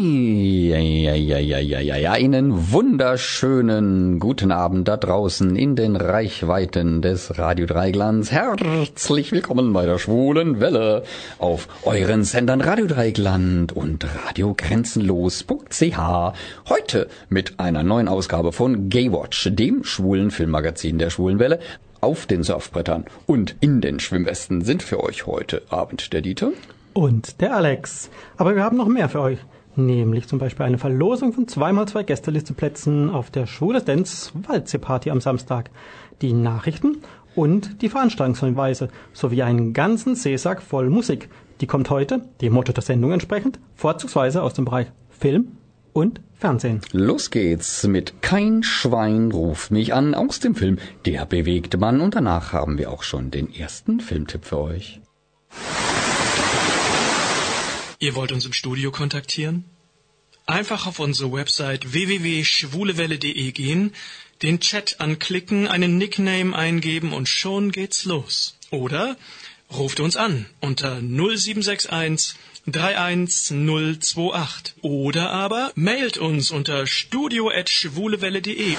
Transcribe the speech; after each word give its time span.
Einen 0.00 0.32
wunderschönen 2.72 4.18
guten 4.18 4.50
Abend 4.50 4.88
da 4.88 4.96
draußen 4.96 5.54
in 5.56 5.76
den 5.76 5.94
Reichweiten 5.94 7.02
des 7.02 7.36
Radio 7.38 7.66
Dreiglands. 7.66 8.32
Herzlich 8.32 9.30
willkommen 9.30 9.74
bei 9.74 9.84
der 9.84 9.98
schwulen 9.98 10.58
Welle 10.58 11.02
auf 11.38 11.68
euren 11.82 12.24
Sendern 12.24 12.62
Radio 12.62 12.86
Dreigland 12.86 13.76
und 13.76 14.06
Radio 14.24 14.54
Grenzenlos.ch. 14.56 15.98
Heute 16.70 17.08
mit 17.28 17.60
einer 17.60 17.82
neuen 17.82 18.08
Ausgabe 18.08 18.52
von 18.52 18.88
Gaywatch, 18.88 19.50
dem 19.52 19.84
schwulen 19.84 20.30
Filmmagazin 20.30 20.96
der 20.96 21.10
schwulen 21.10 21.38
Welle. 21.38 21.60
Auf 22.00 22.24
den 22.24 22.42
Surfbrettern 22.42 23.04
und 23.26 23.54
in 23.60 23.82
den 23.82 24.00
Schwimmwesten 24.00 24.62
sind 24.62 24.82
für 24.82 25.04
euch 25.04 25.26
heute 25.26 25.60
Abend 25.68 26.14
der 26.14 26.22
Dieter 26.22 26.52
und 26.94 27.42
der 27.42 27.54
Alex. 27.54 28.08
Aber 28.38 28.56
wir 28.56 28.64
haben 28.64 28.78
noch 28.78 28.88
mehr 28.88 29.10
für 29.10 29.20
euch. 29.20 29.38
Nämlich 29.76 30.26
zum 30.26 30.38
Beispiel 30.38 30.66
eine 30.66 30.78
Verlosung 30.78 31.32
von 31.32 31.46
zweimal 31.46 31.86
zwei 31.86 32.02
Gästelisteplätzen 32.02 33.10
auf 33.10 33.30
der 33.30 33.46
Schwule 33.46 33.80
Dance 33.82 34.32
Waldsee-Party 34.46 35.10
am 35.10 35.20
Samstag. 35.20 35.70
Die 36.22 36.32
Nachrichten 36.32 36.98
und 37.34 37.80
die 37.82 37.88
Veranstaltungshinweise 37.88 38.88
sowie 39.12 39.42
einen 39.42 39.72
ganzen 39.72 40.16
Seesack 40.16 40.62
voll 40.62 40.90
Musik. 40.90 41.28
Die 41.60 41.66
kommt 41.66 41.90
heute, 41.90 42.28
dem 42.40 42.52
Motto 42.52 42.72
der 42.72 42.82
Sendung 42.82 43.12
entsprechend, 43.12 43.58
vorzugsweise 43.74 44.42
aus 44.42 44.54
dem 44.54 44.64
Bereich 44.64 44.88
Film 45.08 45.52
und 45.92 46.20
Fernsehen. 46.34 46.80
Los 46.92 47.30
geht's 47.30 47.86
mit 47.86 48.22
Kein 48.22 48.62
Schwein 48.62 49.30
ruft 49.30 49.70
mich 49.70 49.92
an 49.92 50.14
aus 50.14 50.40
dem 50.40 50.54
Film 50.54 50.78
Der 51.04 51.26
bewegte 51.26 51.76
Mann 51.76 52.00
und 52.00 52.14
danach 52.14 52.52
haben 52.52 52.78
wir 52.78 52.90
auch 52.90 53.02
schon 53.02 53.30
den 53.30 53.52
ersten 53.54 54.00
Filmtipp 54.00 54.46
für 54.46 54.58
euch. 54.58 55.00
Ihr 58.02 58.14
wollt 58.14 58.32
uns 58.32 58.46
im 58.46 58.54
Studio 58.54 58.90
kontaktieren? 58.90 59.66
Einfach 60.46 60.86
auf 60.86 61.00
unsere 61.00 61.32
Website 61.32 61.92
www.schwulewelle.de 61.92 63.52
gehen, 63.52 63.92
den 64.40 64.58
Chat 64.58 65.00
anklicken, 65.00 65.68
einen 65.68 65.98
Nickname 65.98 66.56
eingeben 66.56 67.12
und 67.12 67.28
schon 67.28 67.72
geht's 67.72 68.06
los. 68.06 68.56
Oder 68.70 69.18
ruft 69.70 70.00
uns 70.00 70.16
an 70.16 70.46
unter 70.60 71.02
0761 71.02 72.36
31028 72.66 74.76
oder 74.80 75.30
aber 75.30 75.70
mailt 75.74 76.16
uns 76.16 76.50
unter 76.50 76.86
studio@schwulewelle.de. 76.86 78.76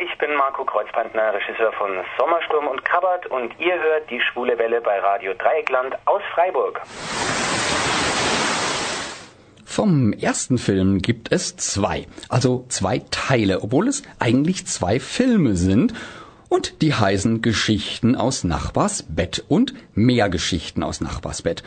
ich 0.00 0.18
bin 0.18 0.34
Marco 0.36 0.64
Kreuzbandner, 0.64 1.34
Regisseur 1.34 1.72
von 1.72 1.90
Sommersturm 2.18 2.68
und 2.68 2.84
Krabbert 2.84 3.26
und 3.26 3.58
ihr 3.58 3.74
hört 3.82 4.10
die 4.10 4.20
Schwule 4.20 4.58
Welle 4.58 4.80
bei 4.80 4.98
Radio 4.98 5.34
Dreieckland 5.34 5.96
aus 6.04 6.22
Freiburg. 6.34 6.80
Vom 9.64 10.12
ersten 10.12 10.58
Film 10.58 11.02
gibt 11.02 11.32
es 11.32 11.56
zwei, 11.56 12.06
also 12.28 12.64
zwei 12.68 13.02
Teile, 13.10 13.62
obwohl 13.62 13.88
es 13.88 14.02
eigentlich 14.18 14.66
zwei 14.66 15.00
Filme 15.00 15.54
sind. 15.54 15.92
Und 16.48 16.80
die 16.80 16.94
heißen 16.94 17.42
Geschichten 17.42 18.14
aus 18.14 18.44
Nachbars 18.44 19.04
Bett 19.08 19.44
und 19.48 19.74
mehr 19.94 20.28
Geschichten 20.28 20.82
aus 20.82 21.00
Nachbars 21.00 21.42
Bett. 21.42 21.62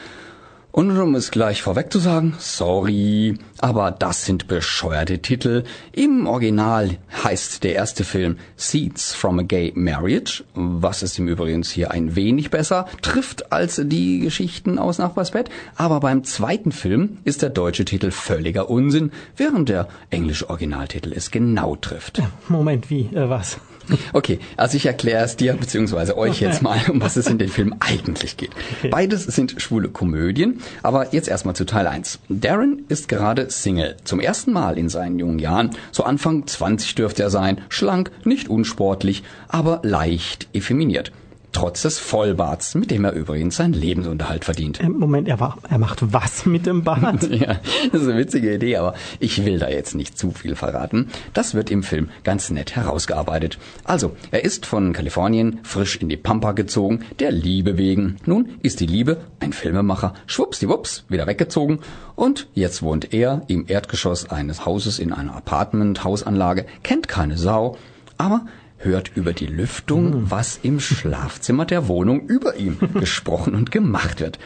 Und 0.71 0.95
um 0.97 1.15
es 1.15 1.31
gleich 1.31 1.63
vorweg 1.63 1.91
zu 1.91 1.97
sagen, 1.97 2.35
sorry, 2.37 3.37
aber 3.57 3.89
das 3.89 4.25
sind 4.25 4.47
bescheuerte 4.47 5.19
Titel. 5.19 5.63
Im 5.91 6.27
Original 6.27 6.97
heißt 7.23 7.63
der 7.63 7.73
erste 7.73 8.03
Film 8.03 8.37
Seeds 8.55 9.15
from 9.15 9.39
a 9.39 9.41
Gay 9.41 9.73
Marriage, 9.75 10.43
was 10.53 11.01
es 11.01 11.17
im 11.17 11.27
Übrigen 11.27 11.63
hier 11.63 11.89
ein 11.89 12.15
wenig 12.15 12.51
besser 12.51 12.85
trifft 13.01 13.51
als 13.51 13.81
die 13.83 14.19
Geschichten 14.19 14.77
aus 14.77 14.99
Nachbarsbett. 14.99 15.49
Aber 15.75 15.99
beim 15.99 16.23
zweiten 16.23 16.71
Film 16.71 17.17
ist 17.23 17.41
der 17.41 17.49
deutsche 17.49 17.85
Titel 17.85 18.11
völliger 18.11 18.69
Unsinn, 18.69 19.11
während 19.35 19.69
der 19.69 19.87
englische 20.11 20.49
Originaltitel 20.51 21.13
es 21.13 21.31
genau 21.31 21.75
trifft. 21.77 22.21
Moment, 22.47 22.91
wie, 22.91 23.09
äh, 23.13 23.27
was? 23.27 23.57
Okay, 24.13 24.39
also 24.57 24.77
ich 24.77 24.85
erkläre 24.85 25.23
es 25.23 25.35
dir 25.35 25.53
bzw. 25.53 26.13
euch 26.13 26.39
jetzt 26.39 26.61
mal, 26.61 26.79
um 26.89 27.01
was 27.01 27.15
es 27.15 27.27
in 27.27 27.37
den 27.37 27.49
Film 27.49 27.75
eigentlich 27.79 28.37
geht. 28.37 28.51
Beides 28.89 29.23
sind 29.23 29.61
schwule 29.61 29.89
Komödien, 29.89 30.61
aber 30.83 31.13
jetzt 31.13 31.27
erstmal 31.27 31.55
zu 31.55 31.65
Teil 31.65 31.87
1. 31.87 32.19
Darren 32.29 32.83
ist 32.89 33.07
gerade 33.07 33.49
Single, 33.49 33.97
zum 34.03 34.19
ersten 34.19 34.51
Mal 34.51 34.77
in 34.77 34.89
seinen 34.89 35.19
jungen 35.19 35.39
Jahren, 35.39 35.71
so 35.91 36.03
Anfang 36.03 36.47
20 36.47 36.95
dürfte 36.95 37.23
er 37.23 37.29
sein, 37.29 37.61
schlank, 37.69 38.11
nicht 38.23 38.49
unsportlich, 38.49 39.23
aber 39.47 39.81
leicht 39.83 40.47
effeminiert 40.53 41.11
trotz 41.51 41.81
des 41.81 41.99
Vollbarts, 41.99 42.75
mit 42.75 42.91
dem 42.91 43.05
er 43.05 43.13
übrigens 43.13 43.57
seinen 43.57 43.73
Lebensunterhalt 43.73 44.45
verdient. 44.45 44.79
Ähm, 44.81 44.97
Moment, 44.97 45.27
er, 45.27 45.39
war, 45.39 45.57
er 45.69 45.77
macht 45.77 46.13
was 46.13 46.45
mit 46.45 46.65
dem 46.65 46.83
Bart? 46.83 47.23
ja, 47.31 47.59
das 47.91 48.01
ist 48.01 48.07
eine 48.07 48.17
witzige 48.17 48.53
Idee, 48.53 48.77
aber 48.77 48.93
ich 49.19 49.45
will 49.45 49.59
da 49.59 49.69
jetzt 49.69 49.95
nicht 49.95 50.17
zu 50.17 50.31
viel 50.31 50.55
verraten. 50.55 51.09
Das 51.33 51.53
wird 51.53 51.71
im 51.71 51.83
Film 51.83 52.09
ganz 52.23 52.49
nett 52.49 52.75
herausgearbeitet. 52.75 53.57
Also, 53.83 54.15
er 54.31 54.43
ist 54.43 54.65
von 54.65 54.93
Kalifornien 54.93 55.59
frisch 55.63 55.97
in 55.97 56.09
die 56.09 56.17
Pampa 56.17 56.51
gezogen, 56.51 57.01
der 57.19 57.31
Liebe 57.31 57.77
wegen. 57.77 58.17
Nun 58.25 58.49
ist 58.61 58.79
die 58.79 58.85
Liebe 58.85 59.17
ein 59.39 59.53
Filmemacher, 59.53 60.13
schwuppsdiwupps, 60.27 61.05
wieder 61.09 61.27
weggezogen 61.27 61.79
und 62.15 62.47
jetzt 62.53 62.81
wohnt 62.81 63.13
er 63.13 63.43
im 63.47 63.65
Erdgeschoss 63.67 64.29
eines 64.29 64.65
Hauses 64.65 64.99
in 64.99 65.13
einer 65.13 65.35
Apartment-Hausanlage, 65.35 66.65
kennt 66.83 67.07
keine 67.07 67.37
Sau, 67.37 67.77
aber 68.17 68.45
hört 68.79 69.11
über 69.15 69.33
die 69.33 69.45
Lüftung, 69.45 70.13
hm. 70.13 70.31
was 70.31 70.59
im 70.63 70.79
Schlafzimmer 70.79 71.65
der 71.65 71.87
Wohnung 71.87 72.21
über 72.27 72.55
ihm 72.55 72.77
gesprochen 72.95 73.55
und 73.55 73.71
gemacht 73.71 74.19
wird. 74.19 74.39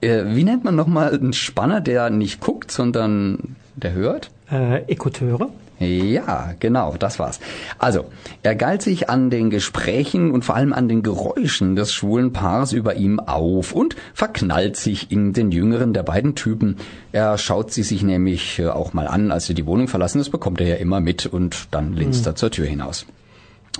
Äh, 0.00 0.24
wie 0.34 0.44
nennt 0.44 0.64
man 0.64 0.76
nochmal 0.76 1.14
einen 1.14 1.32
Spanner, 1.32 1.80
der 1.80 2.10
nicht 2.10 2.40
guckt, 2.40 2.70
sondern 2.70 3.56
der 3.76 3.92
hört? 3.92 4.30
Äh, 4.50 4.82
Ekuteure? 4.92 5.50
Ja, 5.80 6.54
genau, 6.60 6.94
das 6.98 7.18
war's. 7.18 7.40
Also, 7.78 8.04
er 8.42 8.54
galt 8.54 8.82
sich 8.82 9.10
an 9.10 9.28
den 9.28 9.50
Gesprächen 9.50 10.30
und 10.30 10.44
vor 10.44 10.54
allem 10.54 10.72
an 10.72 10.88
den 10.88 11.02
Geräuschen 11.02 11.74
des 11.74 11.92
schwulen 11.92 12.32
Paars 12.32 12.72
über 12.72 12.94
ihm 12.94 13.18
auf 13.18 13.72
und 13.72 13.96
verknallt 14.14 14.76
sich 14.76 15.10
in 15.10 15.32
den 15.32 15.50
jüngeren 15.50 15.92
der 15.92 16.04
beiden 16.04 16.36
Typen. 16.36 16.76
Er 17.10 17.38
schaut 17.38 17.72
sie 17.72 17.82
sich 17.82 18.02
nämlich 18.04 18.60
äh, 18.60 18.68
auch 18.68 18.92
mal 18.92 19.08
an, 19.08 19.32
als 19.32 19.46
sie 19.46 19.54
die 19.54 19.66
Wohnung 19.66 19.88
verlassen. 19.88 20.18
Das 20.18 20.30
bekommt 20.30 20.60
er 20.60 20.68
ja 20.68 20.76
immer 20.76 21.00
mit 21.00 21.26
und 21.26 21.68
dann 21.72 21.92
linst 21.92 22.26
er 22.26 22.36
zur 22.36 22.50
Tür 22.52 22.66
hinaus. 22.66 23.06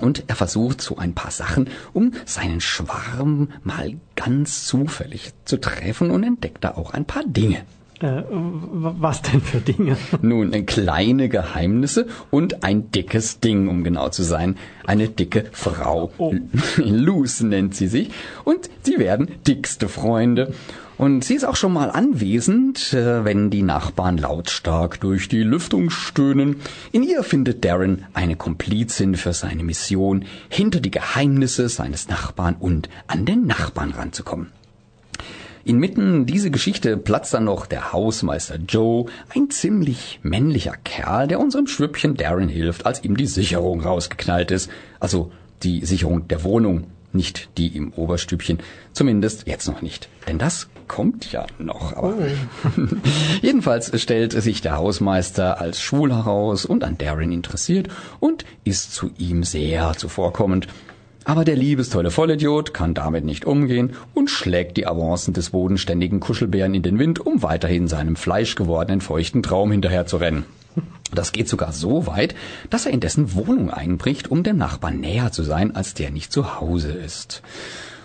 Und 0.01 0.25
er 0.27 0.35
versucht 0.35 0.81
so 0.81 0.97
ein 0.97 1.13
paar 1.13 1.31
Sachen, 1.31 1.69
um 1.93 2.11
seinen 2.25 2.59
Schwarm 2.59 3.49
mal 3.63 3.93
ganz 4.15 4.65
zufällig 4.65 5.33
zu 5.45 5.57
treffen 5.57 6.11
und 6.11 6.23
entdeckt 6.23 6.63
da 6.63 6.71
auch 6.71 6.93
ein 6.93 7.05
paar 7.05 7.23
Dinge. 7.25 7.63
Äh, 8.01 8.23
was 8.29 9.21
denn 9.21 9.39
für 9.39 9.59
Dinge? 9.59 9.95
Nun, 10.21 10.51
äh, 10.51 10.63
kleine 10.63 11.29
Geheimnisse 11.29 12.07
und 12.29 12.63
ein 12.63 12.91
dickes 12.91 13.39
Ding, 13.39 13.69
um 13.69 13.85
genau 13.85 14.09
zu 14.09 14.23
sein. 14.23 14.57
Eine 14.85 15.07
dicke 15.07 15.45
Frau. 15.53 16.11
Oh. 16.17 16.33
Luce 16.77 17.41
nennt 17.41 17.73
sie 17.73 17.87
sich. 17.87 18.11
Und 18.43 18.69
sie 18.83 18.99
werden 18.99 19.29
dickste 19.47 19.87
Freunde. 19.87 20.53
Und 20.97 21.25
sie 21.25 21.35
ist 21.35 21.43
auch 21.43 21.57
schon 21.57 21.73
mal 21.73 21.89
anwesend, 21.89 22.93
äh, 22.93 23.25
wenn 23.25 23.49
die 23.49 23.63
Nachbarn 23.63 24.17
lautstark 24.17 24.99
durch 25.01 25.27
die 25.27 25.43
Lüftung 25.43 25.89
stöhnen. 25.89 26.61
In 26.93 27.03
ihr 27.03 27.23
findet 27.23 27.65
Darren 27.65 28.05
eine 28.13 28.37
Komplizin 28.37 29.15
für 29.15 29.33
seine 29.33 29.63
Mission, 29.63 30.23
hinter 30.47 30.79
die 30.79 30.91
Geheimnisse 30.91 31.67
seines 31.67 32.07
Nachbarn 32.07 32.55
und 32.57 32.89
an 33.07 33.25
den 33.25 33.45
Nachbarn 33.45 33.91
ranzukommen. 33.91 34.51
Inmitten 35.65 36.27
diese 36.27 36.51
Geschichte 36.51 36.95
platzt 36.95 37.33
dann 37.33 37.45
noch 37.45 37.65
der 37.65 37.91
Hausmeister 37.91 38.57
Joe, 38.57 39.07
ein 39.35 39.49
ziemlich 39.49 40.19
männlicher 40.21 40.75
Kerl, 40.83 41.27
der 41.27 41.39
unserem 41.39 41.65
Schwüppchen 41.65 42.15
Darren 42.15 42.47
hilft, 42.47 42.85
als 42.85 43.03
ihm 43.03 43.17
die 43.17 43.25
Sicherung 43.25 43.81
rausgeknallt 43.81 44.51
ist. 44.51 44.69
Also 44.99 45.31
die 45.63 45.83
Sicherung 45.83 46.27
der 46.27 46.43
Wohnung, 46.43 46.85
nicht 47.15 47.49
die 47.57 47.75
im 47.75 47.93
Oberstübchen. 47.93 48.59
Zumindest 48.93 49.47
jetzt 49.47 49.67
noch 49.67 49.81
nicht. 49.81 50.09
Denn 50.27 50.37
das 50.37 50.69
kommt 50.87 51.31
ja 51.31 51.45
noch. 51.57 51.93
Aber 51.93 52.13
oh. 52.17 52.79
Jedenfalls 53.41 53.99
stellt 54.01 54.33
sich 54.33 54.61
der 54.61 54.77
Hausmeister 54.77 55.59
als 55.59 55.81
schwul 55.81 56.13
heraus 56.13 56.65
und 56.65 56.83
an 56.83 56.97
Darren 56.97 57.31
interessiert 57.31 57.89
und 58.19 58.45
ist 58.63 58.93
zu 58.93 59.11
ihm 59.17 59.43
sehr 59.43 59.93
zuvorkommend. 59.97 60.67
Aber 61.27 61.43
der 61.43 61.55
liebestolle 61.55 62.11
Vollidiot 62.11 62.75
kann 62.75 62.93
damit 62.93 63.25
nicht 63.25 63.45
umgehen 63.45 63.93
und 64.13 64.29
schlägt 64.29 64.77
die 64.77 64.85
Avancen 64.85 65.33
des 65.33 65.49
bodenständigen 65.49 66.19
Kuschelbären 66.19 66.75
in 66.75 66.83
den 66.83 66.99
Wind, 66.99 67.19
um 67.19 67.41
weiterhin 67.41 67.87
seinem 67.87 68.15
fleischgewordenen 68.15 69.01
feuchten 69.01 69.41
Traum 69.41 69.71
hinterherzurennen. 69.71 70.45
Das 71.15 71.31
geht 71.31 71.49
sogar 71.49 71.71
so 71.71 72.07
weit, 72.07 72.35
dass 72.69 72.85
er 72.85 72.91
in 72.91 72.99
dessen 72.99 73.33
Wohnung 73.33 73.71
einbricht, 73.71 74.29
um 74.29 74.43
dem 74.43 74.57
Nachbarn 74.57 74.99
näher 74.99 75.31
zu 75.31 75.43
sein, 75.43 75.75
als 75.75 75.93
der 75.93 76.11
nicht 76.11 76.31
zu 76.31 76.59
Hause 76.59 76.91
ist. 76.91 77.41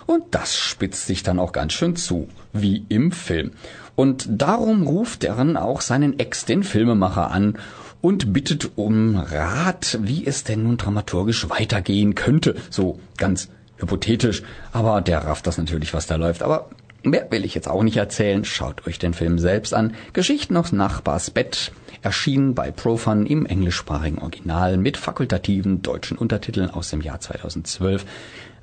Und 0.07 0.23
das 0.31 0.55
spitzt 0.55 1.07
sich 1.07 1.23
dann 1.23 1.39
auch 1.39 1.51
ganz 1.51 1.73
schön 1.73 1.95
zu, 1.95 2.27
wie 2.53 2.85
im 2.89 3.11
Film. 3.11 3.51
Und 3.95 4.27
darum 4.29 4.87
ruft 4.87 5.23
er 5.23 5.35
dann 5.35 5.57
auch 5.57 5.81
seinen 5.81 6.19
Ex, 6.19 6.45
den 6.45 6.63
Filmemacher, 6.63 7.31
an 7.31 7.57
und 8.01 8.33
bittet 8.33 8.71
um 8.75 9.15
Rat, 9.15 9.99
wie 10.01 10.25
es 10.25 10.43
denn 10.43 10.63
nun 10.63 10.77
dramaturgisch 10.77 11.49
weitergehen 11.49 12.15
könnte. 12.15 12.55
So 12.69 12.99
ganz 13.17 13.49
hypothetisch, 13.77 14.43
aber 14.71 15.01
der 15.01 15.19
rafft 15.19 15.47
das 15.47 15.57
natürlich, 15.57 15.93
was 15.93 16.07
da 16.07 16.15
läuft. 16.15 16.41
Aber 16.43 16.69
Mehr 17.03 17.31
will 17.31 17.45
ich 17.45 17.55
jetzt 17.55 17.67
auch 17.67 17.81
nicht 17.81 17.97
erzählen. 17.97 18.45
Schaut 18.45 18.85
euch 18.85 18.99
den 18.99 19.15
Film 19.15 19.39
selbst 19.39 19.73
an. 19.73 19.95
Geschichten 20.13 20.55
aus 20.55 20.71
Nachbars 20.71 21.31
Bett 21.31 21.71
erschienen 22.01 22.55
bei 22.55 22.71
Profan 22.71 23.25
im 23.25 23.45
englischsprachigen 23.45 24.19
Original 24.19 24.77
mit 24.77 24.97
fakultativen 24.97 25.81
deutschen 25.81 26.17
Untertiteln 26.17 26.69
aus 26.69 26.89
dem 26.89 27.01
Jahr 27.01 27.19
2012. 27.19 28.05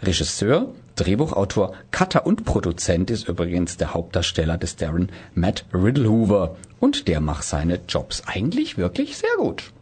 Regisseur, 0.03 0.73
Drehbuchautor, 0.97 1.75
Cutter 1.91 2.27
und 2.27 2.45
Produzent 2.45 3.11
ist 3.11 3.29
übrigens 3.29 3.77
der 3.77 3.95
Hauptdarsteller 3.95 4.59
des 4.59 4.77
Darren 4.77 5.11
Matt 5.35 5.65
Riddlehoover 5.73 6.57
und 6.81 7.09
der 7.09 7.21
macht 7.21 7.45
seine 7.45 7.81
Jobs 7.89 8.23
eigentlich 8.27 8.79
wirklich 8.79 9.17
sehr 9.17 9.37
gut. 9.39 9.73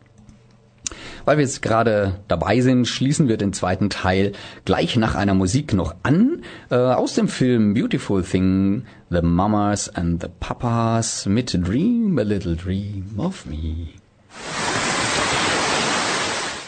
Weil 1.24 1.38
wir 1.38 1.44
jetzt 1.44 1.62
gerade 1.62 2.20
dabei 2.28 2.60
sind, 2.60 2.86
schließen 2.86 3.28
wir 3.28 3.36
den 3.36 3.52
zweiten 3.52 3.90
Teil 3.90 4.32
gleich 4.64 4.96
nach 4.96 5.14
einer 5.14 5.34
Musik 5.34 5.72
noch 5.72 5.94
an. 6.02 6.42
Äh, 6.70 6.76
aus 6.76 7.14
dem 7.14 7.28
Film 7.28 7.74
Beautiful 7.74 8.22
Thing, 8.22 8.84
The 9.10 9.22
Mamas 9.22 9.94
and 9.94 10.22
the 10.22 10.28
Papas 10.40 11.26
mit 11.26 11.52
Dream 11.52 12.18
a 12.18 12.22
Little 12.22 12.56
Dream 12.56 13.04
of 13.18 13.46
Me. 13.46 13.88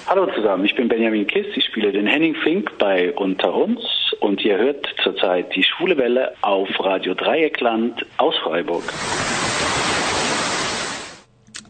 Hallo 0.06 0.26
zusammen, 0.34 0.64
ich 0.64 0.74
bin 0.74 0.88
Benjamin 0.88 1.26
Kiss, 1.26 1.46
ich 1.54 1.66
spiele 1.66 1.92
den 1.92 2.06
Henning 2.06 2.34
Fink 2.34 2.78
bei 2.78 3.12
Unter 3.12 3.52
uns 3.52 3.80
und 4.20 4.42
ihr 4.42 4.56
hört 4.56 4.86
zurzeit 5.02 5.54
die 5.54 5.62
Schwule 5.62 5.98
Welle 5.98 6.32
auf 6.40 6.68
Radio 6.80 7.12
Dreieckland 7.12 8.06
aus 8.16 8.34
Freiburg. 8.38 8.84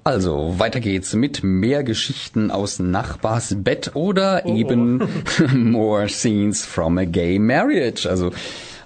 Also, 0.08 0.55
weiter 0.56 0.81
geht's 0.81 1.12
mit 1.12 1.43
mehr 1.43 1.84
Geschichten 1.84 2.50
aus 2.50 2.78
Nachbars 2.78 3.55
Bett 3.58 3.90
oder 3.93 4.40
oh. 4.46 4.56
eben 4.56 5.06
more 5.55 6.08
scenes 6.08 6.64
from 6.64 6.96
a 6.96 7.05
gay 7.05 7.38
marriage. 7.38 8.08
Also 8.08 8.32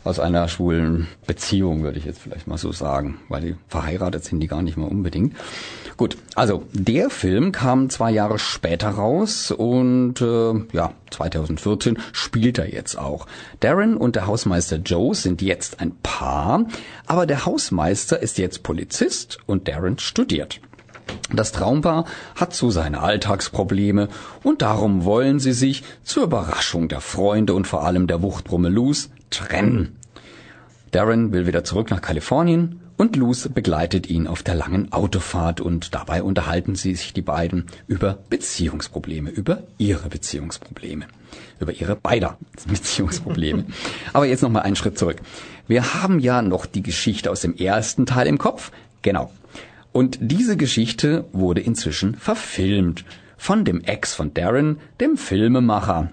aus 0.02 0.18
einer 0.18 0.48
schwulen 0.48 1.06
Beziehung, 1.28 1.84
würde 1.84 2.00
ich 2.00 2.06
jetzt 2.06 2.18
vielleicht 2.22 2.48
mal 2.48 2.58
so 2.58 2.72
sagen, 2.72 3.18
weil 3.28 3.40
die 3.40 3.56
verheiratet 3.68 4.24
sind 4.24 4.40
die 4.40 4.48
gar 4.48 4.62
nicht 4.62 4.76
mal 4.76 4.88
unbedingt. 4.88 5.36
Gut, 5.96 6.16
also 6.34 6.64
der 6.72 7.08
Film 7.08 7.52
kam 7.52 7.88
zwei 7.88 8.10
Jahre 8.10 8.40
später 8.40 8.88
raus 8.88 9.52
und 9.52 10.20
äh, 10.20 10.54
ja, 10.72 10.92
2014 11.12 12.00
spielt 12.10 12.58
er 12.58 12.68
jetzt 12.74 12.98
auch. 12.98 13.28
Darren 13.60 13.96
und 13.96 14.16
der 14.16 14.26
Hausmeister 14.26 14.78
Joe 14.78 15.14
sind 15.14 15.40
jetzt 15.40 15.78
ein 15.78 15.94
Paar, 16.02 16.64
aber 17.06 17.26
der 17.26 17.46
Hausmeister 17.46 18.20
ist 18.20 18.38
jetzt 18.38 18.64
Polizist 18.64 19.38
und 19.46 19.68
Darren 19.68 20.00
studiert. 20.00 20.60
Das 21.34 21.52
Traumpaar 21.52 22.04
hat 22.34 22.54
so 22.54 22.70
seine 22.70 23.00
Alltagsprobleme 23.00 24.08
und 24.42 24.60
darum 24.62 25.04
wollen 25.04 25.38
sie 25.40 25.52
sich 25.52 25.82
zur 26.04 26.24
Überraschung 26.24 26.88
der 26.88 27.00
Freunde 27.00 27.54
und 27.54 27.66
vor 27.66 27.84
allem 27.84 28.06
der 28.06 28.22
Wuchtbrumme 28.22 28.68
Luz 28.68 29.10
trennen. 29.30 29.96
Darren 30.90 31.32
will 31.32 31.46
wieder 31.46 31.64
zurück 31.64 31.90
nach 31.90 32.02
Kalifornien 32.02 32.80
und 32.98 33.16
Luz 33.16 33.48
begleitet 33.48 34.08
ihn 34.08 34.26
auf 34.26 34.42
der 34.42 34.54
langen 34.54 34.92
Autofahrt 34.92 35.60
und 35.60 35.94
dabei 35.94 36.22
unterhalten 36.22 36.74
sie 36.74 36.94
sich 36.94 37.14
die 37.14 37.22
beiden 37.22 37.66
über 37.86 38.18
Beziehungsprobleme, 38.28 39.30
über 39.30 39.62
ihre 39.78 40.08
Beziehungsprobleme, 40.08 41.06
über 41.58 41.72
ihre 41.72 41.96
beider 41.96 42.36
Beziehungsprobleme. 42.68 43.64
Aber 44.12 44.26
jetzt 44.26 44.42
noch 44.42 44.50
mal 44.50 44.60
einen 44.60 44.76
Schritt 44.76 44.98
zurück. 44.98 45.22
Wir 45.66 45.94
haben 45.94 46.18
ja 46.18 46.42
noch 46.42 46.66
die 46.66 46.82
Geschichte 46.82 47.30
aus 47.30 47.40
dem 47.40 47.56
ersten 47.56 48.04
Teil 48.04 48.26
im 48.26 48.36
Kopf. 48.36 48.70
Genau. 49.00 49.32
Und 49.92 50.18
diese 50.20 50.56
Geschichte 50.56 51.26
wurde 51.32 51.60
inzwischen 51.60 52.14
verfilmt 52.14 53.04
von 53.36 53.64
dem 53.64 53.82
Ex 53.82 54.14
von 54.14 54.32
Darren, 54.32 54.78
dem 55.00 55.16
Filmemacher. 55.16 56.10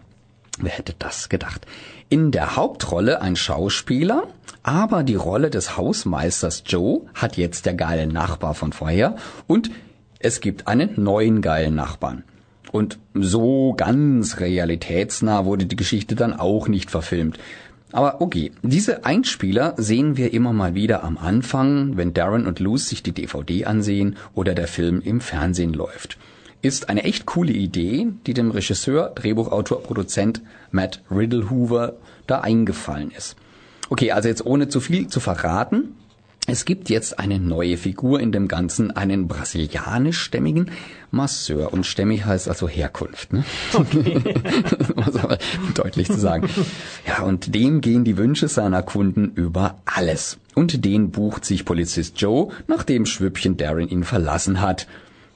Wer 0.60 0.72
hätte 0.72 0.94
das 1.00 1.30
gedacht? 1.30 1.66
In 2.10 2.32
der 2.32 2.56
Hauptrolle 2.56 3.22
ein 3.22 3.36
Schauspieler, 3.36 4.28
aber 4.64 5.04
die 5.04 5.16
Rolle 5.16 5.50
des 5.50 5.78
Hausmeisters 5.78 6.64
Joe 6.66 7.02
hat 7.14 7.38
jetzt 7.38 7.66
der 7.66 7.76
geile 7.76 8.08
Nachbar 8.08 8.56
von 8.56 8.74
vorher 8.74 9.16
und 9.48 9.72
es 10.20 10.42
gibt 10.42 10.68
einen 10.68 11.02
neuen 11.02 11.42
geilen 11.42 11.76
Nachbarn. 11.76 12.24
Und 12.72 13.00
so 13.14 13.74
ganz 13.76 14.40
realitätsnah 14.40 15.46
wurde 15.46 15.66
die 15.66 15.76
Geschichte 15.76 16.16
dann 16.16 16.34
auch 16.34 16.68
nicht 16.68 16.92
verfilmt. 16.92 17.40
Aber 17.92 18.22
okay, 18.22 18.52
diese 18.62 19.06
Einspieler 19.06 19.74
sehen 19.78 20.16
wir 20.16 20.34
immer 20.34 20.54
mal 20.54 20.76
wieder 20.76 21.04
am 21.04 21.18
Anfang, 21.18 21.98
wenn 21.98 22.14
Darren 22.14 22.46
und 22.46 22.60
Luz 22.60 22.88
sich 22.88 23.02
die 23.02 23.14
DVD 23.14 23.66
ansehen 23.66 24.16
oder 24.36 24.54
der 24.54 24.68
Film 24.68 25.02
im 25.02 25.22
Fernsehen 25.22 25.74
läuft. 25.74 26.18
Ist 26.62 26.90
eine 26.90 27.04
echt 27.04 27.26
coole 27.26 27.54
Idee, 27.54 28.08
die 28.28 28.34
dem 28.34 28.52
Regisseur, 28.52 29.12
Drehbuchautor, 29.16 29.82
Produzent 29.82 30.42
Matt 30.72 31.02
Riddlehoover 31.10 31.94
da 32.28 32.42
eingefallen 32.42 33.12
ist. 33.12 33.38
Okay, 33.90 34.12
also 34.12 34.28
jetzt 34.28 34.46
ohne 34.46 34.68
zu 34.68 34.82
viel 34.82 35.08
zu 35.08 35.20
verraten, 35.20 35.96
es 36.52 36.66
gibt 36.66 36.90
jetzt 36.90 37.20
eine 37.20 37.40
neue 37.40 37.78
Figur 37.78 38.20
in 38.20 38.32
dem 38.32 38.48
Ganzen, 38.48 38.90
einen 38.92 39.28
brasilianischstämmigen 39.28 40.72
Masseur. 41.12 41.72
Und 41.74 41.86
stämmig 41.86 42.26
heißt 42.26 42.50
also 42.50 42.68
Herkunft. 42.68 43.34
Ne? 43.34 43.44
Okay. 43.74 44.22
das 44.96 45.16
aber 45.16 45.38
deutlich 45.76 46.08
zu 46.08 46.20
sagen. 46.20 46.50
Ja, 47.08 47.22
und 47.24 47.54
dem 47.54 47.82
gehen 47.82 48.04
die 48.04 48.18
Wünsche 48.18 48.48
seiner 48.48 48.82
Kunden 48.82 49.32
über 49.36 49.80
alles. 49.86 50.38
Und 50.56 50.86
den 50.86 51.12
bucht 51.12 51.46
sich 51.46 51.66
Polizist 51.66 52.20
Joe, 52.20 52.50
nachdem 52.68 53.06
Schwüppchen 53.06 53.58
Darren 53.58 53.88
ihn 53.88 54.04
verlassen 54.04 54.62
hat. 54.62 54.88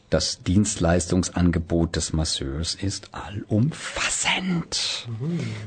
Das 0.10 0.44
Dienstleistungsangebot 0.44 1.96
des 1.96 2.14
Masseurs 2.14 2.76
ist 2.76 3.10
allumfassend. 3.14 5.08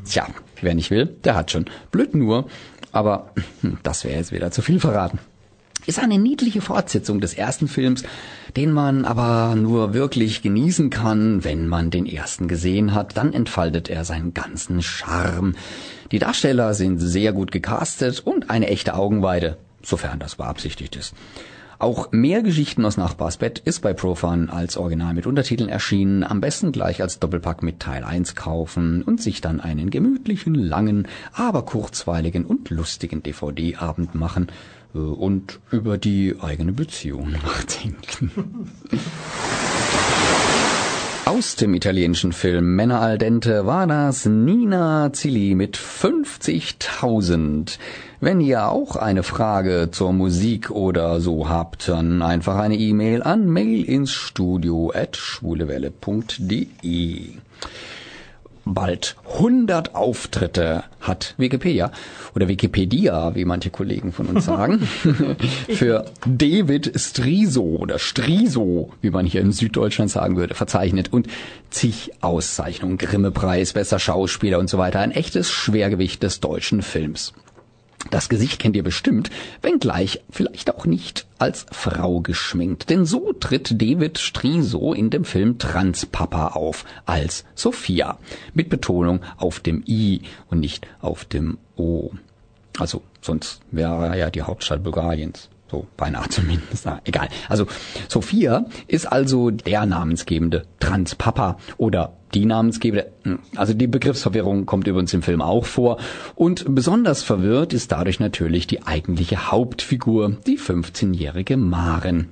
Tja, 0.09 0.29
wer 0.61 0.75
nicht 0.75 0.91
will, 0.91 1.07
der 1.07 1.35
hat 1.35 1.51
schon. 1.51 1.67
Blöd 1.91 2.15
nur, 2.15 2.49
aber 2.93 3.33
hm, 3.63 3.79
das 3.83 4.05
wäre 4.05 4.17
jetzt 4.17 4.31
wieder 4.33 4.51
zu 4.53 4.63
viel 4.63 4.79
verraten 4.79 5.19
ist 5.87 5.99
eine 5.99 6.19
niedliche 6.19 6.61
Fortsetzung 6.61 7.21
des 7.21 7.35
ersten 7.35 7.69
Films, 7.69 8.03
den 8.57 8.73
man 8.73 9.05
aber 9.05 9.55
nur 9.55 9.95
wirklich 9.95 10.43
genießen 10.43 10.91
kann, 10.91 11.45
wenn 11.45 11.69
man 11.69 11.91
den 11.91 12.07
ersten 12.07 12.49
gesehen 12.49 12.95
hat. 12.95 13.17
Dann 13.17 13.33
entfaltet 13.33 13.89
er 13.89 14.05
seinen 14.05 14.35
ganzen 14.35 14.83
Charme. 14.83 15.55
Die 16.13 16.19
Darsteller 16.19 16.75
sind 16.75 16.99
sehr 16.99 17.33
gut 17.33 17.53
gecastet 17.53 18.21
und 18.21 18.51
eine 18.51 18.69
echte 18.69 18.95
Augenweide, 18.95 19.57
sofern 19.83 20.19
das 20.19 20.37
beabsichtigt 20.37 20.97
ist. 20.97 21.15
Auch 21.79 22.11
mehr 22.11 22.43
Geschichten 22.43 22.87
aus 22.87 22.97
Nachbarsbett 22.97 23.59
ist 23.59 23.81
bei 23.81 23.93
Profan 23.93 24.49
als 24.49 24.79
Original 24.79 25.13
mit 25.13 25.27
Untertiteln 25.27 25.69
erschienen. 25.69 26.25
Am 26.25 26.41
besten 26.41 26.73
gleich 26.73 27.03
als 27.03 27.19
Doppelpack 27.19 27.63
mit 27.63 27.81
Teil 27.81 28.03
1 28.03 28.35
kaufen 28.35 29.03
und 29.03 29.21
sich 29.21 29.43
dann 29.43 29.61
einen 29.61 29.91
gemütlichen, 29.91 30.55
langen, 30.55 31.07
aber 31.35 31.67
kurzweiligen 31.67 32.47
und 32.47 32.71
lustigen 32.71 33.23
DVD-Abend 33.23 34.15
machen 34.15 34.47
und 34.97 35.61
über 35.71 35.99
die 35.99 36.35
eigene 36.41 36.73
Beziehung 36.73 37.31
nachdenken. 37.45 38.31
Aus 41.27 41.57
dem 41.57 41.75
italienischen 41.75 42.33
Film 42.33 42.77
Männer 42.77 43.01
al 43.01 43.19
dente 43.19 43.67
war 43.67 43.87
das 43.87 44.25
Nina 44.27 45.13
Zilli 45.13 45.57
mit 45.57 45.77
50.000. 45.77 47.79
Wenn 48.21 48.41
ihr 48.41 48.69
auch 48.69 48.97
eine 48.97 49.23
Frage 49.23 49.91
zur 49.91 50.13
Musik 50.13 50.71
oder 50.71 51.21
so 51.21 51.49
habt, 51.49 51.89
dann 51.89 52.21
einfach 52.23 52.57
eine 52.57 52.77
E-Mail 52.77 53.23
an 53.23 53.49
mailinsstudio 53.49 54.93
at 54.95 55.17
schwulewelle.de 55.17 57.21
bald 58.67 59.17
100 59.35 59.95
Auftritte 59.95 60.85
hat 61.01 61.35
Wikipedia 61.39 61.93
oder 62.35 62.49
Wikipedia, 62.49 63.35
wie 63.35 63.45
manche 63.45 63.71
Kollegen 63.71 64.13
von 64.13 64.27
uns 64.27 64.45
sagen, 64.45 64.81
für 65.69 66.05
David 66.27 66.93
Striso 66.97 67.63
oder 67.63 67.99
Striso, 67.99 68.93
wie 69.01 69.11
man 69.11 69.25
hier 69.25 69.41
in 69.41 69.53
Süddeutschland 69.53 70.11
sagen 70.11 70.37
würde, 70.37 70.55
verzeichnet 70.55 71.13
und 71.13 71.29
zig 71.71 72.11
Auszeichnungen, 72.21 72.99
Grimme-Preis, 72.99 73.73
besser 73.73 74.01
Schauspieler 74.01 74.59
und 74.59 74.69
so 74.69 74.79
weiter. 74.79 74.99
Ein 75.01 75.13
echtes 75.13 75.49
Schwergewicht 75.49 76.23
des 76.23 76.41
deutschen 76.41 76.83
Films. 76.83 77.33
Das 78.11 78.29
Gesicht 78.29 78.59
kennt 78.59 78.77
ihr 78.77 78.83
bestimmt, 78.83 79.31
wenngleich 79.63 80.21
vielleicht 80.31 80.75
auch 80.75 80.87
nicht 80.87 81.27
als 81.39 81.67
Frau 81.71 82.21
geschminkt. 82.21 82.91
Denn 82.91 83.05
so 83.05 83.33
tritt 83.33 83.81
David 83.81 84.19
Striso 84.19 84.93
in 84.93 85.11
dem 85.11 85.25
Film 85.25 85.59
Transpapa 85.59 86.49
auf, 86.49 86.85
als 87.05 87.45
Sophia. 87.55 88.19
Mit 88.55 88.69
Betonung 88.69 89.21
auf 89.37 89.61
dem 89.61 89.83
I 89.87 90.23
und 90.49 90.61
nicht 90.61 90.87
auf 91.01 91.25
dem 91.25 91.59
O. 91.77 92.11
Also, 92.79 93.03
sonst 93.21 93.61
wäre 93.71 94.09
er 94.09 94.17
ja 94.17 94.31
die 94.31 94.43
Hauptstadt 94.43 94.83
Bulgariens. 94.83 95.49
So, 95.71 95.87
beinahe 95.97 96.29
zumindest. 96.29 96.87
Na, 96.87 97.01
egal. 97.05 97.29
Also, 97.49 97.67
Sophia 98.09 98.67
ist 98.87 99.07
also 99.07 99.51
der 99.51 99.87
namensgebende 99.87 100.65
Transpapa 100.79 101.59
oder 101.77 102.13
die 102.35 102.45
namensgebende. 102.45 103.11
Hm, 103.23 103.39
also 103.57 103.75
die 103.75 103.87
Begriffsverwirrung 103.87 104.67
kommt 104.67 104.87
übrigens 104.87 105.15
im 105.15 105.23
Film 105.23 105.43
auch 105.43 105.65
vor. 105.65 105.99
Und 106.35 106.65
besonders 106.69 107.23
verwirrt 107.23 107.73
ist 107.73 107.93
dadurch 107.93 108.21
natürlich 108.21 108.67
die 108.67 108.87
eigentliche 108.87 109.51
Hauptfigur, 109.51 110.37
die 110.47 110.59
15-jährige 110.59 111.57
Maren. 111.57 112.29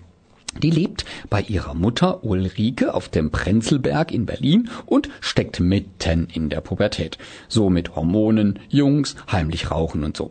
Die 0.62 0.70
lebt 0.70 1.04
bei 1.30 1.42
ihrer 1.42 1.74
Mutter 1.74 2.22
Ulrike 2.22 2.94
auf 2.94 3.08
dem 3.08 3.32
Prenzlberg 3.32 4.12
in 4.12 4.24
Berlin 4.24 4.70
und 4.86 5.08
steckt 5.20 5.58
mitten 5.58 6.28
in 6.32 6.48
der 6.48 6.60
Pubertät. 6.60 7.18
So 7.48 7.70
mit 7.70 7.96
Hormonen, 7.96 8.60
Jungs, 8.68 9.16
heimlich 9.30 9.72
rauchen 9.72 10.04
und 10.04 10.16
so. 10.16 10.30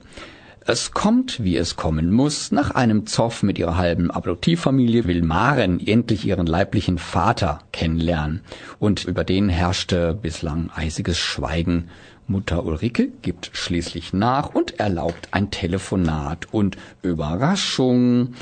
Es 0.65 0.91
kommt, 0.91 1.43
wie 1.43 1.57
es 1.57 1.75
kommen 1.75 2.09
muss. 2.11 2.53
Nach 2.53 2.71
einem 2.71 3.05
Zoff 3.05 3.43
mit 3.43 3.59
ihrer 3.59 3.75
halben 3.75 4.09
Adoptivfamilie 4.11 5.05
will 5.05 5.21
Maren 5.21 5.85
endlich 5.85 6.25
ihren 6.25 6.47
leiblichen 6.47 6.97
Vater 6.97 7.59
kennenlernen. 7.73 8.41
Und 8.79 9.03
über 9.03 9.25
den 9.25 9.49
herrschte 9.49 10.13
bislang 10.13 10.69
eisiges 10.73 11.17
Schweigen. 11.17 11.89
Mutter 12.27 12.65
Ulrike 12.65 13.09
gibt 13.21 13.49
schließlich 13.51 14.13
nach 14.13 14.55
und 14.55 14.79
erlaubt 14.79 15.27
ein 15.31 15.51
Telefonat. 15.51 16.47
Und 16.53 16.77
Überraschung, 17.01 18.33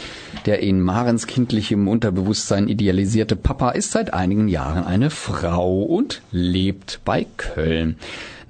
der 0.45 0.59
in 0.59 0.79
Marens 0.79 1.25
kindlichem 1.25 1.87
Unterbewusstsein 1.87 2.67
idealisierte 2.67 3.35
Papa 3.35 3.71
ist 3.71 3.93
seit 3.93 4.13
einigen 4.13 4.47
Jahren 4.47 4.83
eine 4.83 5.09
Frau 5.09 5.81
und 5.81 6.21
lebt 6.31 6.99
bei 7.03 7.25
Köln. 7.37 7.95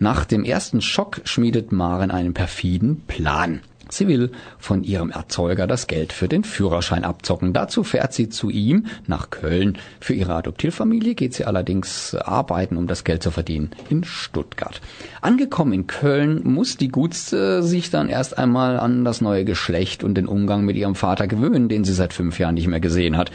Nach 0.01 0.25
dem 0.25 0.43
ersten 0.43 0.81
Schock 0.81 1.21
schmiedet 1.25 1.71
Maren 1.71 2.09
einen 2.09 2.33
perfiden 2.33 3.03
Plan. 3.05 3.61
Sie 3.87 4.07
will 4.07 4.31
von 4.57 4.83
ihrem 4.83 5.11
Erzeuger 5.11 5.67
das 5.67 5.85
Geld 5.85 6.11
für 6.11 6.27
den 6.27 6.43
Führerschein 6.43 7.03
abzocken. 7.03 7.53
Dazu 7.53 7.83
fährt 7.83 8.11
sie 8.11 8.27
zu 8.27 8.49
ihm 8.49 8.87
nach 9.05 9.29
Köln. 9.29 9.77
Für 9.99 10.15
ihre 10.15 10.33
Adoptivfamilie 10.33 11.13
geht 11.13 11.35
sie 11.35 11.45
allerdings 11.45 12.15
arbeiten, 12.15 12.77
um 12.77 12.87
das 12.87 13.03
Geld 13.03 13.21
zu 13.21 13.29
verdienen 13.29 13.69
in 13.91 14.03
Stuttgart. 14.03 14.81
Angekommen 15.21 15.71
in 15.71 15.85
Köln 15.85 16.41
muss 16.45 16.77
die 16.77 16.89
Gutste 16.89 17.61
sich 17.61 17.91
dann 17.91 18.09
erst 18.09 18.39
einmal 18.39 18.79
an 18.79 19.05
das 19.05 19.21
neue 19.21 19.45
Geschlecht 19.45 20.03
und 20.03 20.15
den 20.15 20.25
Umgang 20.25 20.65
mit 20.65 20.77
ihrem 20.77 20.95
Vater 20.95 21.27
gewöhnen, 21.27 21.69
den 21.69 21.83
sie 21.83 21.93
seit 21.93 22.13
fünf 22.13 22.39
Jahren 22.39 22.55
nicht 22.55 22.67
mehr 22.67 22.79
gesehen 22.79 23.17
hat. 23.17 23.31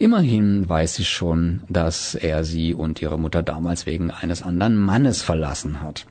Immerhin 0.00 0.66
weiß 0.66 0.94
sie 0.94 1.04
schon, 1.04 1.60
dass 1.68 2.14
er 2.14 2.42
sie 2.42 2.72
und 2.72 3.02
ihre 3.02 3.18
Mutter 3.18 3.42
damals 3.42 3.84
wegen 3.84 4.10
eines 4.10 4.42
anderen 4.42 4.78
Mannes 4.78 5.20
verlassen 5.20 5.82
hat. 5.82 6.06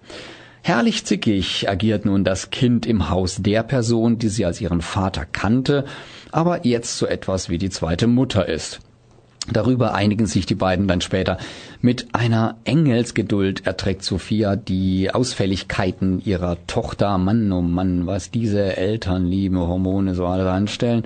Herrlich 0.62 1.06
zickig 1.06 1.68
agiert 1.68 2.06
nun 2.06 2.24
das 2.24 2.52
Kind 2.52 2.86
im 2.86 3.10
Haus 3.10 3.38
der 3.42 3.64
Person, 3.64 4.20
die 4.20 4.30
sie 4.30 4.46
als 4.46 4.62
ihren 4.62 4.84
Vater 4.84 5.26
kannte, 5.26 5.86
aber 6.32 6.68
jetzt 6.68 7.00
so 7.00 7.08
etwas 7.08 7.50
wie 7.50 7.58
die 7.58 7.72
zweite 7.72 8.06
Mutter 8.06 8.48
ist. 8.48 8.80
Darüber 9.52 9.96
einigen 9.96 10.28
sich 10.28 10.46
die 10.46 10.54
beiden 10.54 10.88
dann 10.88 11.02
später. 11.02 11.40
Mit 11.82 12.08
einer 12.14 12.58
Engelsgeduld 12.66 13.66
erträgt 13.66 14.04
Sophia 14.04 14.58
die 14.58 15.12
Ausfälligkeiten 15.12 16.20
ihrer 16.20 16.58
Tochter. 16.68 17.18
Mann, 17.18 17.50
oh 17.54 17.62
Mann, 17.62 18.06
was 18.06 18.32
diese 18.32 18.76
Elternliebe, 18.76 19.60
Hormone 19.60 20.14
so 20.14 20.26
alle 20.26 20.52
anstellen. 20.52 21.04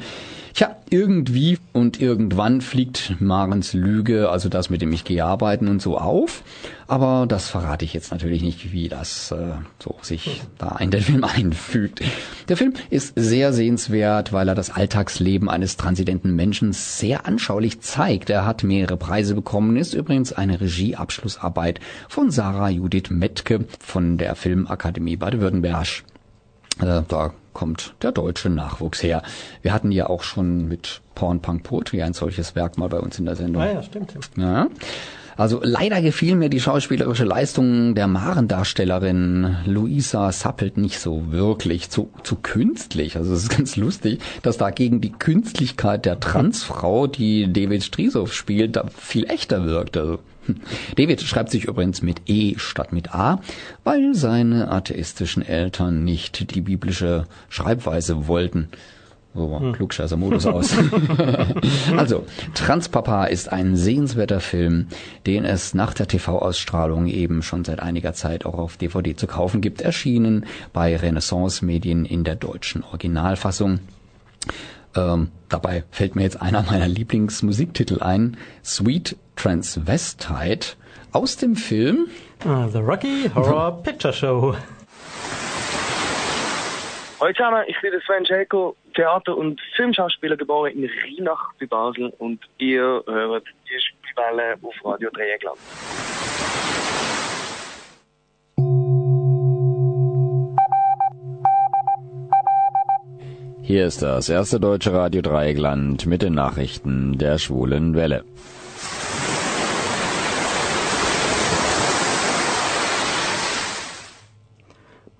Tja, 0.56 0.76
irgendwie 0.92 1.58
und 1.74 2.00
irgendwann 2.00 2.62
fliegt 2.62 3.16
Marens 3.20 3.74
Lüge, 3.74 4.30
also 4.30 4.50
das 4.50 4.70
mit 4.70 4.84
dem 4.84 4.94
ich 4.94 5.04
gehe 5.04 5.26
arbeiten 5.26 5.68
und 5.68 5.82
so 5.82 5.98
auf. 5.98 6.44
Aber 6.88 7.26
das 7.28 7.50
verrate 7.50 7.86
ich 7.86 7.94
jetzt 7.94 8.12
natürlich 8.12 8.44
nicht, 8.44 8.72
wie 8.72 8.88
das 8.88 9.32
äh, 9.32 9.54
so 9.80 9.96
sich 10.04 10.44
da 10.60 10.78
in 10.80 10.92
den 10.92 11.02
Film 11.02 11.24
einfügt. 11.24 12.02
Der 12.50 12.58
Film 12.58 12.74
ist 12.92 13.14
sehr 13.16 13.52
sehenswert, 13.52 14.32
weil 14.32 14.48
er 14.48 14.54
das 14.54 14.70
Alltagsleben 14.70 15.50
eines 15.50 15.76
transidenten 15.76 16.36
Menschen 16.36 16.72
sehr 16.72 17.26
anschaulich 17.26 17.82
zeigt. 17.82 18.30
Er 18.30 18.46
hat 18.46 18.64
mehrere 18.64 18.98
Preise 18.98 19.34
bekommen, 19.34 19.76
ist 19.76 19.96
übrigens 19.96 20.34
eine 20.34 20.62
Regieabschlussarbeit 20.64 21.80
von 22.10 22.32
Sarah 22.32 22.70
Judith 22.70 23.10
Metke 23.10 23.66
von 23.80 24.18
der 24.18 24.36
Filmakademie 24.36 25.18
Baden-Württemberg. 25.18 26.04
Äh, 26.82 27.02
da 27.08 27.34
kommt 27.54 27.94
der 28.02 28.12
deutsche 28.12 28.50
Nachwuchs 28.50 29.04
her. 29.04 29.22
Wir 29.62 29.74
hatten 29.74 29.92
ja 29.92 30.08
auch 30.08 30.24
schon 30.24 30.68
mit 30.68 31.02
Porn 31.16 31.42
Punk 31.42 31.64
Poetry 31.64 32.02
ein 32.02 32.14
solches 32.14 32.56
Werk 32.56 32.78
mal 32.78 32.90
bei 32.90 33.00
uns 33.00 33.20
in 33.20 33.26
der 33.26 33.36
Sendung. 33.36 33.62
Ah 33.62 33.74
ja, 33.74 33.84
stimmt. 33.84 34.14
Ja. 34.36 34.68
Also 35.36 35.62
leider 35.64 36.02
gefiel 36.02 36.36
mir 36.36 36.50
die 36.50 36.60
schauspielerische 36.60 37.24
Leistung 37.24 37.96
der 37.96 38.08
Marendarstellerin 38.08 39.58
Luisa 39.66 40.32
Sappelt 40.32 40.78
nicht 40.78 41.00
so 41.00 41.32
wirklich, 41.32 41.90
zu, 41.90 42.12
zu 42.24 42.36
künstlich. 42.36 43.18
Also 43.18 43.34
es 43.34 43.44
ist 43.44 43.58
ganz 43.58 43.76
lustig, 43.76 44.20
dass 44.44 44.58
da 44.58 44.70
gegen 44.70 45.02
die 45.02 45.12
Künstlichkeit 45.12 46.06
der 46.06 46.20
Transfrau, 46.20 47.08
die 47.08 47.52
David 47.52 47.84
Strisow 47.84 48.32
spielt, 48.32 48.76
da 48.76 48.86
viel 48.96 49.26
echter 49.26 49.66
wirkt. 49.66 49.98
Also 49.98 50.20
David 50.96 51.22
schreibt 51.22 51.52
sich 51.52 51.66
übrigens 51.66 52.02
mit 52.02 52.22
E 52.26 52.56
statt 52.58 52.94
mit 52.94 53.14
A, 53.14 53.42
weil 53.84 54.14
seine 54.14 54.70
atheistischen 54.72 55.44
Eltern 55.44 56.04
nicht 56.04 56.54
die 56.54 56.62
biblische 56.62 57.26
Schreibweise 57.50 58.28
wollten. 58.28 58.70
So 59.36 59.60
hm. 59.60 59.74
klugscheißer 59.74 60.16
Modus 60.16 60.46
aus. 60.46 60.76
also, 61.98 62.26
Transpapa 62.54 63.26
ist 63.26 63.52
ein 63.52 63.76
sehenswerter 63.76 64.40
Film, 64.40 64.88
den 65.26 65.44
es 65.44 65.74
nach 65.74 65.94
der 65.96 66.08
TV-Ausstrahlung 66.08 67.08
eben 67.08 67.42
schon 67.42 67.66
seit 67.66 67.80
einiger 67.80 68.14
Zeit 68.14 68.46
auch 68.46 68.60
auf 68.60 68.78
DVD 68.78 69.16
zu 69.16 69.26
kaufen 69.26 69.62
gibt, 69.62 69.82
erschienen 69.82 70.46
bei 70.72 70.96
Renaissance 70.96 71.66
Medien 71.66 72.06
in 72.06 72.24
der 72.24 72.36
deutschen 72.36 72.84
Originalfassung. 72.84 73.80
Ähm, 74.96 75.30
dabei 75.50 75.84
fällt 75.90 76.16
mir 76.16 76.22
jetzt 76.22 76.40
einer 76.40 76.62
meiner 76.62 76.88
Lieblingsmusiktitel 76.88 78.02
ein, 78.02 78.38
Sweet 78.64 79.16
Transvestite 79.36 80.76
aus 81.12 81.38
dem 81.38 81.56
Film 81.56 82.08
ah, 82.46 82.68
The 82.68 82.80
Rocky 82.80 83.30
Horror 83.34 83.84
Picture 83.84 84.14
Show. 84.14 84.56
Hallo 87.20 87.34
zusammen, 87.34 87.64
ich 87.68 87.80
bin 87.82 87.94
Sven 88.06 88.26
Schäkel, 88.26 88.74
Theater- 88.96 89.38
und 89.38 89.62
Filmschauspieler 89.76 90.36
geboren 90.36 90.74
in 90.74 90.90
Rheinach 90.90 91.54
bei 91.60 91.66
Basel 91.66 92.12
und 92.18 92.42
ihr 92.58 93.02
hört 93.06 93.46
die 93.70 93.80
Spielwelle 93.80 94.58
auf 94.62 94.76
Radio 94.84 95.10
Dreieckland. 95.12 95.58
Hier 103.62 103.86
ist 103.86 104.02
das 104.02 104.28
erste 104.28 104.60
deutsche 104.60 104.92
Radio 104.92 105.22
Dreieckland 105.22 106.06
mit 106.06 106.22
den 106.22 106.34
Nachrichten 106.34 107.18
der 107.18 107.38
schwulen 107.38 107.96
Welle. 107.96 108.26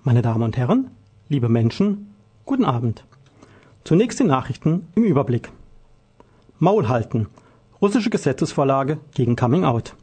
Meine 0.06 0.20
Damen 0.20 0.42
und 0.42 0.58
Herren, 0.58 0.90
liebe 1.30 1.48
Menschen, 1.48 2.14
guten 2.44 2.66
Abend. 2.66 3.06
Zunächst 3.84 4.20
die 4.20 4.24
Nachrichten 4.24 4.86
im 4.94 5.02
Überblick. 5.02 5.50
Maul 6.58 6.88
halten. 6.88 7.28
Russische 7.80 8.10
Gesetzesvorlage 8.10 8.98
gegen 9.14 9.34
Coming 9.34 9.64
Out. 9.64 9.96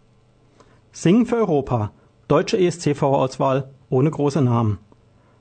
Singen 0.91 1.27
für 1.27 1.35
Europa. 1.35 1.91
Deutsche 2.27 2.57
ESC-Vorauswahl 2.57 3.69
ohne 3.91 4.09
große 4.09 4.41
Namen. 4.41 4.79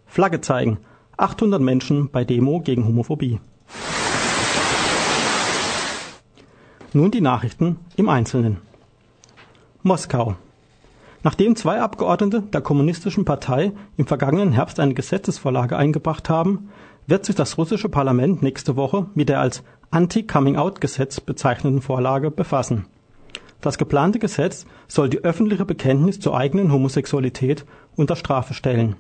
Flagge 0.05 0.43
zeigen. 0.43 0.77
800 1.17 1.63
Menschen 1.63 2.11
bei 2.11 2.25
Demo 2.25 2.61
gegen 2.61 2.87
Homophobie. 2.87 3.41
Nun 6.93 7.11
die 7.11 7.23
Nachrichten 7.23 7.79
im 7.97 8.11
Einzelnen. 8.11 8.59
Moskau. 9.83 10.37
Nachdem 11.23 11.55
zwei 11.55 11.81
Abgeordnete 11.81 12.41
der 12.41 12.63
Kommunistischen 12.63 13.27
Partei 13.27 13.73
im 13.99 14.07
vergangenen 14.07 14.53
Herbst 14.53 14.81
eine 14.81 14.95
Gesetzesvorlage 14.95 15.77
eingebracht 15.77 16.31
haben, 16.31 16.71
wird 17.07 17.27
sich 17.27 17.35
das 17.35 17.59
russische 17.59 17.91
Parlament 17.91 18.43
nächste 18.43 18.77
Woche 18.77 19.07
mit 19.15 19.29
der 19.29 19.41
als 19.41 19.63
Anti-Coming-out-Gesetz 19.91 21.21
bezeichneten 21.21 21.83
Vorlage 21.83 22.31
befassen. 22.31 22.87
Das 23.61 23.77
geplante 23.77 24.19
Gesetz 24.19 24.65
soll 24.89 25.11
die 25.11 25.23
öffentliche 25.23 25.67
Bekenntnis 25.67 26.21
zur 26.21 26.35
eigenen 26.37 26.73
Homosexualität 26.73 27.67
unter 27.97 28.17
Strafe 28.17 28.55
stellen. 28.55 28.97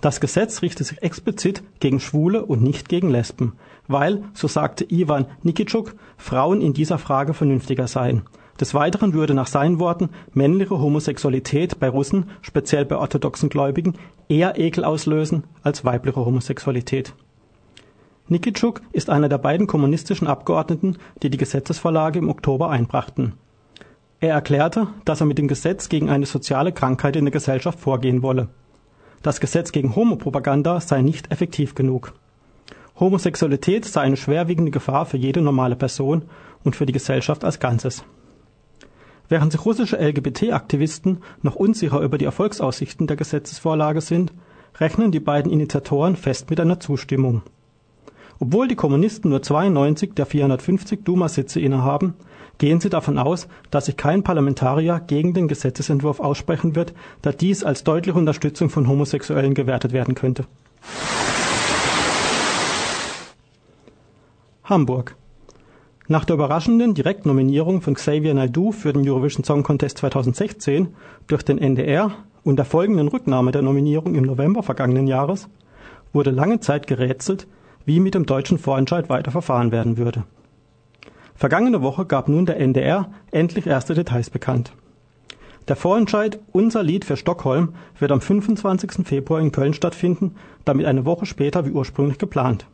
Das 0.00 0.20
Gesetz 0.20 0.62
richtet 0.62 0.86
sich 0.86 1.02
explizit 1.02 1.62
gegen 1.78 2.00
Schwule 2.00 2.46
und 2.46 2.62
nicht 2.62 2.88
gegen 2.88 3.10
Lesben, 3.10 3.52
weil, 3.86 4.22
so 4.32 4.48
sagte 4.48 4.90
Ivan 4.90 5.26
Nikitschuk, 5.42 5.94
Frauen 6.16 6.62
in 6.62 6.72
dieser 6.72 6.96
Frage 6.96 7.34
vernünftiger 7.34 7.86
seien. 7.86 8.22
Des 8.60 8.74
Weiteren 8.74 9.14
würde 9.14 9.32
nach 9.32 9.46
seinen 9.46 9.80
Worten 9.80 10.10
männliche 10.34 10.78
Homosexualität 10.78 11.80
bei 11.80 11.88
Russen, 11.88 12.28
speziell 12.42 12.84
bei 12.84 12.96
orthodoxen 12.96 13.48
Gläubigen, 13.48 13.94
eher 14.28 14.58
Ekel 14.58 14.84
auslösen 14.84 15.44
als 15.62 15.86
weibliche 15.86 16.22
Homosexualität. 16.26 17.14
Nikitschuk 18.28 18.82
ist 18.92 19.08
einer 19.08 19.30
der 19.30 19.38
beiden 19.38 19.66
kommunistischen 19.66 20.28
Abgeordneten, 20.28 20.98
die 21.22 21.30
die 21.30 21.38
Gesetzesvorlage 21.38 22.18
im 22.18 22.28
Oktober 22.28 22.68
einbrachten. 22.68 23.32
Er 24.20 24.34
erklärte, 24.34 24.88
dass 25.06 25.20
er 25.20 25.26
mit 25.26 25.38
dem 25.38 25.48
Gesetz 25.48 25.88
gegen 25.88 26.10
eine 26.10 26.26
soziale 26.26 26.72
Krankheit 26.72 27.16
in 27.16 27.24
der 27.24 27.32
Gesellschaft 27.32 27.80
vorgehen 27.80 28.22
wolle. 28.22 28.48
Das 29.22 29.40
Gesetz 29.40 29.72
gegen 29.72 29.96
Homopropaganda 29.96 30.80
sei 30.80 31.00
nicht 31.00 31.32
effektiv 31.32 31.74
genug. 31.74 32.12
Homosexualität 33.00 33.86
sei 33.86 34.02
eine 34.02 34.18
schwerwiegende 34.18 34.70
Gefahr 34.70 35.06
für 35.06 35.16
jede 35.16 35.40
normale 35.40 35.76
Person 35.76 36.26
und 36.62 36.76
für 36.76 36.84
die 36.84 36.92
Gesellschaft 36.92 37.42
als 37.42 37.58
Ganzes. 37.58 38.04
Während 39.30 39.52
sich 39.52 39.64
russische 39.64 39.96
LGBT-Aktivisten 39.96 41.18
noch 41.42 41.54
unsicher 41.54 42.00
über 42.00 42.18
die 42.18 42.24
Erfolgsaussichten 42.24 43.06
der 43.06 43.16
Gesetzesvorlage 43.16 44.00
sind, 44.00 44.32
rechnen 44.80 45.12
die 45.12 45.20
beiden 45.20 45.52
Initiatoren 45.52 46.16
fest 46.16 46.50
mit 46.50 46.58
einer 46.58 46.80
Zustimmung. 46.80 47.42
Obwohl 48.40 48.66
die 48.66 48.74
Kommunisten 48.74 49.30
nur 49.30 49.40
92 49.40 50.14
der 50.14 50.26
450 50.26 51.04
Duma-Sitze 51.04 51.60
innehaben, 51.60 52.14
gehen 52.58 52.80
sie 52.80 52.90
davon 52.90 53.18
aus, 53.18 53.46
dass 53.70 53.86
sich 53.86 53.96
kein 53.96 54.24
Parlamentarier 54.24 55.00
gegen 55.06 55.32
den 55.32 55.46
Gesetzesentwurf 55.46 56.18
aussprechen 56.18 56.74
wird, 56.74 56.92
da 57.22 57.30
dies 57.30 57.62
als 57.62 57.84
deutliche 57.84 58.18
Unterstützung 58.18 58.68
von 58.68 58.88
Homosexuellen 58.88 59.54
gewertet 59.54 59.92
werden 59.92 60.16
könnte. 60.16 60.46
Hamburg 64.64 65.14
nach 66.10 66.24
der 66.24 66.34
überraschenden 66.34 66.94
Direktnominierung 66.94 67.82
von 67.82 67.94
Xavier 67.94 68.34
Naidoo 68.34 68.72
für 68.72 68.92
den 68.92 69.08
Eurovision 69.08 69.44
Song 69.44 69.62
Contest 69.62 69.98
2016 69.98 70.88
durch 71.28 71.44
den 71.44 71.56
NDR 71.56 72.10
und 72.42 72.56
der 72.56 72.64
folgenden 72.64 73.06
Rücknahme 73.06 73.52
der 73.52 73.62
Nominierung 73.62 74.16
im 74.16 74.24
November 74.24 74.64
vergangenen 74.64 75.06
Jahres 75.06 75.48
wurde 76.12 76.32
lange 76.32 76.58
Zeit 76.58 76.88
gerätselt, 76.88 77.46
wie 77.84 78.00
mit 78.00 78.16
dem 78.16 78.26
deutschen 78.26 78.58
Vorentscheid 78.58 79.08
weiter 79.08 79.30
verfahren 79.30 79.70
werden 79.70 79.98
würde. 79.98 80.24
Vergangene 81.36 81.80
Woche 81.80 82.04
gab 82.06 82.26
nun 82.26 82.44
der 82.44 82.58
NDR 82.58 83.12
endlich 83.30 83.68
erste 83.68 83.94
Details 83.94 84.30
bekannt. 84.30 84.72
Der 85.68 85.76
Vorentscheid 85.76 86.40
Unser 86.50 86.82
Lied 86.82 87.04
für 87.04 87.16
Stockholm 87.16 87.74
wird 88.00 88.10
am 88.10 88.20
25. 88.20 89.06
Februar 89.06 89.40
in 89.40 89.52
Köln 89.52 89.74
stattfinden, 89.74 90.34
damit 90.64 90.86
eine 90.86 91.04
Woche 91.04 91.26
später 91.26 91.64
wie 91.66 91.70
ursprünglich 91.70 92.18
geplant. 92.18 92.66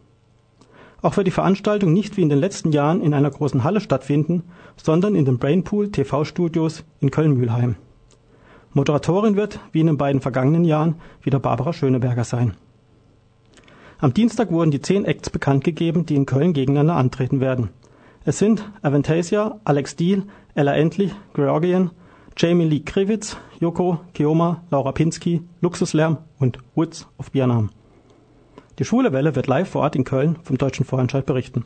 Auch 1.03 1.17
wird 1.17 1.27
die 1.27 1.33
Veranstaltung 1.33 1.93
nicht 1.93 2.17
wie 2.17 2.23
in 2.23 2.29
den 2.29 2.39
letzten 2.39 2.73
Jahren 2.73 3.01
in 3.01 3.15
einer 3.15 3.31
großen 3.31 3.65
Halle 3.65 3.81
stattfinden, 3.81 4.45
sondern 4.77 5.15
in 5.15 5.25
den 5.25 5.39
Brainpool 5.39 5.91
TV-Studios 5.93 6.85
in 7.01 7.11
Köln-Mühlheim. 7.11 7.77
Moderatorin 8.73 9.37
wird, 9.37 9.61
wie 9.73 9.81
in 9.81 9.87
den 9.87 9.97
beiden 9.97 10.21
vergangenen 10.21 10.65
Jahren, 10.65 10.97
wieder 11.23 11.39
Barbara 11.39 11.73
Schöneberger 11.73 12.25
sein. 12.25 12.55
Am 13.99 14.13
Dienstag 14.13 14.51
wurden 14.51 14.71
die 14.71 14.83
zehn 14.83 15.07
Acts 15.07 15.31
bekannt 15.31 15.65
gegeben, 15.65 16.05
die 16.05 16.17
in 16.17 16.27
Köln 16.27 16.53
gegeneinander 16.53 16.97
antreten 16.97 17.41
werden. 17.41 17.71
Es 18.27 18.39
sind 18.39 18.71
Avantasia, 18.83 19.61
Alex 19.65 19.97
Deal, 19.97 20.25
Ella 20.55 20.75
Endlich, 20.75 21.15
Georgian, 21.33 21.91
Jamie 22.37 22.67
Lee 22.67 22.81
Krivitz, 22.81 23.39
Joko, 23.61 24.01
Kioma, 24.13 24.63
Laura 24.71 24.93
Pinsky, 24.93 25.43
Luxuslärm 25.63 26.19
und 26.39 26.59
Woods 26.75 27.09
of 27.17 27.31
Biernam. 27.31 27.71
Die 28.79 28.85
Schwule 28.85 29.13
Welle 29.13 29.35
wird 29.35 29.47
live 29.47 29.71
vor 29.71 29.83
Ort 29.83 29.97
in 29.97 30.05
Köln 30.05 30.37
vom 30.43 30.59
Deutschen 30.59 30.85
Vorentscheid 30.85 31.25
berichten. 31.25 31.65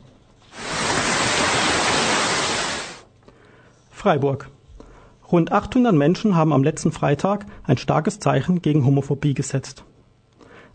Freiburg. 3.91 4.49
Rund 5.31 5.51
800 5.51 5.93
Menschen 5.93 6.35
haben 6.35 6.53
am 6.53 6.63
letzten 6.63 6.91
Freitag 6.91 7.45
ein 7.63 7.77
starkes 7.77 8.19
Zeichen 8.19 8.61
gegen 8.61 8.85
Homophobie 8.85 9.33
gesetzt. 9.33 9.83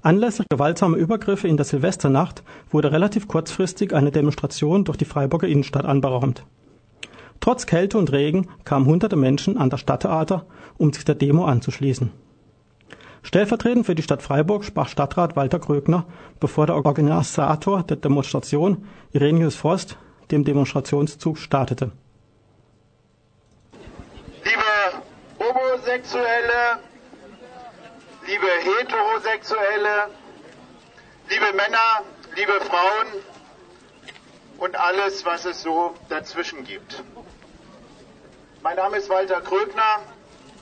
Anlässlich 0.03 0.49
gewaltsamer 0.49 0.97
Übergriffe 0.97 1.49
in 1.49 1.57
der 1.57 1.65
Silvesternacht 1.65 2.43
wurde 2.71 2.93
relativ 2.93 3.27
kurzfristig 3.27 3.95
eine 3.95 4.13
Demonstration 4.13 4.85
durch 4.85 4.99
die 4.99 5.05
Freiburger 5.05 5.49
Innenstadt 5.49 5.85
anberaumt. 5.85 6.45
Trotz 7.41 7.67
Kälte 7.67 7.99
und 7.99 8.13
Regen 8.13 8.49
kamen 8.65 8.87
hunderte 8.87 9.17
Menschen 9.17 9.57
an 9.57 9.71
das 9.71 9.81
Stadttheater, 9.81 10.47
um 10.79 10.93
sich 10.93 11.05
der 11.05 11.17
Demo 11.17 11.45
anzuschließen. 11.45 12.11
Stellvertretend 13.27 13.85
für 13.85 13.97
die 13.97 14.05
Stadt 14.05 14.23
Freiburg 14.23 14.65
sprach 14.65 14.89
Stadtrat 14.89 15.35
Walter 15.35 15.59
Krögner, 15.59 16.07
bevor 16.39 16.67
der 16.67 16.77
Organisator 16.77 17.83
der 17.83 17.97
Demonstration, 17.97 18.87
Irenius 19.13 19.57
Forst, 19.57 19.97
dem 20.31 20.45
Demonstrationszug 20.45 21.37
startete. 21.37 21.91
Liebe 24.45 25.03
Homosexuelle, 25.41 26.79
liebe 28.29 28.47
Heterosexuelle, 28.47 30.09
liebe 31.29 31.53
Männer, 31.57 32.05
liebe 32.37 32.53
Frauen 32.61 33.09
und 34.59 34.77
alles, 34.77 35.27
was 35.27 35.47
es 35.47 35.63
so 35.63 35.97
dazwischen 36.09 36.63
gibt. 36.63 37.03
Mein 38.63 38.77
Name 38.77 38.99
ist 38.99 39.11
Walter 39.11 39.41
Krögner. 39.41 39.99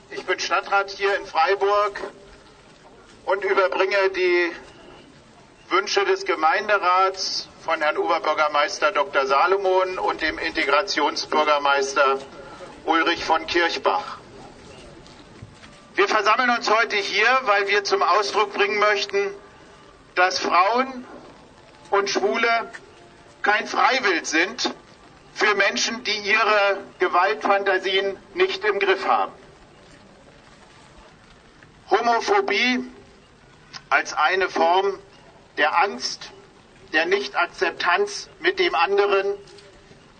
Ich 0.09 0.25
bin 0.25 0.39
Stadtrat 0.39 0.89
hier 0.89 1.15
in 1.15 1.27
Freiburg 1.27 2.01
und 3.25 3.43
überbringe 3.43 4.09
die 4.15 4.51
Wünsche 5.69 6.05
des 6.05 6.25
Gemeinderats 6.25 7.47
von 7.63 7.81
Herrn 7.81 7.97
Oberbürgermeister 7.97 8.91
Dr. 8.91 9.25
Salomon 9.25 9.97
und 9.97 10.21
dem 10.21 10.37
Integrationsbürgermeister 10.37 12.19
Ulrich 12.85 13.25
von 13.25 13.47
Kirchbach. 13.47 14.19
Wir 15.95 16.07
versammeln 16.07 16.51
uns 16.51 16.69
heute 16.69 16.97
hier, 16.97 17.27
weil 17.43 17.67
wir 17.67 17.83
zum 17.83 18.03
Ausdruck 18.03 18.53
bringen 18.53 18.79
möchten, 18.79 19.31
dass 20.13 20.37
Frauen 20.39 21.05
und 21.89 22.09
Schwule 22.09 22.71
kein 23.41 23.65
Freiwild 23.65 24.27
sind 24.27 24.71
für 25.33 25.55
Menschen, 25.55 26.03
die 26.03 26.17
ihre 26.17 26.83
Gewaltfantasien 26.99 28.17
nicht 28.35 28.63
im 28.65 28.79
Griff 28.79 29.05
haben. 29.07 29.31
Homophobie 31.89 32.85
als 33.89 34.13
eine 34.13 34.49
Form 34.49 34.99
der 35.57 35.77
Angst, 35.77 36.31
der 36.93 37.05
Nichtakzeptanz 37.05 38.29
mit 38.39 38.59
dem 38.59 38.75
anderen 38.75 39.35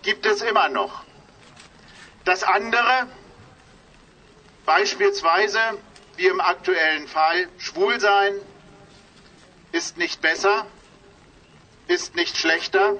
gibt 0.02 0.26
es 0.26 0.42
immer 0.42 0.68
noch. 0.68 1.04
Das 2.24 2.42
andere, 2.42 3.08
beispielsweise 4.64 5.60
wie 6.16 6.26
im 6.26 6.40
aktuellen 6.40 7.06
Fall 7.08 7.48
Schwulsein, 7.58 8.34
ist 9.72 9.96
nicht 9.98 10.20
besser, 10.22 10.66
ist 11.88 12.16
nicht 12.16 12.36
schlechter, 12.36 12.96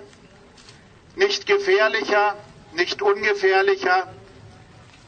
nicht 1.15 1.47
gefährlicher, 1.47 2.37
nicht 2.73 3.03
ungefährlicher. 3.03 4.13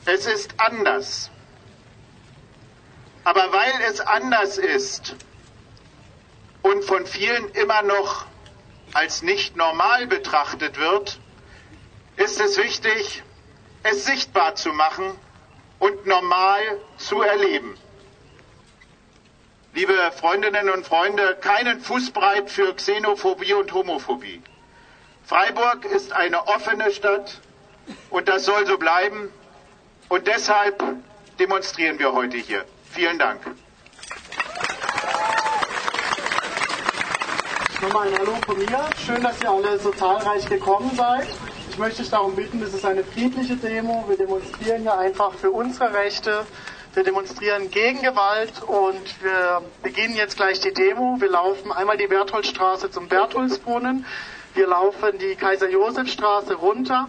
Es 0.05 0.27
ist 0.27 0.55
anders. 0.59 1.31
Aber 3.25 3.53
weil 3.53 3.73
es 3.90 4.01
anders 4.01 4.57
ist, 4.57 5.14
und 6.69 6.85
von 6.85 7.07
vielen 7.07 7.49
immer 7.53 7.83
noch 7.83 8.27
als 8.93 9.23
nicht 9.23 9.57
normal 9.57 10.07
betrachtet 10.07 10.79
wird, 10.79 11.19
ist 12.17 12.41
es 12.41 12.59
wichtig, 12.59 13.23
es 13.83 14.05
sichtbar 14.05 14.55
zu 14.55 14.73
machen 14.73 15.13
und 15.79 16.07
normal 16.07 16.61
zu 16.99 17.23
erleben. 17.23 17.79
Liebe 19.73 19.95
Freundinnen 20.19 20.69
und 20.71 20.87
Freunde, 20.87 21.39
keinen 21.41 21.81
Fußbreit 21.81 22.51
für 22.51 22.75
Xenophobie 22.75 23.55
und 23.55 23.73
Homophobie. 23.73 24.43
Freiburg 25.25 25.85
ist 25.85 26.13
eine 26.13 26.49
offene 26.49 26.91
Stadt 26.91 27.41
und 28.11 28.29
das 28.29 28.45
soll 28.45 28.67
so 28.67 28.77
bleiben. 28.77 29.33
Und 30.09 30.27
deshalb 30.27 30.83
demonstrieren 31.39 31.99
wir 31.99 32.13
heute 32.13 32.39
hier. 32.39 32.65
Vielen 32.91 33.19
Dank. 33.19 33.41
Nochmal 37.81 38.09
ein 38.09 38.19
Hallo 38.19 38.35
von 38.45 38.59
mir. 38.59 38.91
Schön, 39.07 39.23
dass 39.23 39.41
ihr 39.41 39.49
alle 39.49 39.79
so 39.79 39.93
zahlreich 39.93 40.45
gekommen 40.47 40.91
seid. 40.97 41.29
Ich 41.71 41.79
möchte 41.79 42.03
euch 42.03 42.11
darum 42.11 42.35
bitten, 42.35 42.61
es 42.61 42.75
ist 42.75 42.85
eine 42.85 43.05
friedliche 43.05 43.55
Demo. 43.55 44.05
Wir 44.09 44.17
demonstrieren 44.17 44.83
ja 44.83 44.99
einfach 44.99 45.33
für 45.35 45.53
unsere 45.53 45.95
Rechte. 45.95 46.45
Wir 46.95 47.05
demonstrieren 47.05 47.71
gegen 47.71 48.03
Gewalt 48.03 48.53
und 48.67 49.23
wir 49.23 49.62
beginnen 49.85 50.17
jetzt 50.17 50.37
gleich 50.37 50.59
die 50.59 50.73
Demo. 50.73 51.21
Wir 51.21 51.31
laufen 51.31 51.71
einmal 51.71 51.97
die 51.97 52.09
Bertholdstraße 52.09 52.91
zum 52.91 53.07
Bertholdsbrunnen. 53.07 54.05
Wir 54.55 54.67
laufen 54.67 55.17
die 55.19 55.37
Kaiser-Josef-Straße 55.37 56.55
runter, 56.55 57.07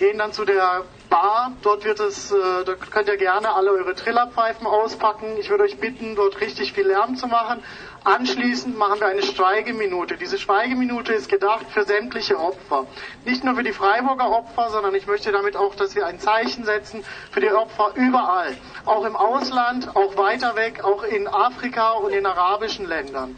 gehen 0.00 0.18
dann 0.18 0.32
zu 0.32 0.44
der 0.44 0.84
Bar. 1.08 1.52
Dort 1.62 1.84
wird 1.84 2.00
es, 2.00 2.32
äh, 2.32 2.64
da 2.64 2.74
könnt 2.74 3.08
ihr 3.08 3.16
gerne 3.18 3.54
alle 3.54 3.70
eure 3.70 3.94
Trillerpfeifen 3.94 4.66
auspacken. 4.66 5.36
Ich 5.38 5.48
würde 5.48 5.62
euch 5.62 5.78
bitten, 5.78 6.16
dort 6.16 6.40
richtig 6.40 6.72
viel 6.72 6.88
Lärm 6.88 7.14
zu 7.14 7.28
machen. 7.28 7.62
Anschließend 8.04 8.78
machen 8.78 9.00
wir 9.00 9.08
eine 9.08 9.22
Schweigeminute. 9.22 10.16
Diese 10.16 10.38
Schweigeminute 10.38 11.12
ist 11.12 11.28
gedacht 11.28 11.66
für 11.70 11.84
sämtliche 11.84 12.38
Opfer. 12.38 12.86
Nicht 13.24 13.44
nur 13.44 13.54
für 13.54 13.62
die 13.62 13.72
Freiburger 13.72 14.30
Opfer, 14.30 14.70
sondern 14.70 14.94
ich 14.94 15.06
möchte 15.06 15.32
damit 15.32 15.56
auch, 15.56 15.74
dass 15.74 15.94
wir 15.94 16.06
ein 16.06 16.18
Zeichen 16.18 16.64
setzen 16.64 17.02
für 17.30 17.40
die 17.40 17.50
Opfer 17.50 17.92
überall. 17.96 18.56
Auch 18.84 19.04
im 19.04 19.16
Ausland, 19.16 19.94
auch 19.96 20.16
weiter 20.16 20.56
weg, 20.56 20.84
auch 20.84 21.02
in 21.02 21.26
Afrika 21.26 21.92
und 21.92 22.12
in 22.12 22.24
arabischen 22.24 22.86
Ländern. 22.86 23.36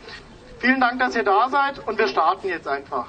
Vielen 0.59 0.81
Dank, 0.81 0.99
dass 1.01 1.17
ihr 1.17 1.25
da 1.25 1.49
seid 1.49 1.87
und 1.87 1.99
wir 1.99 2.09
starten 2.09 2.49
jetzt 2.49 2.69
einfach. 2.69 3.07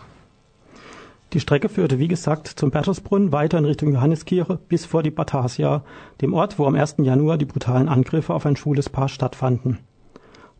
Die 1.33 1.39
Strecke 1.39 1.69
führte, 1.69 1.99
wie 1.99 2.07
gesagt, 2.07 2.47
zum 2.47 2.71
Bertusbrunnen 2.71 3.31
weiter 3.31 3.57
in 3.57 3.65
Richtung 3.65 3.93
Johanneskirche 3.93 4.59
bis 4.67 4.85
vor 4.85 5.01
die 5.01 5.11
Batasia, 5.11 5.83
dem 6.21 6.33
Ort, 6.33 6.59
wo 6.59 6.65
am 6.65 6.75
1. 6.75 6.95
Januar 6.99 7.37
die 7.37 7.45
brutalen 7.45 7.87
Angriffe 7.87 8.33
auf 8.33 8.45
ein 8.45 8.57
schwules 8.57 8.89
Paar 8.89 9.07
stattfanden. 9.07 9.79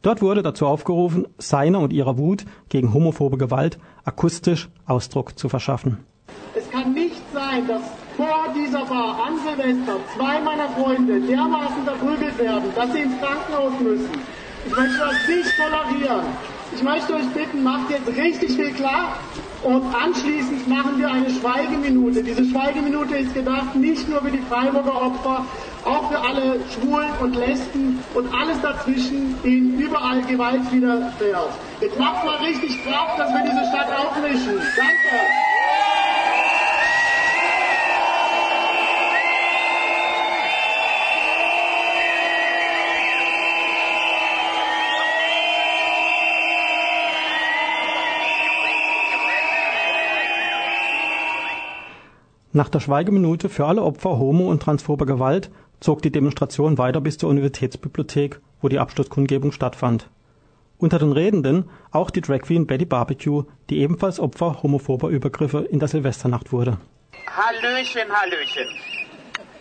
Dort 0.02 0.22
wurde 0.22 0.42
dazu 0.42 0.66
aufgerufen, 0.66 1.28
seiner 1.38 1.80
und 1.80 1.94
ihrer 1.94 2.18
Wut 2.18 2.46
gegen 2.70 2.94
homophobe 2.94 3.38
Gewalt 3.38 3.78
akustisch 4.04 4.70
Ausdruck 4.88 5.38
zu 5.38 5.48
verschaffen. 5.48 5.98
Es 6.56 6.70
kann 6.72 6.94
nicht 6.94 7.22
sein, 7.34 7.68
dass 7.68 7.82
vor 8.18 8.54
dieser 8.56 8.86
Bar 8.86 9.20
an 9.28 9.34
Silvester 9.46 9.98
zwei 10.16 10.42
meiner 10.42 10.70
Freunde 10.70 11.22
dermaßen 11.22 11.84
verprügelt 11.86 12.38
werden, 12.40 12.70
dass 12.76 12.92
sie 12.92 13.02
ins 13.02 13.20
Krankenhaus 13.20 13.74
müssen. 13.80 14.10
Ich 14.66 14.76
möchte 14.76 14.98
das 15.00 15.28
nicht 15.28 15.52
tolerieren. 15.58 16.26
Ich 16.74 16.84
möchte 16.84 17.14
euch 17.14 17.28
bitten, 17.34 17.64
macht 17.64 17.90
jetzt 17.90 18.08
richtig 18.08 18.56
viel 18.56 18.72
klar 18.72 19.18
und 19.64 19.84
anschließend 19.94 20.68
machen 20.68 20.98
wir 20.98 21.12
eine 21.12 21.30
Schweigeminute. 21.30 22.24
Diese 22.24 22.46
Schweigeminute 22.46 23.18
ist 23.18 23.34
gedacht 23.34 23.76
nicht 23.76 24.08
nur 24.10 24.22
für 24.22 24.32
die 24.32 24.40
Freiburger 24.40 25.02
Opfer, 25.02 25.46
auch 25.86 26.10
für 26.10 26.20
alle 26.20 26.60
Schwulen 26.70 27.10
und 27.22 27.36
Lesben 27.36 28.04
und 28.14 28.34
alles 28.34 28.62
dazwischen, 28.62 29.42
denen 29.44 29.80
überall 29.80 30.22
Gewalt 30.22 30.72
widerfährt. 30.72 31.50
Jetzt 31.80 32.00
macht 32.00 32.26
mal 32.26 32.38
richtig 32.38 32.84
Kraft, 32.84 33.20
dass 33.20 33.32
wir 33.32 33.42
diese 33.42 33.66
Stadt 33.68 33.90
aufmischen. 33.98 34.58
Danke. 34.58 35.42
Nach 52.54 52.68
der 52.68 52.82
Schweigeminute 52.82 53.48
für 53.48 53.66
alle 53.66 53.82
Opfer 53.82 54.20
homo- 54.20 54.50
und 54.50 54.62
transphober 54.62 55.06
Gewalt 55.06 55.50
zog 55.82 56.02
die 56.02 56.12
Demonstration 56.12 56.78
weiter 56.78 57.02
bis 57.02 57.18
zur 57.18 57.30
Universitätsbibliothek, 57.30 58.40
wo 58.62 58.70
die 58.70 58.80
Abschlusskundgebung 58.80 59.52
stattfand. 59.52 60.08
Unter 60.78 61.00
den 61.00 61.12
Redenden 61.12 61.70
auch 61.92 62.10
die 62.10 62.22
Drag 62.22 62.42
Queen 62.42 62.66
Betty 62.66 62.86
Barbecue, 62.86 63.44
die 63.70 63.80
ebenfalls 63.80 64.20
Opfer 64.20 64.64
homophober 64.64 65.10
Übergriffe 65.10 65.60
in 65.60 65.80
der 65.80 65.88
Silvesternacht 65.88 66.52
wurde. 66.52 66.78
Hallöchen, 67.28 68.10
Hallöchen. 68.10 68.68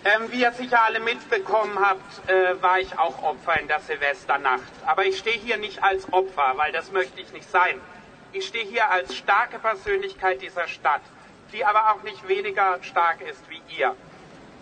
Ähm, 0.02 0.22
wie 0.30 0.40
ihr 0.40 0.52
sicher 0.52 0.82
alle 0.82 1.00
mitbekommen 1.00 1.78
habt, 1.78 2.30
äh, 2.30 2.62
war 2.62 2.80
ich 2.80 2.98
auch 2.98 3.22
Opfer 3.22 3.60
in 3.60 3.68
der 3.68 3.80
Silvesternacht. 3.80 4.72
Aber 4.86 5.04
ich 5.04 5.18
stehe 5.18 5.36
hier 5.36 5.58
nicht 5.58 5.82
als 5.82 6.10
Opfer, 6.10 6.54
weil 6.56 6.72
das 6.72 6.90
möchte 6.90 7.20
ich 7.20 7.32
nicht 7.34 7.50
sein. 7.50 7.76
Ich 8.32 8.46
stehe 8.46 8.64
hier 8.64 8.90
als 8.90 9.14
starke 9.14 9.58
Persönlichkeit 9.58 10.40
dieser 10.40 10.68
Stadt, 10.68 11.02
die 11.52 11.64
aber 11.64 11.92
auch 11.92 12.02
nicht 12.02 12.26
weniger 12.28 12.78
stark 12.82 13.20
ist 13.20 13.42
wie 13.50 13.60
ihr. 13.78 13.94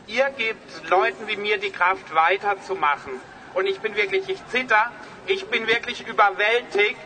Ihr 0.09 0.31
gebt 0.31 0.88
Leuten 0.88 1.29
wie 1.29 1.37
mir 1.37 1.59
die 1.59 1.71
Kraft 1.71 2.14
weiterzumachen. 2.14 3.21
Und 3.53 3.66
ich 3.66 3.79
bin 3.81 3.94
wirklich, 3.94 4.27
ich 4.27 4.38
zitter, 4.49 4.90
ich 5.27 5.47
bin 5.49 5.66
wirklich 5.66 6.07
überwältigt. 6.07 6.97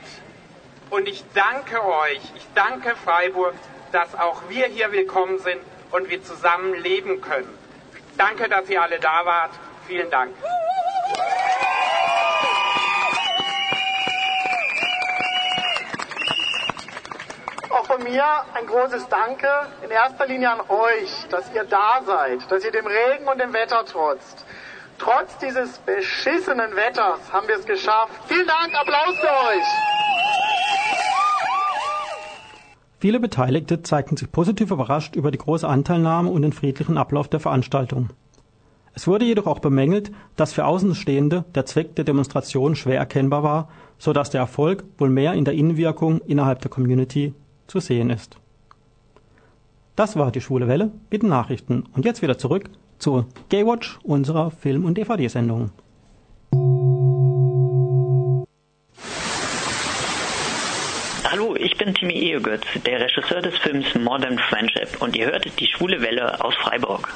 Und 0.88 1.08
ich 1.08 1.24
danke 1.34 1.84
euch, 1.84 2.20
ich 2.36 2.46
danke 2.54 2.94
Freiburg, 2.94 3.54
dass 3.90 4.14
auch 4.14 4.42
wir 4.48 4.66
hier 4.66 4.92
willkommen 4.92 5.40
sind 5.40 5.60
und 5.90 6.10
wir 6.10 6.22
zusammen 6.22 6.74
leben 6.74 7.20
können. 7.20 7.52
Danke, 8.16 8.48
dass 8.48 8.68
ihr 8.68 8.80
alle 8.80 9.00
da 9.00 9.26
wart. 9.26 9.50
Vielen 9.88 10.08
Dank. 10.08 10.32
Auch 17.68 17.81
von 17.92 18.04
mir 18.04 18.24
ein 18.54 18.66
großes 18.66 19.06
Danke 19.08 19.48
in 19.84 19.90
erster 19.90 20.26
Linie 20.26 20.50
an 20.50 20.60
euch, 20.60 21.28
dass 21.28 21.52
ihr 21.54 21.64
da 21.64 22.00
seid, 22.06 22.50
dass 22.50 22.64
ihr 22.64 22.72
dem 22.72 22.86
Regen 22.86 23.28
und 23.28 23.38
dem 23.38 23.52
Wetter 23.52 23.84
trotzt. 23.84 24.46
Trotz 24.98 25.36
dieses 25.36 25.76
beschissenen 25.80 26.74
Wetters 26.74 27.20
haben 27.30 27.46
wir 27.48 27.56
es 27.56 27.66
geschafft. 27.66 28.12
Vielen 28.28 28.46
Dank, 28.46 28.74
Applaus 28.74 29.18
für 29.18 29.26
euch. 29.26 29.66
Viele 32.98 33.20
Beteiligte 33.20 33.82
zeigten 33.82 34.16
sich 34.16 34.32
positiv 34.32 34.70
überrascht 34.70 35.14
über 35.14 35.30
die 35.30 35.38
große 35.38 35.68
Anteilnahme 35.68 36.30
und 36.30 36.40
den 36.40 36.54
friedlichen 36.54 36.96
Ablauf 36.96 37.28
der 37.28 37.40
Veranstaltung. 37.40 38.08
Es 38.94 39.06
wurde 39.06 39.26
jedoch 39.26 39.46
auch 39.46 39.58
bemängelt, 39.58 40.12
dass 40.36 40.54
für 40.54 40.64
Außenstehende 40.64 41.44
der 41.54 41.66
Zweck 41.66 41.94
der 41.96 42.06
Demonstration 42.06 42.74
schwer 42.74 42.98
erkennbar 42.98 43.42
war, 43.42 43.68
so 43.98 44.14
dass 44.14 44.30
der 44.30 44.40
Erfolg 44.40 44.82
wohl 44.96 45.10
mehr 45.10 45.34
in 45.34 45.44
der 45.44 45.52
Innenwirkung 45.52 46.22
innerhalb 46.22 46.60
der 46.60 46.70
Community 46.70 47.34
zu 47.72 47.80
sehen 47.80 48.10
ist. 48.10 48.36
Das 49.96 50.16
war 50.16 50.30
die 50.30 50.42
Schwule 50.42 50.68
Welle 50.68 50.90
mit 51.10 51.22
den 51.22 51.30
Nachrichten. 51.30 51.84
Und 51.94 52.04
jetzt 52.04 52.20
wieder 52.20 52.36
zurück 52.36 52.68
zu 52.98 53.26
Gaywatch, 53.48 53.98
unserer 54.02 54.50
Film- 54.50 54.84
und 54.84 54.98
DVD-Sendung. 54.98 55.70
Hallo, 61.30 61.56
ich 61.56 61.74
bin 61.78 61.94
Timmy 61.94 62.12
Ehegötz, 62.12 62.66
der 62.84 63.00
Regisseur 63.00 63.40
des 63.40 63.56
Films 63.56 63.86
Modern 63.94 64.38
Friendship 64.38 65.00
und 65.00 65.16
ihr 65.16 65.26
hört 65.26 65.46
die 65.58 65.66
Schwule 65.66 66.02
Welle 66.02 66.44
aus 66.44 66.54
Freiburg. 66.56 67.08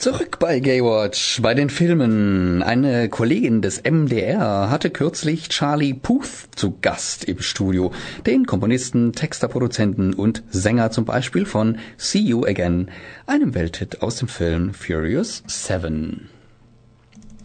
Zurück 0.00 0.38
bei 0.38 0.60
Gaywatch, 0.60 1.42
bei 1.42 1.52
den 1.52 1.68
Filmen. 1.68 2.62
Eine 2.62 3.10
Kollegin 3.10 3.60
des 3.60 3.82
MDR 3.84 4.70
hatte 4.70 4.88
kürzlich 4.88 5.50
Charlie 5.50 5.92
Puth 5.92 6.48
zu 6.56 6.78
Gast 6.80 7.24
im 7.24 7.42
Studio. 7.42 7.92
Den 8.24 8.46
Komponisten, 8.46 9.12
Texter, 9.12 9.46
Produzenten 9.48 10.14
und 10.14 10.42
Sänger 10.48 10.90
zum 10.90 11.04
Beispiel 11.04 11.44
von 11.44 11.78
See 11.98 12.18
You 12.20 12.46
Again, 12.46 12.90
einem 13.26 13.54
Welthit 13.54 14.00
aus 14.00 14.16
dem 14.16 14.28
Film 14.28 14.72
Furious 14.72 15.42
7. 15.46 16.30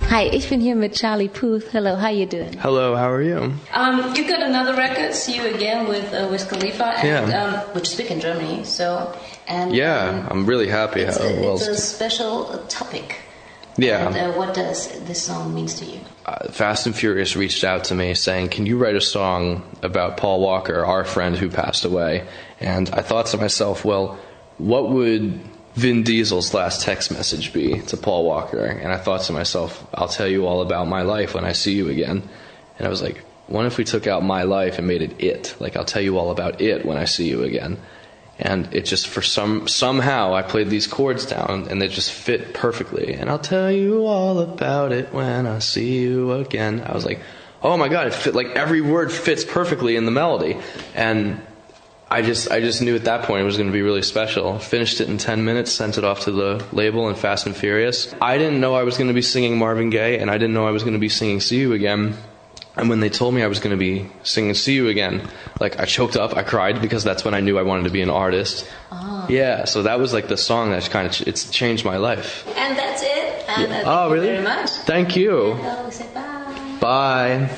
Hi, 0.09 0.29
ich 0.31 0.47
bin 0.47 0.61
hier 0.61 0.77
mit 0.77 0.93
Charlie 0.93 1.27
Puth. 1.27 1.73
Hello, 1.73 1.99
how 2.01 2.09
you 2.09 2.25
doing? 2.25 2.51
Hello, 2.61 2.95
how 2.95 3.11
are 3.11 3.21
you? 3.21 3.37
Um, 3.75 4.13
you've 4.15 4.29
got 4.29 4.41
another 4.41 4.77
record, 4.77 5.13
See 5.13 5.35
You 5.35 5.53
Again, 5.53 5.89
with 5.89 6.05
uh, 6.13 6.29
Wiz 6.31 6.45
Khalifa, 6.47 6.85
and, 7.01 7.03
Yeah. 7.27 7.43
um, 7.43 7.53
which 7.75 7.89
is 7.91 7.95
big 7.97 8.11
in 8.11 8.21
Germany. 8.21 8.63
So, 8.63 9.11
and 9.47 9.75
Yeah, 9.75 10.09
um, 10.09 10.27
I'm 10.29 10.45
really 10.45 10.67
happy 10.67 11.01
it's, 11.01 11.17
how 11.17 11.25
a, 11.25 11.41
well. 11.41 11.55
it's 11.55 11.67
a 11.67 11.77
special 11.77 12.57
topic. 12.67 13.17
Yeah. 13.77 14.07
And, 14.07 14.15
uh, 14.15 14.31
what 14.37 14.53
does 14.53 14.87
this 15.01 15.21
song 15.21 15.53
means 15.53 15.73
to 15.75 15.85
you? 15.85 15.99
uh, 16.25 16.49
Fast 16.49 16.85
and 16.85 16.95
Furious 16.95 17.35
reached 17.35 17.63
out 17.63 17.83
to 17.85 17.95
me 17.95 18.13
saying, 18.15 18.49
"Can 18.49 18.65
you 18.65 18.77
write 18.77 18.95
a 18.95 19.01
song 19.01 19.63
about 19.83 20.15
Paul 20.17 20.39
Walker, 20.39 20.85
our 20.85 21.03
friend 21.03 21.35
who 21.35 21.49
passed 21.49 21.83
away?" 21.85 22.25
And 22.61 22.89
I 22.93 23.01
thought 23.01 23.25
to 23.27 23.37
myself, 23.37 23.83
well, 23.83 24.17
what 24.57 24.89
would 24.89 25.41
Vin 25.75 26.03
Diesel's 26.03 26.53
last 26.53 26.83
text 26.83 27.11
message 27.11 27.51
be 27.51 27.81
to 27.81 27.97
Paul 27.97 28.23
Walker? 28.23 28.63
And 28.65 28.93
I 28.93 28.97
thought 28.97 29.21
to 29.23 29.33
myself, 29.33 29.85
I'll 29.93 30.07
tell 30.07 30.27
you 30.27 30.47
all 30.47 30.61
about 30.61 30.87
my 30.87 31.01
life 31.01 31.35
when 31.35 31.43
I 31.43 31.51
see 31.51 31.73
you 31.73 31.89
again. 31.89 32.23
And 32.79 32.87
I 32.87 32.89
was 32.89 33.01
like, 33.01 33.21
what 33.47 33.65
if 33.65 33.77
we 33.77 33.83
took 33.83 34.07
out 34.07 34.23
my 34.23 34.43
life 34.43 34.77
and 34.79 34.87
made 34.87 35.01
it 35.01 35.19
it? 35.21 35.53
Like 35.59 35.75
I'll 35.75 35.83
tell 35.85 36.01
you 36.01 36.17
all 36.17 36.31
about 36.31 36.61
it 36.61 36.85
when 36.85 36.97
I 36.97 37.03
see 37.03 37.27
you 37.27 37.43
again. 37.43 37.77
And 38.37 38.73
it 38.73 38.85
just 38.85 39.07
for 39.07 39.21
some 39.21 39.67
somehow 39.67 40.33
I 40.33 40.41
played 40.41 40.69
these 40.69 40.87
chords 40.87 41.25
down 41.25 41.67
and 41.69 41.81
they 41.81 41.87
just 41.87 42.11
fit 42.11 42.53
perfectly. 42.53 43.13
And 43.13 43.29
I'll 43.29 43.39
tell 43.39 43.71
you 43.71 44.05
all 44.05 44.39
about 44.39 44.91
it 44.91 45.13
when 45.13 45.47
I 45.47 45.59
see 45.59 45.99
you 45.99 46.33
again. 46.33 46.83
I 46.85 46.93
was 46.93 47.05
like, 47.05 47.21
oh 47.63 47.77
my 47.77 47.87
god, 47.87 48.07
it 48.07 48.13
fit 48.13 48.35
like 48.35 48.47
every 48.47 48.81
word 48.81 49.11
fits 49.11 49.45
perfectly 49.45 49.95
in 49.95 50.05
the 50.05 50.11
melody. 50.11 50.57
And 50.95 51.41
I 52.09 52.21
just 52.21 52.51
I 52.51 52.59
just 52.59 52.81
knew 52.81 52.95
at 52.95 53.05
that 53.05 53.23
point 53.23 53.41
it 53.41 53.45
was 53.45 53.57
going 53.57 53.69
to 53.69 53.73
be 53.73 53.81
really 53.81 54.03
special. 54.03 54.59
Finished 54.59 55.01
it 55.01 55.09
in 55.09 55.17
10 55.17 55.43
minutes, 55.45 55.71
sent 55.71 55.97
it 55.97 56.03
off 56.03 56.21
to 56.21 56.31
the 56.31 56.63
label 56.71 57.07
and 57.07 57.17
Fast 57.17 57.45
and 57.45 57.55
Furious. 57.55 58.13
I 58.21 58.37
didn't 58.37 58.59
know 58.59 58.75
I 58.75 58.83
was 58.83 58.97
going 58.97 59.07
to 59.07 59.13
be 59.13 59.21
singing 59.21 59.57
Marvin 59.57 59.89
Gaye 59.89 60.19
and 60.19 60.29
I 60.29 60.37
didn't 60.37 60.53
know 60.53 60.67
I 60.67 60.71
was 60.71 60.83
going 60.83 60.93
to 60.93 60.99
be 60.99 61.09
singing 61.09 61.39
See 61.39 61.57
You 61.57 61.73
Again. 61.73 62.15
And 62.77 62.89
when 62.89 62.99
they 62.99 63.09
told 63.09 63.33
me 63.33 63.41
I 63.41 63.47
was 63.47 63.59
going 63.59 63.71
to 63.71 63.77
be 63.77 64.05
singing 64.23 64.53
See 64.53 64.73
You 64.75 64.89
Again, 64.89 65.27
like 65.61 65.79
I 65.79 65.85
choked 65.85 66.17
up, 66.17 66.35
I 66.35 66.43
cried 66.43 66.81
because 66.81 67.03
that's 67.05 67.23
when 67.23 67.33
I 67.33 67.39
knew 67.39 67.57
I 67.57 67.61
wanted 67.63 67.83
to 67.85 67.89
be 67.89 68.01
an 68.01 68.09
artist. 68.09 68.67
Oh. 68.91 69.25
Yeah, 69.29 69.63
so 69.65 69.83
that 69.83 69.97
was 69.97 70.11
like 70.13 70.27
the 70.27 70.35
song 70.37 70.71
that 70.71 70.89
kind 70.89 71.07
of 71.07 71.13
ch- 71.13 71.21
it's 71.21 71.49
changed 71.49 71.85
my 71.85 71.95
life. 71.97 72.45
And 72.57 72.77
that's 72.77 73.01
it. 73.01 73.45
And, 73.47 73.65
uh, 73.65 73.67
Yeah. 73.67 73.73
thank 73.75 73.87
Oh, 73.87 74.07
you 74.07 74.13
really? 74.13 74.27
very 74.27 74.43
much. 74.43 74.69
Thank 74.85 75.15
you. 75.15 75.55
Say 75.89 76.05
bye. 76.13 76.77
Bye. 76.81 77.49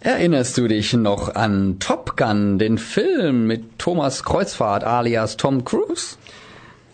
Erinnerst 0.00 0.56
du 0.56 0.68
dich 0.68 0.94
noch 0.94 1.34
an 1.34 1.78
Top 1.80 2.16
Gun, 2.16 2.58
den 2.58 2.78
Film 2.78 3.48
mit 3.48 3.78
Thomas 3.78 4.22
Kreuzfahrt 4.22 4.84
alias 4.84 5.36
Tom 5.36 5.64
Cruise? 5.64 6.16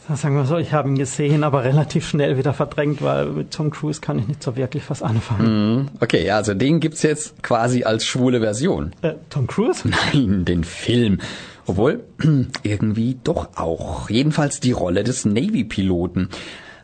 Sagen 0.09 0.35
wir 0.35 0.45
so, 0.47 0.57
ich 0.59 0.73
habe 0.73 0.89
ihn 0.89 0.99
gesehen, 0.99 1.45
aber 1.45 1.63
relativ 1.63 2.09
schnell 2.09 2.37
wieder 2.37 2.53
verdrängt, 2.53 3.03
weil 3.03 3.27
mit 3.27 3.53
Tom 3.53 3.71
Cruise 3.71 4.01
kann 4.01 4.19
ich 4.19 4.27
nicht 4.27 4.43
so 4.43 4.57
wirklich 4.57 4.83
was 4.91 5.01
anfangen. 5.01 5.77
Mhm. 5.77 5.89
Okay, 6.01 6.27
ja, 6.27 6.37
also 6.37 6.55
den 6.55 6.81
gibt's 6.81 7.03
jetzt 7.03 7.41
quasi 7.43 7.85
als 7.85 8.05
schwule 8.05 8.41
Version. 8.41 8.93
Äh, 9.03 9.15
Tom 9.31 9.47
Cruise? 9.47 9.89
Nein, 10.13 10.45
den 10.45 10.65
Film. 10.65 11.19
Obwohl, 11.67 12.03
irgendwie 12.65 13.17
doch 13.23 13.57
auch. 13.57 14.11
Jedenfalls 14.11 14.59
die 14.59 14.73
Rolle 14.73 15.05
des 15.05 15.25
Navy-Piloten. 15.25 16.31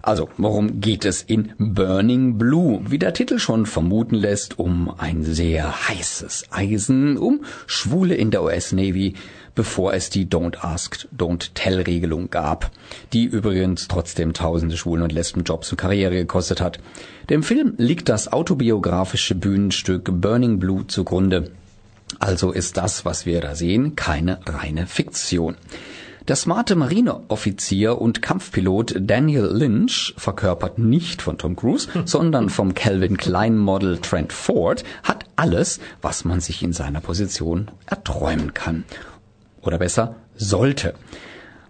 Also, 0.00 0.28
worum 0.38 0.80
geht 0.80 1.04
es 1.04 1.22
in 1.22 1.52
Burning 1.58 2.38
Blue? 2.38 2.80
Wie 2.88 2.98
der 2.98 3.14
Titel 3.14 3.40
schon 3.40 3.66
vermuten 3.66 4.14
lässt, 4.14 4.58
um 4.58 4.94
ein 4.96 5.24
sehr 5.24 5.88
heißes 5.88 6.46
Eisen, 6.50 7.18
um 7.18 7.40
Schwule 7.66 8.14
in 8.14 8.30
der 8.30 8.44
US-Navy, 8.44 9.14
bevor 9.58 9.92
es 9.92 10.08
die 10.08 10.24
Don't 10.24 10.58
Ask, 10.62 11.08
Don't 11.18 11.50
Tell-Regelung 11.54 12.30
gab, 12.30 12.70
die 13.12 13.24
übrigens 13.24 13.88
trotzdem 13.88 14.32
tausende 14.32 14.76
Schwulen 14.76 15.02
und 15.02 15.10
Lesben 15.10 15.42
Jobs 15.42 15.72
und 15.72 15.78
Karriere 15.78 16.14
gekostet 16.14 16.60
hat. 16.60 16.78
Dem 17.28 17.42
Film 17.42 17.74
liegt 17.76 18.08
das 18.08 18.32
autobiografische 18.32 19.34
Bühnenstück 19.34 20.12
Burning 20.12 20.60
Blue 20.60 20.86
zugrunde. 20.86 21.50
Also 22.20 22.52
ist 22.52 22.76
das, 22.76 23.04
was 23.04 23.26
wir 23.26 23.40
da 23.40 23.56
sehen, 23.56 23.96
keine 23.96 24.38
reine 24.46 24.86
Fiktion. 24.86 25.56
Der 26.28 26.36
smarte 26.36 26.76
Marineoffizier 26.76 28.00
und 28.00 28.22
Kampfpilot 28.22 28.94
Daniel 29.00 29.46
Lynch, 29.46 30.14
verkörpert 30.18 30.78
nicht 30.78 31.20
von 31.20 31.36
Tom 31.36 31.56
Cruise, 31.56 31.88
sondern 32.04 32.48
vom 32.48 32.74
Calvin 32.74 33.16
Klein 33.16 33.58
Model 33.58 33.98
Trent 33.98 34.32
Ford, 34.32 34.84
hat 35.02 35.24
alles, 35.34 35.80
was 36.00 36.24
man 36.24 36.40
sich 36.40 36.62
in 36.62 36.72
seiner 36.72 37.00
Position 37.00 37.72
erträumen 37.86 38.54
kann. 38.54 38.84
Oder 39.68 39.76
besser, 39.76 40.16
sollte. 40.34 40.94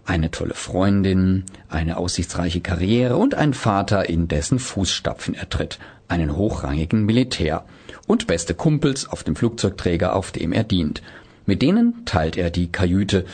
Eine 0.05 0.31
tolle 0.31 0.53
Freundin, 0.53 1.43
eine 1.67 1.97
aussichtsreiche 1.97 2.61
Karriere 2.61 3.17
und 3.17 3.35
ein 3.35 3.53
Vater, 3.53 4.07
in 4.07 4.29
dessen 4.29 4.57
Fußstapfen 4.57 5.35
er 5.35 5.49
tritt, 5.49 5.79
einen 6.07 6.37
hochrangigen 6.37 7.03
Militär 7.03 7.65
und 8.07 8.25
beste 8.25 8.53
Kumpels 8.53 9.05
auf 9.05 9.25
dem 9.25 9.35
Flugzeugträger, 9.35 10.15
auf 10.15 10.31
dem 10.31 10.53
er 10.53 10.63
dient. 10.63 11.01
Mit 11.45 11.61
denen 11.61 12.05
teilt 12.05 12.37
er 12.37 12.51
die 12.51 12.71
Kajüte. 12.71 13.25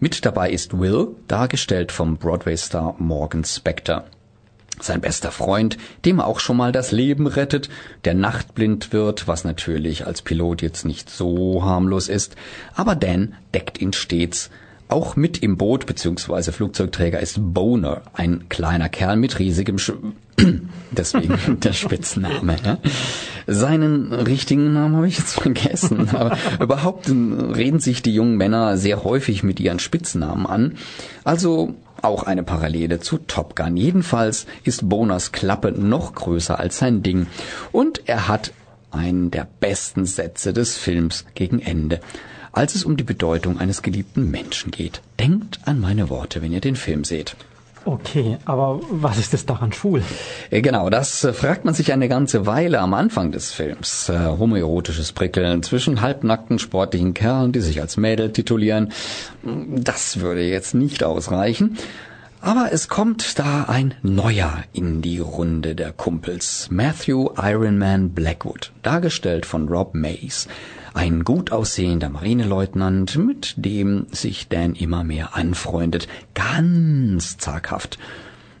Mit 0.00 0.26
dabei 0.26 0.50
ist 0.50 0.80
Will, 0.80 1.14
dargestellt 1.28 1.92
vom 1.92 2.16
Broadway-Star 2.16 2.96
Morgan 2.98 3.44
Spector. 3.44 4.02
Sein 4.80 5.00
bester 5.00 5.30
Freund, 5.30 5.76
dem 6.04 6.18
er 6.18 6.26
auch 6.26 6.40
schon 6.40 6.56
mal 6.56 6.72
das 6.72 6.92
Leben 6.92 7.26
rettet, 7.26 7.68
der 8.04 8.14
nachtblind 8.14 8.92
wird, 8.92 9.28
was 9.28 9.44
natürlich 9.44 10.06
als 10.06 10.22
Pilot 10.22 10.62
jetzt 10.62 10.84
nicht 10.84 11.10
so 11.10 11.64
harmlos 11.64 12.08
ist, 12.08 12.36
aber 12.74 12.94
Dan 12.94 13.34
deckt 13.54 13.80
ihn 13.80 13.92
stets. 13.92 14.50
Auch 14.90 15.16
mit 15.16 15.42
im 15.42 15.58
Boot 15.58 15.84
bzw. 15.84 16.50
Flugzeugträger 16.50 17.20
ist 17.20 17.36
Boner, 17.38 18.02
ein 18.14 18.48
kleiner 18.48 18.88
Kerl 18.88 19.16
mit 19.16 19.38
riesigem 19.38 19.78
Sch 19.78 19.92
Deswegen 20.90 21.36
der 21.60 21.72
Spitzname. 21.72 22.56
Ja. 22.64 22.78
Seinen 23.46 24.12
richtigen 24.12 24.72
Namen 24.72 24.96
habe 24.96 25.08
ich 25.08 25.18
jetzt 25.18 25.34
vergessen. 25.40 26.08
Aber 26.14 26.38
überhaupt 26.60 27.08
reden 27.08 27.80
sich 27.80 28.02
die 28.02 28.14
jungen 28.14 28.36
Männer 28.36 28.76
sehr 28.76 29.04
häufig 29.04 29.42
mit 29.42 29.60
ihren 29.60 29.78
Spitznamen 29.78 30.46
an. 30.46 30.74
Also 31.24 31.74
auch 32.02 32.22
eine 32.24 32.42
Parallele 32.42 33.00
zu 33.00 33.18
Top 33.18 33.56
Gun. 33.56 33.76
Jedenfalls 33.76 34.46
ist 34.64 34.88
Boners 34.88 35.32
Klappe 35.32 35.72
noch 35.72 36.14
größer 36.14 36.58
als 36.58 36.78
sein 36.78 37.02
Ding. 37.02 37.26
Und 37.72 38.02
er 38.06 38.28
hat 38.28 38.52
einen 38.90 39.30
der 39.30 39.46
besten 39.60 40.06
Sätze 40.06 40.52
des 40.52 40.76
Films 40.76 41.24
gegen 41.34 41.60
Ende. 41.60 42.00
Als 42.52 42.74
es 42.74 42.84
um 42.84 42.96
die 42.96 43.04
Bedeutung 43.04 43.58
eines 43.58 43.82
geliebten 43.82 44.30
Menschen 44.30 44.70
geht. 44.70 45.02
Denkt 45.20 45.60
an 45.64 45.80
meine 45.80 46.08
Worte, 46.08 46.42
wenn 46.42 46.52
ihr 46.52 46.60
den 46.60 46.76
Film 46.76 47.04
seht. 47.04 47.36
Okay, 47.88 48.36
aber 48.44 48.80
was 48.90 49.16
ist 49.16 49.32
es 49.32 49.46
daran 49.46 49.72
schwul? 49.72 50.02
Äh, 50.50 50.60
genau, 50.60 50.90
das 50.90 51.24
äh, 51.24 51.32
fragt 51.32 51.64
man 51.64 51.72
sich 51.72 51.90
eine 51.90 52.06
ganze 52.06 52.44
Weile 52.44 52.80
am 52.80 52.92
Anfang 52.92 53.32
des 53.32 53.50
Films. 53.50 54.10
Äh, 54.10 54.18
homoerotisches 54.38 55.12
Prickeln 55.12 55.62
zwischen 55.62 56.02
halbnackten 56.02 56.58
sportlichen 56.58 57.14
Kerlen, 57.14 57.50
die 57.52 57.62
sich 57.62 57.80
als 57.80 57.96
Mädel 57.96 58.30
titulieren. 58.30 58.92
Das 59.42 60.20
würde 60.20 60.42
jetzt 60.42 60.74
nicht 60.74 61.02
ausreichen. 61.02 61.78
Aber 62.42 62.68
es 62.72 62.88
kommt 62.88 63.38
da 63.38 63.64
ein 63.68 63.94
neuer 64.02 64.64
in 64.74 65.00
die 65.00 65.20
Runde 65.20 65.74
der 65.74 65.92
Kumpels. 65.92 66.68
Matthew 66.70 67.30
Ironman 67.38 68.10
Blackwood, 68.10 68.70
dargestellt 68.82 69.46
von 69.46 69.66
Rob 69.66 69.94
Mays. 69.94 70.46
Ein 70.98 71.22
gut 71.22 71.52
aussehender 71.52 72.08
Marineleutnant, 72.08 73.16
mit 73.18 73.54
dem 73.56 74.08
sich 74.10 74.48
Dan 74.48 74.74
immer 74.74 75.04
mehr 75.04 75.36
anfreundet. 75.36 76.08
Ganz 76.34 77.38
zaghaft. 77.38 78.00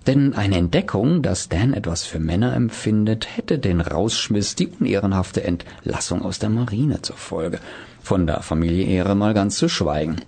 Denn 0.06 0.34
eine 0.34 0.56
Entdeckung, 0.56 1.22
dass 1.22 1.48
Dan 1.48 1.74
etwas 1.74 2.04
für 2.04 2.20
Männer 2.20 2.54
empfindet, 2.54 3.26
hätte 3.36 3.58
den 3.58 3.80
Rausschmiss, 3.80 4.54
die 4.54 4.68
unehrenhafte 4.68 5.42
Entlassung 5.42 6.22
aus 6.22 6.38
der 6.38 6.50
Marine 6.50 7.02
zur 7.02 7.16
Folge. 7.16 7.58
Von 8.04 8.28
der 8.28 8.40
Familie 8.42 8.86
Ehre 8.86 9.16
mal 9.16 9.34
ganz 9.34 9.56
zu 9.56 9.68
schweigen. 9.68 10.20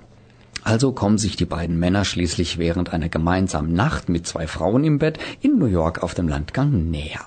Also 0.64 0.90
kommen 0.90 1.16
sich 1.16 1.36
die 1.36 1.44
beiden 1.44 1.78
Männer 1.78 2.04
schließlich 2.04 2.58
während 2.58 2.92
einer 2.92 3.08
gemeinsamen 3.08 3.72
Nacht 3.72 4.08
mit 4.08 4.26
zwei 4.26 4.48
Frauen 4.48 4.82
im 4.82 4.98
Bett 4.98 5.20
in 5.42 5.60
New 5.60 5.66
York 5.66 6.02
auf 6.02 6.14
dem 6.14 6.26
Landgang 6.26 6.90
näher. 6.90 7.20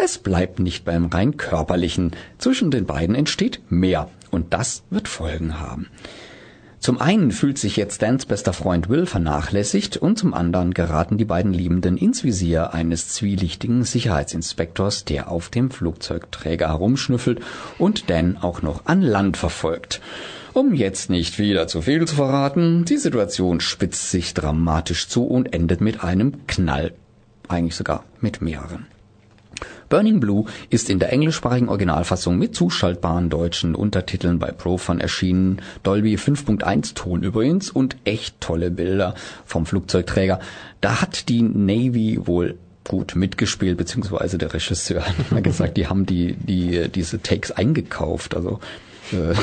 Es 0.00 0.18
bleibt 0.18 0.60
nicht 0.60 0.84
beim 0.84 1.06
rein 1.06 1.36
körperlichen. 1.36 2.12
Zwischen 2.38 2.70
den 2.70 2.86
beiden 2.86 3.16
entsteht 3.16 3.60
mehr. 3.68 4.08
Und 4.30 4.54
das 4.54 4.84
wird 4.90 5.08
Folgen 5.08 5.58
haben. 5.58 5.88
Zum 6.78 7.00
einen 7.00 7.32
fühlt 7.32 7.58
sich 7.58 7.76
jetzt 7.76 8.02
Dans 8.02 8.24
bester 8.24 8.52
Freund 8.52 8.88
Will 8.88 9.06
vernachlässigt 9.06 9.96
und 9.96 10.16
zum 10.16 10.32
anderen 10.32 10.72
geraten 10.72 11.18
die 11.18 11.24
beiden 11.24 11.52
Liebenden 11.52 11.96
ins 11.96 12.22
Visier 12.22 12.72
eines 12.72 13.08
zwielichtigen 13.08 13.82
Sicherheitsinspektors, 13.82 15.04
der 15.04 15.28
auf 15.28 15.48
dem 15.48 15.72
Flugzeugträger 15.72 16.68
herumschnüffelt 16.68 17.40
und 17.78 18.08
Dan 18.08 18.36
auch 18.36 18.62
noch 18.62 18.86
an 18.86 19.02
Land 19.02 19.36
verfolgt. 19.36 20.00
Um 20.52 20.72
jetzt 20.72 21.10
nicht 21.10 21.40
wieder 21.40 21.66
zu 21.66 21.82
viel 21.82 22.06
zu 22.06 22.14
verraten, 22.14 22.84
die 22.84 22.96
Situation 22.96 23.60
spitzt 23.60 24.12
sich 24.12 24.32
dramatisch 24.32 25.08
zu 25.08 25.24
und 25.24 25.52
endet 25.52 25.80
mit 25.80 26.04
einem 26.04 26.46
Knall. 26.46 26.92
Eigentlich 27.48 27.74
sogar 27.74 28.04
mit 28.20 28.40
mehreren. 28.40 28.86
Burning 29.88 30.20
Blue 30.20 30.44
ist 30.70 30.90
in 30.90 30.98
der 30.98 31.12
englischsprachigen 31.12 31.68
Originalfassung 31.68 32.38
mit 32.38 32.54
zuschaltbaren 32.54 33.30
deutschen 33.30 33.74
Untertiteln 33.74 34.38
bei 34.38 34.50
Profan 34.50 35.00
erschienen. 35.00 35.62
Dolby 35.82 36.16
5.1 36.16 36.94
Ton 36.94 37.22
übrigens 37.22 37.70
und 37.70 37.96
echt 38.04 38.40
tolle 38.40 38.70
Bilder 38.70 39.14
vom 39.44 39.66
Flugzeugträger. 39.66 40.40
Da 40.80 41.00
hat 41.00 41.28
die 41.28 41.42
Navy 41.42 42.20
wohl 42.22 42.58
gut 42.84 43.16
mitgespielt, 43.16 43.76
beziehungsweise 43.76 44.38
der 44.38 44.52
Regisseur 44.52 45.06
hat 45.06 45.30
mal 45.30 45.42
gesagt, 45.42 45.76
die 45.76 45.86
haben 45.86 46.06
die, 46.06 46.34
die, 46.34 46.88
diese 46.88 47.22
Takes 47.22 47.52
eingekauft. 47.52 48.34
Also 48.34 48.60
äh, 49.12 49.34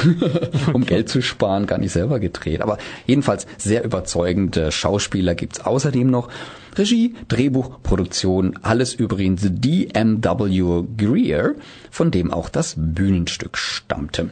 um 0.74 0.86
Geld 0.86 1.10
zu 1.10 1.22
sparen, 1.22 1.66
gar 1.68 1.78
nicht 1.78 1.92
selber 1.92 2.20
gedreht. 2.20 2.62
Aber 2.62 2.78
jedenfalls 3.06 3.48
sehr 3.58 3.84
überzeugende 3.84 4.72
Schauspieler 4.72 5.36
gibt's 5.36 5.62
außerdem 5.62 6.10
noch. 6.10 6.30
Regie, 6.78 7.16
Drehbuch, 7.28 7.82
Produktion, 7.84 8.60
alles 8.62 8.94
übrigens 8.94 9.42
D.M.W. 9.46 10.84
Greer, 10.98 11.56
von 11.90 12.12
dem 12.12 12.32
auch 12.32 12.50
das 12.50 12.76
Bühnenstück 12.78 13.58
stammte. 13.58 14.30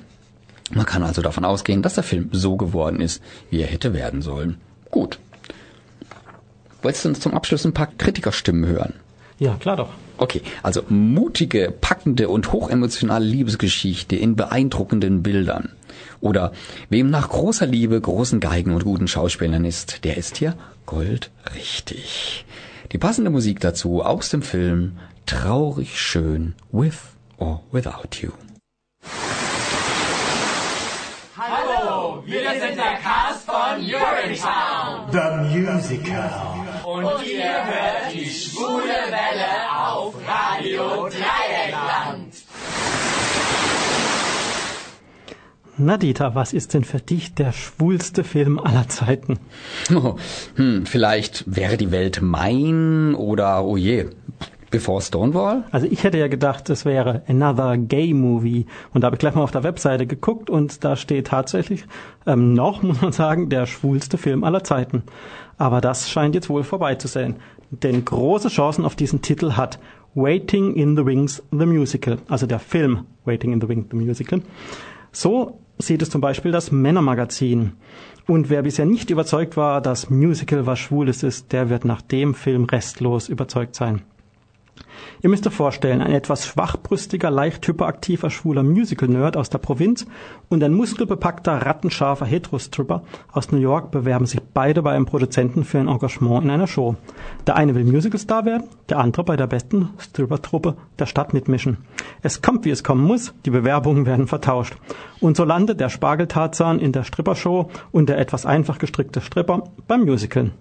Man 0.71 0.85
kann 0.85 1.03
also 1.03 1.21
davon 1.21 1.45
ausgehen, 1.45 1.81
dass 1.81 1.95
der 1.95 2.03
Film 2.03 2.29
so 2.31 2.57
geworden 2.57 2.99
ist, 2.99 3.21
wie 3.49 3.61
er 3.61 3.67
hätte 3.67 3.93
werden 3.93 4.21
sollen. 4.21 4.57
Gut. 4.91 5.19
Wolltest 6.81 7.05
du 7.05 7.09
uns 7.09 7.19
zum 7.19 7.33
Abschluss 7.33 7.65
ein 7.65 7.73
paar 7.73 7.87
Kritikerstimmen 7.87 8.65
hören? 8.65 8.93
Ja, 9.39 9.55
klar 9.55 9.77
doch. 9.77 9.89
Okay, 10.17 10.41
also 10.61 10.83
mutige, 10.89 11.73
packende 11.81 12.29
und 12.29 12.51
hochemotionale 12.53 13.25
Liebesgeschichte 13.25 14.15
in 14.15 14.35
beeindruckenden 14.35 15.23
Bildern. 15.23 15.71
Oder 16.21 16.51
wem 16.89 17.09
nach 17.09 17.29
großer 17.29 17.65
Liebe, 17.65 17.99
großen 17.99 18.39
Geigen 18.39 18.73
und 18.73 18.83
guten 18.83 19.07
Schauspielern 19.07 19.65
ist, 19.65 20.03
der 20.05 20.17
ist 20.17 20.37
hier 20.37 20.55
goldrichtig. 20.85 22.45
Die 22.91 22.97
passende 22.97 23.31
Musik 23.31 23.59
dazu 23.59 24.03
aus 24.03 24.29
dem 24.29 24.41
Film 24.41 24.97
Traurig 25.25 25.99
schön 25.99 26.53
with 26.71 26.99
or 27.37 27.63
without 27.71 28.21
you. 28.21 28.31
Hallo, 31.35 32.23
wir 32.25 32.49
sind 32.51 32.77
der 32.77 32.97
Cast 33.01 33.45
von 33.45 33.81
Urinetown. 33.81 35.11
The 35.11 35.57
Musical. 35.57 36.62
Und 36.83 37.05
ihr 37.25 37.43
hört 37.43 38.13
die 38.13 38.25
schwule 38.25 38.83
Welle 38.83 39.71
auf 39.73 40.15
Radio 40.27 41.07
Dreieckland. 41.07 42.33
Na 45.77 45.97
Dieter, 45.97 46.35
was 46.35 46.51
ist 46.51 46.73
denn 46.73 46.83
für 46.83 46.99
dich 46.99 47.35
der 47.35 47.53
schwulste 47.53 48.25
Film 48.25 48.59
aller 48.59 48.89
Zeiten? 48.89 49.39
Oh, 49.95 50.17
hm, 50.55 50.85
vielleicht 50.85 51.45
wäre 51.47 51.77
die 51.77 51.91
Welt 51.91 52.19
mein 52.21 53.15
oder 53.15 53.63
oh 53.63 53.77
je, 53.77 54.09
Before 54.73 55.01
Stonewall? 55.01 55.65
Also 55.69 55.85
ich 55.85 56.03
hätte 56.03 56.17
ja 56.17 56.27
gedacht, 56.27 56.67
es 56.71 56.83
wäre 56.83 57.21
Another 57.27 57.77
Gay 57.77 58.11
Movie. 58.15 58.65
Und 58.91 59.01
da 59.01 59.05
habe 59.05 59.17
ich 59.17 59.19
gleich 59.19 59.35
mal 59.35 59.43
auf 59.43 59.51
der 59.51 59.61
Webseite 59.61 60.07
geguckt 60.07 60.49
und 60.49 60.83
da 60.83 60.95
steht 60.95 61.27
tatsächlich 61.27 61.85
ähm, 62.25 62.55
noch, 62.55 62.81
muss 62.81 62.99
man 62.99 63.11
sagen, 63.11 63.49
der 63.49 63.67
schwulste 63.67 64.17
Film 64.17 64.43
aller 64.43 64.63
Zeiten. 64.63 65.03
Aber 65.57 65.81
das 65.81 66.09
scheint 66.09 66.35
jetzt 66.35 66.49
wohl 66.49 66.63
vorbei 66.63 66.95
zu 66.95 67.07
sein. 67.07 67.35
Denn 67.71 68.05
große 68.05 68.49
Chancen 68.49 68.85
auf 68.85 68.95
diesen 68.95 69.21
Titel 69.21 69.53
hat 69.53 69.79
Waiting 70.15 70.75
in 70.75 70.95
the 70.95 71.05
Wings 71.05 71.41
the 71.51 71.65
Musical, 71.65 72.19
also 72.27 72.45
der 72.45 72.59
Film 72.59 73.05
Waiting 73.25 73.51
in 73.51 73.61
the 73.61 73.67
Wings 73.67 73.87
the 73.89 73.97
Musical. 73.97 74.41
So 75.11 75.59
sieht 75.79 76.01
es 76.01 76.09
zum 76.09 76.21
Beispiel 76.21 76.51
das 76.51 76.71
Männermagazin. 76.71 77.73
Und 78.27 78.49
wer 78.49 78.61
bisher 78.61 78.85
nicht 78.85 79.09
überzeugt 79.09 79.57
war, 79.57 79.81
dass 79.81 80.09
Musical 80.09 80.65
was 80.65 80.79
Schwules 80.79 81.23
ist, 81.23 81.51
der 81.51 81.69
wird 81.69 81.83
nach 81.83 82.01
dem 82.01 82.35
Film 82.35 82.65
restlos 82.65 83.27
überzeugt 83.27 83.75
sein. 83.75 84.01
Ihr 85.21 85.29
müsst 85.29 85.47
euch 85.47 85.53
vorstellen, 85.53 86.01
ein 86.01 86.11
etwas 86.11 86.45
schwachbrüstiger, 86.45 87.31
leicht 87.31 87.67
hyperaktiver, 87.67 88.29
schwuler 88.29 88.63
Musical-Nerd 88.63 89.37
aus 89.37 89.49
der 89.49 89.57
Provinz 89.57 90.05
und 90.49 90.63
ein 90.63 90.73
muskelbepackter, 90.73 91.65
rattenscharfer 91.65 92.25
Heterostripper 92.25 93.03
aus 93.31 93.51
New 93.51 93.59
York 93.59 93.91
bewerben 93.91 94.25
sich 94.25 94.41
beide 94.53 94.81
bei 94.81 94.91
einem 94.91 95.05
Produzenten 95.05 95.63
für 95.63 95.79
ein 95.79 95.87
Engagement 95.87 96.43
in 96.43 96.49
einer 96.49 96.67
Show. 96.67 96.95
Der 97.47 97.55
eine 97.55 97.75
will 97.75 97.85
Musicalstar 97.85 98.45
werden, 98.45 98.67
der 98.89 98.99
andere 98.99 99.23
bei 99.23 99.35
der 99.35 99.47
besten 99.47 99.89
Stripper-Truppe 99.97 100.75
der 100.99 101.05
Stadt 101.05 101.33
mitmischen. 101.33 101.77
Es 102.21 102.41
kommt, 102.41 102.65
wie 102.65 102.71
es 102.71 102.83
kommen 102.83 103.03
muss, 103.03 103.33
die 103.45 103.49
Bewerbungen 103.49 104.05
werden 104.05 104.27
vertauscht. 104.27 104.75
Und 105.19 105.37
so 105.37 105.45
landet 105.45 105.79
der 105.79 105.89
Spargeltarzan 105.89 106.79
in 106.79 106.91
der 106.91 107.03
Stripper-Show 107.03 107.69
und 107.91 108.09
der 108.09 108.17
etwas 108.17 108.45
einfach 108.45 108.77
gestrickte 108.77 109.21
Stripper 109.21 109.63
beim 109.87 110.01
Musical. 110.01 110.51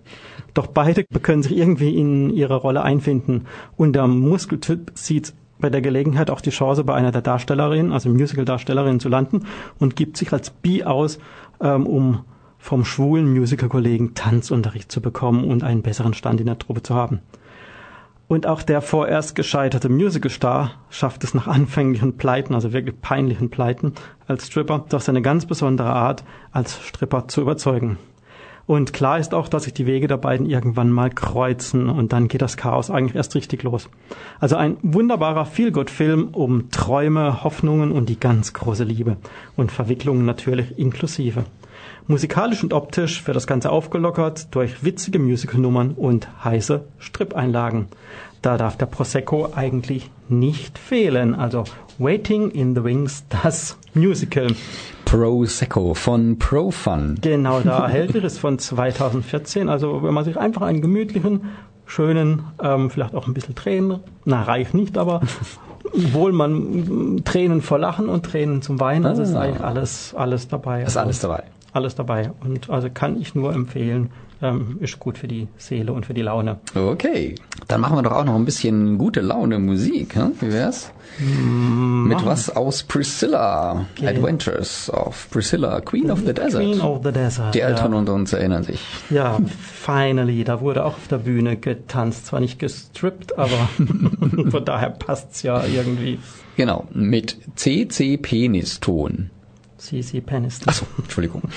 Doch 0.54 0.66
beide 0.66 1.04
können 1.04 1.42
sich 1.42 1.56
irgendwie 1.56 1.96
in 1.96 2.30
ihre 2.30 2.56
Rolle 2.56 2.82
einfinden. 2.82 3.46
Und 3.76 3.94
der 3.94 4.06
Muskeltyp 4.32 4.92
sieht 4.94 5.34
bei 5.58 5.68
der 5.68 5.82
Gelegenheit 5.82 6.30
auch 6.30 6.40
die 6.40 6.48
Chance, 6.48 6.84
bei 6.84 6.94
einer 6.94 7.12
der 7.12 7.20
Darstellerinnen, 7.20 7.92
also 7.92 8.08
Musical-Darstellerinnen, 8.08 8.98
zu 8.98 9.10
landen 9.10 9.44
und 9.78 9.94
gibt 9.94 10.16
sich 10.16 10.32
als 10.32 10.48
Bi 10.48 10.84
aus, 10.84 11.18
ähm, 11.60 11.86
um 11.86 12.24
vom 12.56 12.86
schwulen 12.86 13.30
Musical-Kollegen 13.30 14.14
Tanzunterricht 14.14 14.90
zu 14.90 15.02
bekommen 15.02 15.44
und 15.44 15.62
einen 15.62 15.82
besseren 15.82 16.14
Stand 16.14 16.40
in 16.40 16.46
der 16.46 16.58
Truppe 16.58 16.82
zu 16.82 16.94
haben. 16.94 17.20
Und 18.26 18.46
auch 18.46 18.62
der 18.62 18.80
vorerst 18.80 19.34
gescheiterte 19.34 19.90
Musicalstar 19.90 20.70
schafft 20.88 21.24
es 21.24 21.34
nach 21.34 21.46
anfänglichen 21.46 22.16
Pleiten, 22.16 22.54
also 22.54 22.72
wirklich 22.72 22.98
peinlichen 23.02 23.50
Pleiten, 23.50 23.92
als 24.26 24.46
Stripper 24.46 24.86
durch 24.88 25.02
seine 25.02 25.20
ganz 25.20 25.44
besondere 25.44 25.90
Art 25.90 26.24
als 26.52 26.80
Stripper 26.80 27.28
zu 27.28 27.42
überzeugen. 27.42 27.98
Und 28.66 28.92
klar 28.92 29.18
ist 29.18 29.34
auch, 29.34 29.48
dass 29.48 29.64
sich 29.64 29.74
die 29.74 29.86
Wege 29.86 30.06
der 30.06 30.16
beiden 30.16 30.46
irgendwann 30.46 30.90
mal 30.90 31.10
kreuzen 31.10 31.88
und 31.88 32.12
dann 32.12 32.28
geht 32.28 32.42
das 32.42 32.56
Chaos 32.56 32.90
eigentlich 32.90 33.16
erst 33.16 33.34
richtig 33.34 33.62
los. 33.62 33.88
Also 34.40 34.56
ein 34.56 34.76
wunderbarer 34.82 35.46
Feel-Good-Film 35.46 36.28
um 36.28 36.70
Träume, 36.70 37.42
Hoffnungen 37.42 37.92
und 37.92 38.08
die 38.08 38.20
ganz 38.20 38.52
große 38.52 38.84
Liebe. 38.84 39.16
Und 39.56 39.72
Verwicklungen 39.72 40.24
natürlich 40.24 40.78
inklusive. 40.78 41.44
Musikalisch 42.06 42.62
und 42.62 42.72
optisch 42.72 43.26
wird 43.26 43.36
das 43.36 43.46
Ganze 43.46 43.70
aufgelockert 43.70 44.54
durch 44.54 44.84
witzige 44.84 45.18
Musicalnummern 45.18 45.92
und 45.92 46.28
heiße 46.44 46.84
Strip-Einlagen. 46.98 47.86
Da 48.42 48.56
darf 48.56 48.76
der 48.76 48.86
Prosecco 48.86 49.50
eigentlich 49.54 50.10
nicht 50.28 50.78
fehlen. 50.78 51.34
Also 51.34 51.64
Waiting 51.98 52.50
in 52.50 52.74
the 52.74 52.82
Wings, 52.82 53.24
das 53.28 53.76
Musical. 53.94 54.48
Prosecco 55.12 55.92
von 55.92 56.38
Profun. 56.38 57.18
Genau, 57.20 57.60
da 57.60 57.80
erhältlich 57.80 58.24
ist 58.24 58.38
von 58.38 58.58
2014. 58.58 59.68
Also 59.68 60.02
wenn 60.02 60.14
man 60.14 60.24
sich 60.24 60.38
einfach 60.38 60.62
einen 60.62 60.80
gemütlichen, 60.80 61.50
schönen, 61.84 62.44
ähm, 62.62 62.88
vielleicht 62.88 63.14
auch 63.14 63.26
ein 63.26 63.34
bisschen 63.34 63.54
Tränen, 63.54 64.00
na 64.24 64.42
reich 64.42 64.72
nicht, 64.72 64.96
aber 64.96 65.20
wohl 65.92 66.32
man 66.32 67.20
Tränen 67.26 67.60
vor 67.60 67.78
Lachen 67.78 68.08
und 68.08 68.24
Tränen 68.24 68.62
zum 68.62 68.80
Weinen, 68.80 69.04
also 69.04 69.20
ist 69.20 69.34
eigentlich 69.34 69.62
alles, 69.62 70.14
alles 70.16 70.48
dabei. 70.48 70.82
Ist 70.84 70.96
alles 70.96 71.20
dabei. 71.20 71.42
Alles 71.72 71.94
dabei. 71.94 72.32
Und 72.40 72.68
also 72.70 72.88
kann 72.90 73.20
ich 73.20 73.34
nur 73.34 73.54
empfehlen, 73.54 74.10
ähm, 74.42 74.76
ist 74.80 74.98
gut 74.98 75.16
für 75.18 75.28
die 75.28 75.48
Seele 75.56 75.92
und 75.92 76.04
für 76.04 76.14
die 76.14 76.22
Laune. 76.22 76.58
Okay, 76.74 77.36
dann 77.68 77.80
machen 77.80 77.96
wir 77.96 78.02
doch 78.02 78.12
auch 78.12 78.24
noch 78.24 78.34
ein 78.34 78.44
bisschen 78.44 78.98
gute 78.98 79.20
Laune 79.20 79.58
Musik. 79.58 80.16
Hm? 80.16 80.32
Wie 80.40 80.52
wär's? 80.52 80.92
Mm, 81.18 82.08
Mit 82.08 82.24
was 82.26 82.54
aus 82.54 82.82
Priscilla 82.82 83.86
Okay. 83.96 84.08
Adventures 84.08 84.90
of 84.90 85.28
Priscilla, 85.30 85.80
Queen 85.80 86.10
of 86.10 86.20
the 86.26 86.34
Desert. 86.34 86.62
Queen 86.62 86.80
of 86.80 87.00
the 87.04 87.12
Desert. 87.12 87.54
Die 87.54 87.60
Eltern 87.60 87.92
ja. 87.92 87.98
unter 87.98 88.14
uns 88.14 88.32
erinnern 88.32 88.64
sich. 88.64 88.80
Ja, 89.10 89.38
finally, 89.46 90.44
da 90.44 90.60
wurde 90.60 90.84
auch 90.84 90.96
auf 90.96 91.08
der 91.08 91.18
Bühne 91.18 91.56
getanzt, 91.56 92.26
zwar 92.26 92.40
nicht 92.40 92.58
gestrippt, 92.58 93.38
aber 93.38 93.68
von 94.50 94.64
daher 94.64 94.90
passt's 94.90 95.42
ja 95.42 95.64
irgendwie. 95.64 96.18
Genau, 96.56 96.86
mit 96.92 97.38
CC 97.54 98.16
Peniston. 98.18 99.30
CC 99.82 100.20
Peniston. 100.20 100.68
Achso, 100.68 100.86
Entschuldigung. 100.96 101.42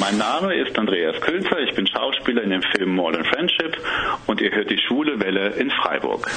Mein 0.00 0.18
Name 0.18 0.54
ist 0.54 0.76
Andreas 0.78 1.20
Külzer, 1.20 1.60
ich 1.60 1.74
bin 1.74 1.86
Schauspieler 1.86 2.42
in 2.42 2.50
dem 2.50 2.62
Film 2.62 2.94
Modern 2.94 3.24
Friendship 3.24 3.78
und 4.26 4.40
ihr 4.40 4.50
hört 4.50 4.68
die 4.68 4.78
Schwule 4.78 5.18
Welle 5.20 5.50
in 5.50 5.70
Freiburg. 5.70 6.30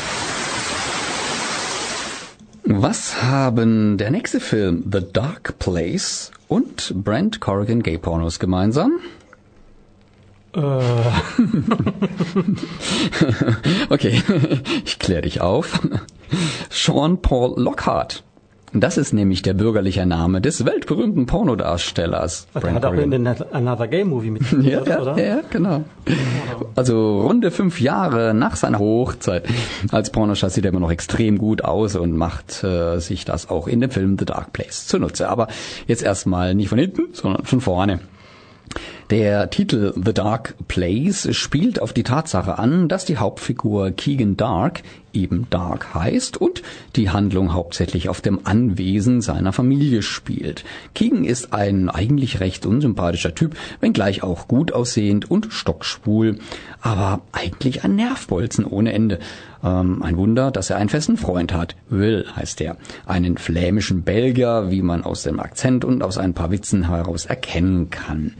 Was 2.63 3.21
haben 3.21 3.97
der 3.97 4.11
nächste 4.11 4.39
Film 4.39 4.83
The 4.89 5.01
Dark 5.11 5.59
Place 5.59 6.31
und 6.47 6.93
Brent 7.03 7.41
Corrigan 7.41 7.83
Gay 7.83 7.97
Pornos 7.97 8.39
gemeinsam? 8.39 8.99
Äh, 10.53 10.59
okay, 13.89 14.21
ich 14.85 14.99
kläre 14.99 15.23
dich 15.23 15.41
auf. 15.41 15.79
Sean 16.69 17.21
Paul 17.21 17.59
Lockhart. 17.61 18.23
Das 18.73 18.97
ist 18.97 19.11
nämlich 19.13 19.41
der 19.41 19.53
bürgerliche 19.53 20.05
Name 20.05 20.39
des 20.39 20.65
weltberühmten 20.65 21.25
Pornodarstellers. 21.25 22.47
der 22.61 22.73
hat 22.73 22.85
auch 22.85 22.93
in 22.93 23.11
den 23.11 23.27
Another 23.27 23.87
Gay 23.87 24.05
Movie 24.05 24.31
mitgespielt, 24.31 24.87
Ja, 24.87 24.99
oder? 25.01 25.17
ja, 25.21 25.41
genau. 25.49 25.83
Also 26.75 27.21
runde 27.21 27.51
fünf 27.51 27.81
Jahre 27.81 28.33
nach 28.33 28.55
seiner 28.55 28.79
Hochzeit 28.79 29.45
als 29.91 30.09
Pornoschatz 30.09 30.53
sieht 30.53 30.65
er 30.65 30.69
immer 30.69 30.79
noch 30.79 30.91
extrem 30.91 31.37
gut 31.37 31.65
aus 31.65 31.95
und 31.95 32.15
macht 32.15 32.63
äh, 32.63 32.99
sich 32.99 33.25
das 33.25 33.49
auch 33.49 33.67
in 33.67 33.81
dem 33.81 33.91
Film 33.91 34.17
The 34.17 34.25
Dark 34.25 34.53
Place 34.53 34.87
zunutze. 34.87 35.27
Aber 35.27 35.47
jetzt 35.87 36.03
erstmal 36.03 36.55
nicht 36.55 36.69
von 36.69 36.79
hinten, 36.79 37.09
sondern 37.13 37.43
von 37.45 37.59
vorne. 37.59 37.99
Der 39.11 39.49
Titel 39.49 39.91
The 40.01 40.13
Dark 40.13 40.55
Place 40.69 41.35
spielt 41.35 41.81
auf 41.81 41.91
die 41.91 42.03
Tatsache 42.03 42.57
an, 42.57 42.87
dass 42.87 43.03
die 43.03 43.17
Hauptfigur 43.17 43.91
Keegan 43.91 44.37
Dark 44.37 44.83
eben 45.11 45.47
Dark 45.49 45.93
heißt 45.93 46.37
und 46.37 46.61
die 46.95 47.09
Handlung 47.09 47.53
hauptsächlich 47.53 48.07
auf 48.07 48.21
dem 48.21 48.39
Anwesen 48.45 49.19
seiner 49.19 49.51
Familie 49.51 50.01
spielt. 50.01 50.63
Keegan 50.93 51.25
ist 51.25 51.51
ein 51.51 51.89
eigentlich 51.89 52.39
recht 52.39 52.65
unsympathischer 52.65 53.35
Typ, 53.35 53.57
wenngleich 53.81 54.23
auch 54.23 54.47
gut 54.47 54.71
aussehend 54.71 55.29
und 55.29 55.51
stockschwul, 55.51 56.39
aber 56.79 57.19
eigentlich 57.33 57.83
ein 57.83 57.97
Nervbolzen 57.97 58.63
ohne 58.63 58.93
Ende. 58.93 59.19
Ähm, 59.61 60.01
ein 60.03 60.15
Wunder, 60.15 60.51
dass 60.51 60.69
er 60.69 60.77
einen 60.77 60.87
festen 60.87 61.17
Freund 61.17 61.53
hat. 61.53 61.75
Will 61.89 62.25
heißt 62.33 62.61
er. 62.61 62.77
Einen 63.05 63.37
flämischen 63.37 64.03
Belgier, 64.03 64.67
wie 64.69 64.81
man 64.81 65.03
aus 65.03 65.23
dem 65.23 65.41
Akzent 65.41 65.83
und 65.83 66.01
aus 66.01 66.17
ein 66.17 66.33
paar 66.33 66.49
Witzen 66.49 66.87
heraus 66.87 67.25
erkennen 67.25 67.89
kann. 67.89 68.35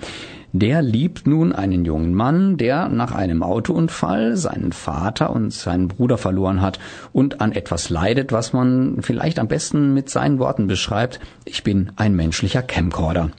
Der 0.54 0.82
liebt 0.82 1.28
nun 1.28 1.54
einen 1.54 1.86
jungen 1.86 2.14
Mann, 2.14 2.58
der 2.58 2.90
nach 2.90 3.14
einem 3.14 3.42
Autounfall 3.42 4.36
seinen 4.36 4.74
Vater 4.74 5.30
und 5.30 5.54
seinen 5.54 5.88
Bruder 5.88 6.18
verloren 6.18 6.62
hat 6.62 6.78
und 7.14 7.40
an 7.40 7.54
etwas 7.54 7.90
leidet, 7.90 8.34
was 8.34 8.52
man 8.52 8.98
vielleicht 9.02 9.40
am 9.40 9.48
besten 9.48 9.94
mit 9.94 10.10
seinen 10.10 10.40
Worten 10.40 10.68
beschreibt. 10.68 11.22
Ich 11.46 11.64
bin 11.64 11.94
ein 11.96 12.16
menschlicher 12.16 12.62
Camcorder. 12.62 13.32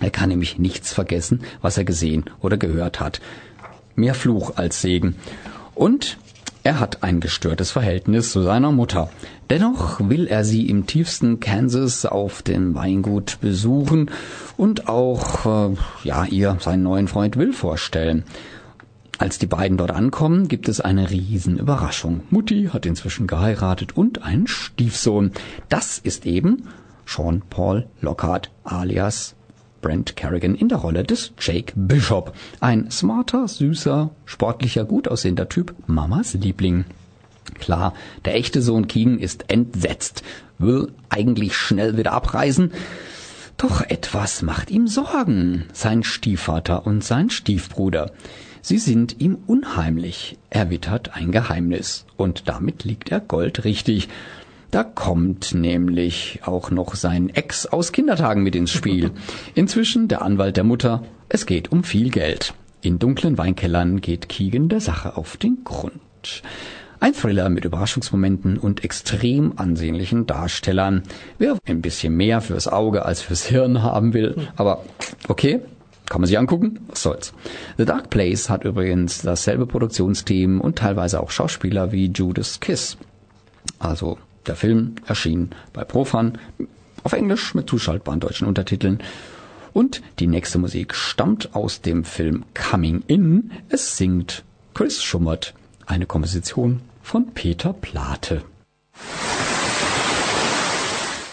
Er 0.00 0.10
kann 0.10 0.28
nämlich 0.28 0.58
nichts 0.58 0.92
vergessen, 0.92 1.40
was 1.60 1.76
er 1.76 1.84
gesehen 1.84 2.24
oder 2.40 2.56
gehört 2.56 3.00
hat. 3.00 3.20
Mehr 3.96 4.14
Fluch 4.14 4.56
als 4.56 4.80
Segen. 4.80 5.16
Und 5.74 6.18
er 6.64 6.80
hat 6.80 7.02
ein 7.02 7.20
gestörtes 7.20 7.70
Verhältnis 7.70 8.32
zu 8.32 8.40
seiner 8.40 8.72
Mutter. 8.72 9.10
Dennoch 9.50 10.00
will 10.00 10.26
er 10.26 10.44
sie 10.44 10.66
im 10.68 10.86
tiefsten 10.86 11.38
Kansas 11.38 12.06
auf 12.06 12.40
dem 12.40 12.74
Weingut 12.74 13.38
besuchen 13.42 14.10
und 14.56 14.88
auch 14.88 15.44
äh, 15.72 15.76
ja 16.04 16.24
ihr 16.24 16.56
seinen 16.60 16.82
neuen 16.82 17.06
Freund 17.06 17.36
Will 17.36 17.52
vorstellen. 17.52 18.24
Als 19.18 19.38
die 19.38 19.46
beiden 19.46 19.76
dort 19.76 19.90
ankommen, 19.90 20.48
gibt 20.48 20.68
es 20.68 20.80
eine 20.80 21.10
Riesenüberraschung. 21.10 22.22
Mutti 22.30 22.70
hat 22.72 22.86
inzwischen 22.86 23.26
geheiratet 23.26 23.96
und 23.96 24.22
einen 24.22 24.46
Stiefsohn. 24.46 25.32
Das 25.68 25.98
ist 25.98 26.24
eben 26.24 26.68
Sean 27.06 27.42
Paul 27.48 27.86
Lockhart 28.00 28.50
alias 28.64 29.36
Brent 29.84 30.16
Carrigan 30.16 30.54
in 30.54 30.70
der 30.70 30.78
Rolle 30.78 31.04
des 31.04 31.32
Jake 31.38 31.74
Bishop. 31.76 32.34
Ein 32.60 32.90
smarter, 32.90 33.46
süßer, 33.46 34.08
sportlicher, 34.24 34.86
gut 34.86 35.08
aussehender 35.08 35.50
Typ, 35.50 35.74
Mamas 35.86 36.32
Liebling. 36.32 36.86
Klar, 37.58 37.92
der 38.24 38.34
echte 38.34 38.62
Sohn 38.62 38.88
Keegan 38.88 39.18
ist 39.18 39.50
entsetzt, 39.50 40.22
will 40.58 40.90
eigentlich 41.10 41.54
schnell 41.54 41.98
wieder 41.98 42.12
abreisen, 42.12 42.72
doch 43.58 43.82
etwas 43.82 44.40
macht 44.40 44.70
ihm 44.70 44.88
Sorgen. 44.88 45.66
Sein 45.74 46.02
Stiefvater 46.02 46.86
und 46.86 47.04
sein 47.04 47.28
Stiefbruder. 47.28 48.10
Sie 48.62 48.78
sind 48.78 49.20
ihm 49.20 49.36
unheimlich. 49.46 50.38
Er 50.48 50.70
wittert 50.70 51.14
ein 51.14 51.30
Geheimnis. 51.30 52.06
Und 52.16 52.48
damit 52.48 52.84
liegt 52.84 53.12
er 53.12 53.20
goldrichtig. 53.20 54.08
Da 54.74 54.82
kommt 54.82 55.54
nämlich 55.54 56.40
auch 56.42 56.72
noch 56.72 56.96
sein 56.96 57.28
Ex 57.28 57.64
aus 57.64 57.92
Kindertagen 57.92 58.42
mit 58.42 58.56
ins 58.56 58.72
Spiel. 58.72 59.12
Inzwischen 59.54 60.08
der 60.08 60.22
Anwalt 60.22 60.56
der 60.56 60.64
Mutter. 60.64 61.04
Es 61.28 61.46
geht 61.46 61.70
um 61.70 61.84
viel 61.84 62.10
Geld. 62.10 62.54
In 62.80 62.98
dunklen 62.98 63.38
Weinkellern 63.38 64.00
geht 64.00 64.28
Keegan 64.28 64.68
der 64.68 64.80
Sache 64.80 65.16
auf 65.16 65.36
den 65.36 65.58
Grund. 65.62 66.42
Ein 66.98 67.14
Thriller 67.14 67.50
mit 67.50 67.64
Überraschungsmomenten 67.64 68.58
und 68.58 68.82
extrem 68.82 69.52
ansehnlichen 69.60 70.26
Darstellern. 70.26 71.04
Wer 71.38 71.56
ein 71.68 71.80
bisschen 71.80 72.16
mehr 72.16 72.40
fürs 72.40 72.66
Auge 72.66 73.04
als 73.04 73.22
fürs 73.22 73.46
Hirn 73.46 73.80
haben 73.80 74.12
will, 74.12 74.48
aber 74.56 74.84
okay, 75.28 75.60
kann 76.06 76.20
man 76.20 76.26
sich 76.26 76.36
angucken, 76.36 76.80
was 76.88 77.00
soll's. 77.00 77.32
The 77.76 77.84
Dark 77.84 78.10
Place 78.10 78.50
hat 78.50 78.64
übrigens 78.64 79.22
dasselbe 79.22 79.66
Produktionsteam 79.66 80.60
und 80.60 80.74
teilweise 80.74 81.20
auch 81.20 81.30
Schauspieler 81.30 81.92
wie 81.92 82.06
Judas 82.06 82.58
Kiss. 82.58 82.96
Also 83.78 84.18
der 84.46 84.56
Film 84.56 84.96
erschien 85.06 85.50
bei 85.72 85.84
Profan 85.84 86.38
auf 87.02 87.12
Englisch 87.12 87.54
mit 87.54 87.68
zuschaltbaren 87.68 88.20
deutschen 88.20 88.46
Untertiteln. 88.46 89.02
Und 89.72 90.02
die 90.20 90.26
nächste 90.26 90.58
Musik 90.58 90.94
stammt 90.94 91.54
aus 91.54 91.80
dem 91.80 92.04
Film 92.04 92.44
Coming 92.54 93.02
In. 93.06 93.50
Es 93.68 93.96
singt 93.96 94.44
Chris 94.72 95.02
Schummert, 95.02 95.54
eine 95.86 96.06
Komposition 96.06 96.80
von 97.02 97.32
Peter 97.34 97.72
Plate. 97.72 98.42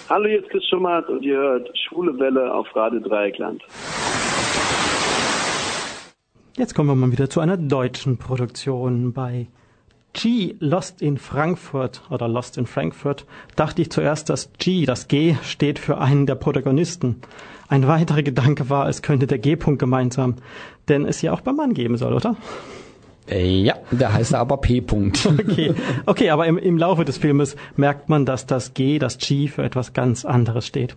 Hallo, 0.09 0.27
jetzt 0.27 0.49
Chris 0.49 0.65
Schummert 0.67 1.07
und 1.07 1.23
ihr 1.23 1.37
hört 1.37 1.69
Schwule 1.77 2.17
Welle 2.19 2.53
auf 2.53 2.67
Radio 2.75 2.99
Dreieckland. 2.99 3.61
Jetzt 6.57 6.75
kommen 6.75 6.89
wir 6.89 6.95
mal 6.95 7.11
wieder 7.11 7.29
zu 7.29 7.39
einer 7.39 7.55
deutschen 7.55 8.17
Produktion 8.17 9.13
bei 9.13 9.47
G 10.13 10.55
Lost 10.59 11.01
in 11.01 11.17
Frankfurt 11.17 12.01
oder 12.09 12.27
Lost 12.27 12.57
in 12.57 12.65
Frankfurt 12.65 13.25
dachte 13.55 13.81
ich 13.81 13.91
zuerst, 13.91 14.29
dass 14.29 14.49
G, 14.57 14.85
das 14.85 15.07
G, 15.07 15.35
steht 15.43 15.79
für 15.79 15.99
einen 15.99 16.25
der 16.25 16.35
Protagonisten. 16.35 17.21
Ein 17.69 17.87
weiterer 17.87 18.21
Gedanke 18.21 18.69
war, 18.69 18.89
es 18.89 19.01
könnte 19.01 19.27
der 19.27 19.37
G-Punkt 19.37 19.79
gemeinsam, 19.79 20.35
denn 20.89 21.05
es 21.05 21.21
ja 21.21 21.31
auch 21.31 21.41
beim 21.41 21.55
Mann 21.55 21.73
geben 21.73 21.95
soll, 21.95 22.13
oder? 22.13 22.35
Äh, 23.29 23.61
ja, 23.61 23.75
der 23.91 24.13
heißt 24.13 24.33
aber 24.33 24.57
P-Punkt. 24.57 25.25
Okay, 25.39 25.73
okay 26.05 26.29
aber 26.31 26.47
im, 26.47 26.57
im 26.57 26.77
Laufe 26.77 27.05
des 27.05 27.17
Filmes 27.17 27.55
merkt 27.77 28.09
man, 28.09 28.25
dass 28.25 28.45
das 28.45 28.73
G, 28.73 28.99
das 28.99 29.17
G 29.17 29.47
für 29.47 29.63
etwas 29.63 29.93
ganz 29.93 30.25
anderes 30.25 30.67
steht. 30.67 30.95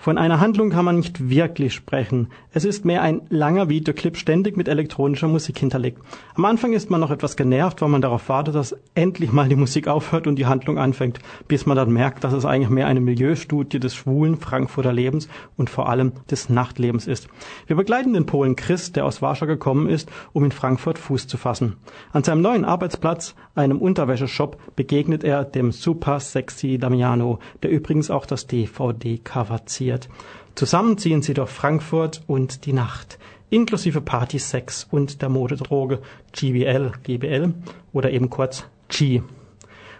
Von 0.00 0.16
einer 0.16 0.38
Handlung 0.38 0.70
kann 0.70 0.84
man 0.84 0.96
nicht 0.96 1.28
wirklich 1.28 1.74
sprechen. 1.74 2.28
Es 2.52 2.64
ist 2.64 2.84
mehr 2.84 3.02
ein 3.02 3.22
langer 3.30 3.68
Videoclip, 3.68 4.16
ständig 4.16 4.56
mit 4.56 4.68
elektronischer 4.68 5.26
Musik 5.26 5.58
hinterlegt. 5.58 6.00
Am 6.36 6.44
Anfang 6.44 6.72
ist 6.72 6.88
man 6.88 7.00
noch 7.00 7.10
etwas 7.10 7.36
genervt, 7.36 7.82
weil 7.82 7.88
man 7.88 8.00
darauf 8.00 8.28
wartet, 8.28 8.54
dass 8.54 8.76
endlich 8.94 9.32
mal 9.32 9.48
die 9.48 9.56
Musik 9.56 9.88
aufhört 9.88 10.28
und 10.28 10.36
die 10.36 10.46
Handlung 10.46 10.78
anfängt, 10.78 11.18
bis 11.48 11.66
man 11.66 11.76
dann 11.76 11.92
merkt, 11.92 12.22
dass 12.22 12.32
es 12.32 12.44
eigentlich 12.44 12.70
mehr 12.70 12.86
eine 12.86 13.00
Milieustudie 13.00 13.80
des 13.80 13.96
schwulen 13.96 14.36
Frankfurter 14.36 14.92
Lebens 14.92 15.28
und 15.56 15.68
vor 15.68 15.88
allem 15.88 16.12
des 16.30 16.48
Nachtlebens 16.48 17.08
ist. 17.08 17.28
Wir 17.66 17.74
begleiten 17.74 18.12
den 18.12 18.24
Polen 18.26 18.54
Chris, 18.54 18.92
der 18.92 19.04
aus 19.04 19.20
Warschau 19.20 19.46
gekommen 19.46 19.88
ist, 19.88 20.08
um 20.32 20.44
in 20.44 20.52
Frankfurt 20.52 20.98
Fuß 20.98 21.26
zu 21.26 21.36
fassen. 21.38 21.74
An 22.12 22.22
seinem 22.22 22.40
neuen 22.40 22.64
Arbeitsplatz, 22.64 23.34
einem 23.56 23.78
Unterwäscheshop, 23.78 24.76
begegnet 24.76 25.24
er 25.24 25.44
dem 25.44 25.72
super 25.72 26.20
sexy 26.20 26.78
Damiano, 26.78 27.40
der 27.64 27.70
übrigens 27.70 28.12
auch 28.12 28.26
das 28.26 28.46
DVD-Cover 28.46 29.66
ziert. 29.88 30.08
Zusammen 30.54 30.98
ziehen 30.98 31.22
sie 31.22 31.34
durch 31.34 31.50
Frankfurt 31.50 32.22
und 32.26 32.66
die 32.66 32.72
Nacht, 32.72 33.18
inklusive 33.48 34.00
Party, 34.00 34.38
Sex 34.38 34.86
und 34.90 35.22
der 35.22 35.28
Modedroge 35.28 36.00
GBL, 36.32 36.92
GBL 37.04 37.54
oder 37.92 38.10
eben 38.10 38.28
kurz 38.28 38.66
G. 38.88 39.22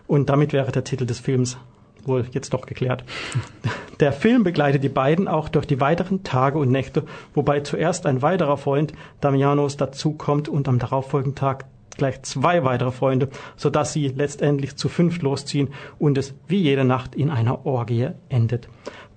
Und 0.07 0.29
damit 0.29 0.53
wäre 0.53 0.73
der 0.73 0.85
Titel 0.85 1.07
des 1.07 1.21
Films 1.21 1.57
wohl 2.05 2.27
jetzt 2.33 2.53
doch 2.55 2.67
geklärt. 2.67 3.05
Der 4.01 4.13
Film 4.13 4.45
begleitet 4.45 4.85
die 4.85 4.89
beiden 4.89 5.27
auch 5.27 5.49
durch 5.49 5.67
die 5.67 5.81
weiteren 5.81 6.23
Tage 6.23 6.57
und 6.59 6.71
Nächte, 6.71 7.03
wobei 7.35 7.61
zuerst 7.61 8.07
ein 8.07 8.23
weiterer 8.23 8.57
Freund 8.57 8.93
Damianos 9.21 9.77
dazukommt 9.77 10.49
und 10.49 10.69
am 10.69 10.79
darauffolgenden 10.79 11.35
Tag 11.35 11.65
gleich 11.99 12.23
zwei 12.23 12.65
weitere 12.65 12.93
Freunde, 12.93 13.29
sodass 13.57 13.93
sie 13.93 14.09
letztendlich 14.09 14.77
zu 14.77 14.89
fünf 14.89 15.21
losziehen 15.21 15.69
und 15.99 16.17
es 16.17 16.35
wie 16.47 16.63
jede 16.63 16.85
Nacht 16.85 17.15
in 17.15 17.29
einer 17.29 17.67
Orgie 17.67 18.11
endet. 18.29 18.69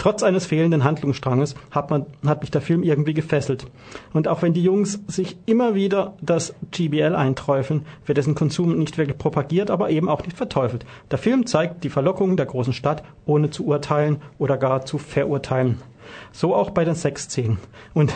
Trotz 0.02 0.24
eines 0.24 0.48
fehlenden 0.48 0.84
Handlungsstranges 0.84 1.54
hat, 1.70 1.92
man, 1.92 2.08
hat 2.26 2.42
mich 2.42 2.50
der 2.50 2.62
Film 2.62 2.82
irgendwie 2.82 3.14
gefesselt. 3.14 3.68
Und 4.14 4.28
auch 4.28 4.42
wenn 4.42 4.52
die 4.52 4.64
Jungs 4.64 5.00
sich 5.06 5.38
immer 5.46 5.76
wieder 5.76 6.16
das 6.24 6.56
GBL 6.72 7.14
einträufeln, 7.14 7.86
wird 8.08 8.18
dessen 8.18 8.34
Konsum 8.34 8.80
nicht 8.80 8.98
wirklich 8.98 9.20
propagiert, 9.20 9.70
aber 9.70 9.92
eben 9.92 10.10
auch 10.10 10.24
nicht 10.24 10.36
verteufelt. 10.36 10.88
Der 11.12 11.20
Film 11.20 11.46
zeigt 11.46 11.84
die 11.84 11.92
Verlockungen 11.92 12.36
der 12.36 12.48
großen 12.48 12.74
Stadt, 12.74 13.04
ohne 13.28 13.52
zu 13.52 13.64
urteilen 13.68 14.24
oder 14.40 14.58
gar 14.58 14.88
zu 14.88 14.98
verurteilen. 14.98 15.78
So 16.32 16.56
auch 16.56 16.72
bei 16.72 16.84
den 16.84 16.96
Sexszenen. 16.96 17.60
Und 17.94 18.12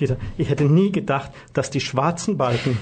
Dieter, 0.00 0.16
ich 0.38 0.50
hätte 0.50 0.64
nie 0.64 0.90
gedacht, 0.90 1.30
dass 1.52 1.70
die 1.70 1.80
schwarzen 1.80 2.36
Balken 2.36 2.76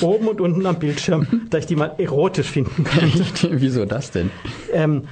oben 0.00 0.26
und 0.26 0.40
unten 0.40 0.66
am 0.66 0.80
Bildschirm, 0.80 1.46
dass 1.50 1.60
ich 1.60 1.66
die 1.66 1.76
mal 1.76 1.94
erotisch 1.98 2.48
finden 2.48 2.82
könnte. 2.82 3.50
Wieso 3.60 3.84
das 3.84 4.10
denn? 4.10 4.32
Ähm, 4.72 5.04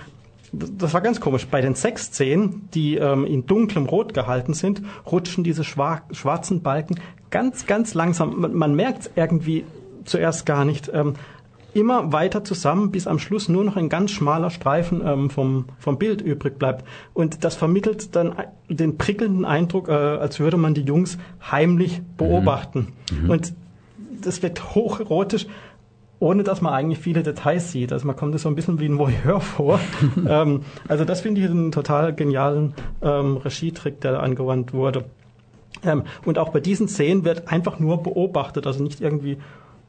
das 0.53 0.95
war 0.95 1.01
ganz 1.01 1.21
komisch. 1.21 1.47
Bei 1.47 1.61
den 1.61 1.75
Sexszenen, 1.75 2.69
die 2.75 2.97
ähm, 2.97 3.25
in 3.25 3.47
dunklem 3.47 3.87
Rot 3.87 4.15
gehalten 4.15 4.55
sind, 4.55 4.83
rutschen 5.11 5.45
diese 5.45 5.65
schwarzen 5.65 6.63
Balken 6.63 7.01
ganz, 7.31 7.67
ganz 7.67 7.95
langsam. 7.95 8.41
Man, 8.41 8.55
man 8.55 8.75
merkt 8.75 9.03
es 9.03 9.11
irgendwie 9.15 9.65
zuerst 10.05 10.47
gar 10.47 10.65
nicht. 10.65 10.91
Ähm, 10.93 11.15
immer 11.75 12.13
weiter 12.13 12.45
zusammen, 12.45 12.91
bis 12.91 13.07
am 13.07 13.19
Schluss 13.19 13.49
nur 13.49 13.65
noch 13.65 13.77
ein 13.77 13.89
ganz 13.89 14.11
schmaler 14.11 14.51
Streifen 14.51 15.03
ähm, 15.05 15.31
vom, 15.31 15.67
vom 15.79 15.99
Bild 15.99 16.21
übrig 16.21 16.59
bleibt. 16.59 16.85
Und 17.15 17.45
das 17.45 17.57
vermittelt 17.57 18.17
dann 18.17 18.35
den 18.69 18.97
prickelnden 18.99 19.45
Eindruck, 19.45 19.89
äh, 19.89 19.93
als 19.93 20.41
würde 20.41 20.57
man 20.57 20.75
die 20.75 20.83
Jungs 20.83 21.19
heimlich 21.51 22.01
beobachten. 22.17 22.95
Mhm. 23.13 23.25
Mhm. 23.25 23.31
Und 23.31 23.53
das 24.23 24.43
wird 24.43 24.75
hocherotisch 24.75 25.47
ohne 26.21 26.43
dass 26.43 26.61
man 26.61 26.73
eigentlich 26.73 26.99
viele 26.99 27.23
Details 27.23 27.71
sieht. 27.71 27.93
Also 27.93 28.07
man 28.07 28.17
kommt 28.17 28.35
es 28.35 28.43
so 28.43 28.49
ein 28.49 28.55
bisschen 28.55 28.81
wie 28.81 28.87
ein 28.87 28.99
Voyeur 28.99 29.41
vor. 29.41 29.81
ähm, 30.29 30.63
also 30.89 31.05
das 31.05 31.21
finde 31.21 31.41
ich 31.41 31.49
einen 31.49 31.73
total 31.73 32.15
genialen 32.15 32.75
ähm, 33.03 33.37
Regietrick, 33.37 34.01
der 34.01 34.13
da 34.13 34.21
angewandt 34.21 34.73
wurde. 34.73 35.05
Ähm, 35.85 36.03
und 36.25 36.39
auch 36.39 36.51
bei 36.51 36.61
diesen 36.61 36.89
Szenen 36.89 37.25
wird 37.25 37.49
einfach 37.49 37.79
nur 37.79 38.03
beobachtet, 38.03 38.67
also 38.67 38.83
nicht 38.83 39.01
irgendwie 39.01 39.39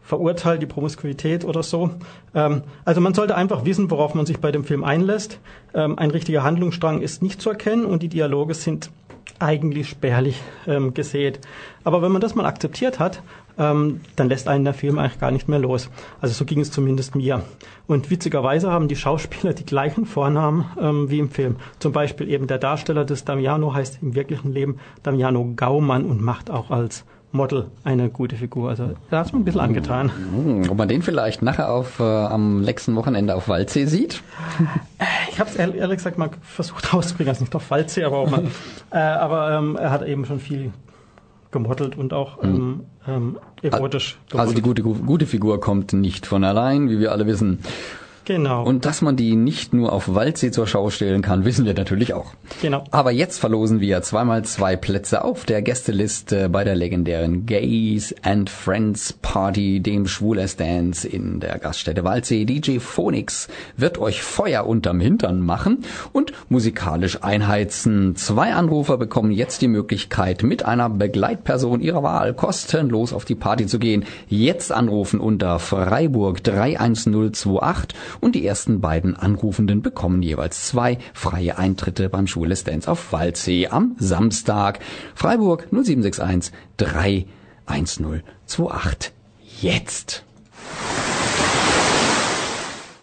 verurteilt 0.02 0.62
die 0.62 0.66
Promiskuität 0.66 1.46
oder 1.46 1.64
so. 1.64 1.92
Ähm, 2.34 2.64
also 2.86 3.02
man 3.02 3.14
sollte 3.14 3.36
einfach 3.36 3.66
wissen, 3.66 3.92
worauf 3.92 4.16
man 4.16 4.26
sich 4.26 4.40
bei 4.40 4.52
dem 4.52 4.64
Film 4.64 4.84
einlässt. 4.84 5.40
Ähm, 5.74 5.98
ein 5.98 6.12
richtiger 6.12 6.44
Handlungsstrang 6.44 7.02
ist 7.02 7.22
nicht 7.22 7.42
zu 7.42 7.50
erkennen 7.50 7.86
und 7.86 8.04
die 8.04 8.10
Dialoge 8.10 8.54
sind 8.54 8.92
eigentlich 9.38 9.90
spärlich 9.90 10.42
ähm, 10.68 10.94
gesät. 10.94 11.40
Aber 11.84 12.02
wenn 12.02 12.12
man 12.12 12.22
das 12.22 12.36
mal 12.36 12.46
akzeptiert 12.46 13.00
hat, 13.00 13.22
ähm, 13.60 14.02
dann 14.16 14.30
lässt 14.30 14.48
einen 14.48 14.64
der 14.64 14.74
Film 14.74 14.98
eigentlich 14.98 15.20
gar 15.20 15.32
nicht 15.32 15.48
mehr 15.48 15.60
los. 15.60 15.90
Also 16.22 16.34
so 16.34 16.46
ging 16.46 16.62
es 16.62 16.72
zumindest 16.72 17.16
mir. 17.16 17.44
Und 17.86 18.10
witzigerweise 18.10 18.72
haben 18.72 18.88
die 18.88 18.96
Schauspieler 18.96 19.54
die 19.54 19.66
gleichen 19.66 20.06
Vornamen 20.06 20.66
ähm, 20.82 21.10
wie 21.10 21.20
im 21.20 21.30
Film. 21.30 21.58
Zum 21.80 21.92
Beispiel 21.92 22.30
eben 22.30 22.48
der 22.48 22.58
Darsteller 22.58 23.06
des 23.06 23.26
Damiano 23.26 23.74
heißt 23.74 24.00
im 24.02 24.16
wirklichen 24.16 24.54
Leben 24.54 24.80
Damiano 25.04 25.54
Gaumann 25.56 26.06
und 26.06 26.22
macht 26.22 26.50
auch 26.50 26.72
als 26.72 27.04
Model 27.32 27.68
eine 27.84 28.10
gute 28.10 28.36
Figur. 28.36 28.70
Also 28.70 28.92
da 29.10 29.20
hat 29.20 29.28
es 29.28 29.34
mir 29.34 29.40
ein 29.40 29.46
bisschen 29.46 29.62
angetan. 29.62 30.12
Ob 30.70 30.78
man 30.78 30.88
den 30.88 31.02
vielleicht 31.02 31.42
nachher 31.42 31.72
auf, 31.72 32.00
äh, 32.00 32.04
am 32.04 32.62
nächsten 32.62 32.96
Wochenende 32.96 33.36
auf 33.36 33.48
Waldsee 33.48 33.86
sieht? 33.86 34.24
Ich 35.32 35.40
habe 35.40 35.50
es 35.50 35.56
ehrlich, 35.56 35.78
ehrlich 35.78 35.98
gesagt 35.98 36.18
mal 36.18 36.32
versucht 36.42 36.94
rauszubringen, 36.94 37.30
also 37.30 37.44
nicht 37.44 37.56
auf 37.56 37.70
Waldsee, 37.70 38.04
aber, 38.04 38.18
auch 38.18 38.30
mal, 38.30 38.46
äh, 38.92 38.98
aber 38.98 39.52
ähm, 39.52 39.76
er 39.76 39.92
hat 39.92 40.06
eben 40.08 40.26
schon 40.26 40.40
viel 40.40 40.72
gemodelt 41.52 41.98
und 41.98 42.14
auch 42.14 42.42
mhm. 42.42 42.82
ähm, 43.08 43.38
erotisch 43.62 44.20
gemodelt. 44.30 44.40
Also 44.40 44.54
die 44.54 44.62
gute, 44.62 44.84
gute 44.84 45.26
Figur 45.26 45.60
kommt 45.60 45.94
nicht 45.94 46.26
von 46.26 46.44
allein, 46.44 46.90
wie 46.90 47.00
wir 47.00 47.12
alle 47.12 47.26
wissen. 47.26 47.60
Genau. 48.30 48.64
Und 48.64 48.86
dass 48.86 49.02
man 49.02 49.16
die 49.16 49.36
nicht 49.36 49.74
nur 49.74 49.92
auf 49.92 50.14
Waldsee 50.14 50.52
zur 50.52 50.68
Schau 50.68 50.92
stellen 50.92 51.24
kann, 51.24 51.46
wissen 51.46 51.66
wir 51.66 51.74
natürlich 51.74 52.14
auch. 52.14 52.36
Genau. 52.62 52.84
Aber 52.92 53.10
jetzt 53.10 53.40
verlosen 53.40 53.82
wir 53.82 54.04
zweimal 54.04 54.46
zwei 54.46 54.76
Plätze 54.76 55.24
auf 55.24 55.46
der 55.46 55.64
Gästeliste 55.64 56.48
bei 56.48 56.64
der 56.64 56.76
legendären 56.76 57.48
Gays 57.48 58.14
and 58.22 58.52
Friends 58.52 59.14
Party, 59.14 59.80
dem 59.80 60.06
Schwulers 60.06 60.58
Dance 60.58 61.08
in 61.08 61.40
der 61.40 61.58
Gaststätte 61.58 62.04
Waldsee. 62.04 62.46
DJ 62.46 62.78
Phoenix 62.78 63.48
wird 63.78 63.98
euch 63.98 64.22
Feuer 64.22 64.68
unterm 64.68 65.00
Hintern 65.00 65.42
machen 65.42 65.80
und 66.14 66.32
musikalisch 66.50 67.24
einheizen. 67.24 68.16
Zwei 68.16 68.54
Anrufer 68.54 68.98
bekommen 68.98 69.32
jetzt 69.32 69.64
die 69.64 69.68
Möglichkeit, 69.68 70.44
mit 70.44 70.66
einer 70.66 70.88
Begleitperson 70.88 71.82
ihrer 71.82 72.04
Wahl 72.04 72.36
kostenlos 72.36 73.12
auf 73.12 73.26
die 73.26 73.34
Party 73.34 73.66
zu 73.66 73.80
gehen. 73.80 74.06
Jetzt 74.28 74.72
anrufen 74.72 75.20
unter 75.20 75.58
Freiburg 75.58 76.44
31028 76.44 77.98
und 78.20 78.36
die 78.36 78.46
ersten 78.46 78.82
beiden 78.82 79.16
Anrufenden 79.16 79.82
bekommen 79.82 80.22
jeweils 80.22 80.68
zwei 80.68 80.98
freie 81.14 81.58
Eintritte 81.58 82.10
beim 82.10 82.28
Schule 82.28 82.56
Dance 82.56 82.90
auf 82.90 83.12
Waldsee 83.12 83.68
am 83.68 83.96
Samstag. 83.98 84.80
Freiburg 85.16 85.68
0761 85.72 86.54
31028. 86.78 89.14
Jetzt! 89.62 90.24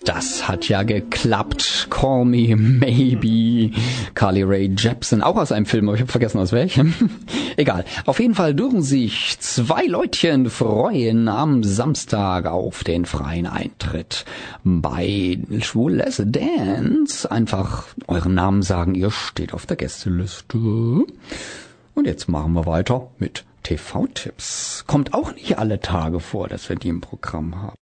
Das 0.07 0.47
hat 0.47 0.69
ja 0.69 0.85
geklappt. 0.85 1.89
Call 1.91 2.25
Me 2.25 2.55
Maybe. 2.57 3.73
Carly 4.15 4.45
Ray 4.45 4.73
Jepsen, 4.79 5.21
auch 5.21 5.37
aus 5.37 5.51
einem 5.51 5.67
Film, 5.67 5.89
aber 5.89 5.97
ich 5.97 6.03
habe 6.03 6.13
vergessen 6.13 6.39
aus 6.39 6.53
welchem. 6.53 6.95
Egal. 7.57 7.85
Auf 8.05 8.21
jeden 8.21 8.37
Fall 8.37 8.55
dürfen 8.55 8.83
sich 8.83 9.37
zwei 9.41 9.85
Leutchen 9.87 10.49
freuen 10.49 11.27
am 11.27 11.65
Samstag 11.65 12.47
auf 12.47 12.85
den 12.85 13.05
freien 13.05 13.49
Eintritt 13.49 14.25
bei 14.63 15.41
Schwules 15.59 16.23
Dance. 16.25 17.29
Einfach 17.29 17.87
euren 18.07 18.35
Namen 18.35 18.63
sagen, 18.63 18.95
ihr 18.95 19.11
steht 19.11 19.53
auf 19.53 19.67
der 19.67 19.77
Gästeliste. 19.77 20.57
Und 20.57 22.07
jetzt 22.07 22.29
machen 22.29 22.53
wir 22.53 22.65
weiter 22.65 23.09
mit 23.19 23.45
TV-Tipps. 23.65 24.85
Kommt 24.87 25.15
auch 25.15 25.35
nicht 25.35 25.59
alle 25.59 25.81
Tage 25.81 26.21
vor, 26.21 26.47
dass 26.47 26.69
wir 26.69 26.77
die 26.77 26.91
im 26.91 27.01
Programm 27.01 27.61
haben. 27.61 27.77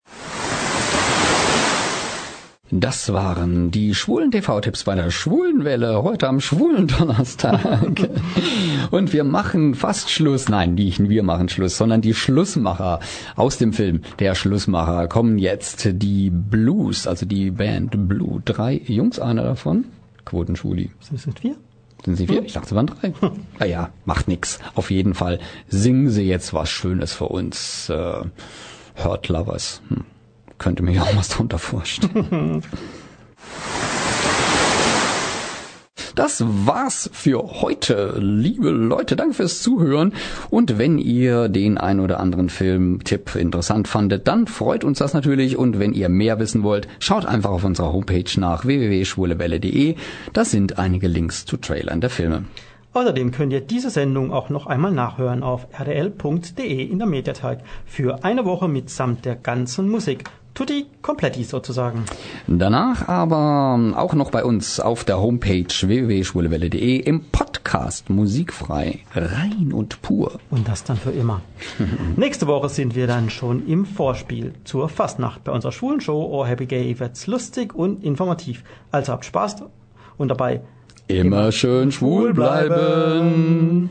Das 2.77 3.13
waren 3.13 3.71
die 3.71 3.95
schwulen 3.95 4.33
TV-Tipps 4.33 4.83
bei 4.83 4.97
der 4.97 5.13
Schwulenwelle 5.13 6.03
heute 6.03 6.27
am 6.27 6.41
schwulen 6.41 6.89
Donnerstag. 6.89 7.61
Und 8.91 9.13
wir 9.13 9.23
machen 9.23 9.77
fast 9.77 10.11
Schluss. 10.11 10.49
Nein, 10.49 10.75
nicht 10.75 11.09
wir 11.09 11.23
machen 11.23 11.49
Schluss, 11.49 11.79
sondern 11.79 12.01
die 12.01 12.15
Schlussmacher 12.15 12.99
aus 13.37 13.59
dem 13.59 13.73
Film 13.73 14.01
Der 14.19 14.35
Schlussmacher 14.35 15.07
kommen 15.07 15.39
jetzt 15.39 15.87
die 15.93 16.31
Blues, 16.31 17.07
also 17.07 17.27
die 17.27 17.53
Band 17.53 18.09
Blue. 18.09 18.43
Drei 18.45 18.83
Jungs, 18.85 19.21
einer 19.21 19.45
davon, 19.45 19.85
Quotenschwuli. 20.25 20.91
Sind 20.99 21.45
wir? 21.45 21.55
Sind 22.05 22.17
sie 22.17 22.27
vier? 22.27 22.43
Ich 22.45 22.55
dachte, 22.55 22.67
es 22.71 22.75
waren 22.75 22.89
drei. 22.89 23.13
Naja, 23.61 23.91
macht 24.05 24.27
nix. 24.27 24.59
Auf 24.75 24.91
jeden 24.91 25.15
Fall 25.15 25.39
singen 25.69 26.11
sie 26.11 26.25
jetzt 26.25 26.53
was 26.53 26.71
Schönes 26.71 27.13
für 27.13 27.27
uns. 27.27 27.89
Äh, 27.89 28.25
Hurt 28.97 29.29
Lovers. 29.29 29.81
Hm 29.91 30.05
könnte 30.59 30.83
mir 30.83 31.03
auch 31.03 31.17
was 31.17 31.29
drunter 31.29 31.59
vorstellen. 31.59 32.63
Das 36.15 36.45
war's 36.47 37.11
für 37.13 37.61
heute, 37.61 38.17
liebe 38.21 38.71
Leute. 38.71 39.17
Danke 39.17 39.35
fürs 39.35 39.63
Zuhören. 39.63 40.13
Und 40.49 40.79
wenn 40.79 40.99
ihr 40.99 41.49
den 41.49 41.77
ein 41.77 41.99
oder 41.99 42.21
anderen 42.21 42.51
Filmtipp 42.51 43.35
interessant 43.35 43.89
fandet, 43.89 44.29
dann 44.29 44.47
freut 44.47 44.85
uns 44.85 44.99
das 44.99 45.13
natürlich. 45.13 45.57
Und 45.57 45.81
wenn 45.81 45.93
ihr 45.93 46.09
mehr 46.09 46.39
wissen 46.39 46.63
wollt, 46.63 46.87
schaut 47.01 47.27
einfach 47.27 47.51
auf 47.51 47.65
unserer 47.65 47.93
Homepage 47.93 48.31
nach 48.37 48.65
www.schwulewelle.de. 48.65 49.97
Da 50.33 50.45
sind 50.45 50.79
einige 50.79 51.09
Links 51.09 51.47
zu 51.47 51.57
Trailern 51.57 52.01
der 52.01 52.11
Filme. 52.11 52.45
Außerdem 52.93 53.33
könnt 53.33 53.53
ihr 53.53 53.61
diese 53.61 53.91
Sendung 53.91 54.33
auch 54.33 54.51
noch 54.51 54.69
einmal 54.69 54.93
nachhören 54.93 55.43
auf 55.43 55.67
rdl.de 55.77 56.85
in 56.85 56.99
der 56.99 57.09
Mediathek 57.09 57.59
für 57.87 58.23
eine 58.23 58.45
Woche 58.45 58.69
mitsamt 58.69 59.25
der 59.25 59.35
ganzen 59.35 59.89
Musik. 59.89 60.23
Tutti 60.55 60.87
kompletti 61.03 61.43
sozusagen. 61.43 62.05
Danach 62.47 63.09
aber 63.09 63.95
auch 63.97 64.15
noch 64.15 64.31
bei 64.31 64.45
uns 64.45 64.79
auf 64.79 65.03
der 65.03 65.21
Homepage 65.21 65.67
www.schwulewelle.de 65.67 66.97
im 66.99 67.25
Podcast 67.33 68.09
musikfrei, 68.09 69.01
rein 69.17 69.73
und 69.73 70.01
pur. 70.01 70.39
Und 70.51 70.69
das 70.69 70.85
dann 70.85 70.97
für 70.97 71.11
immer. 71.11 71.43
Nächste 72.17 72.47
Woche 72.47 72.69
sind 72.69 72.95
wir 72.95 73.09
dann 73.09 73.31
schon 73.31 73.67
im 73.67 73.85
Vorspiel 73.85 74.55
zur 74.63 74.89
Fastnacht. 74.89 75.43
Bei 75.43 75.51
unserer 75.51 75.73
schwulen 75.73 76.01
Show 76.01 76.31
Oh 76.31 76.47
Happy 76.47 76.67
Gay 76.67 77.01
wird's 77.01 77.27
lustig 77.27 77.75
und 77.75 78.05
informativ. 78.05 78.63
Also 78.93 79.13
habt 79.13 79.25
Spaß 79.25 79.57
und 80.19 80.29
dabei 80.29 80.61
immer 81.09 81.53
schön 81.53 81.93
schwul 81.93 82.33
bleiben. 82.33 83.91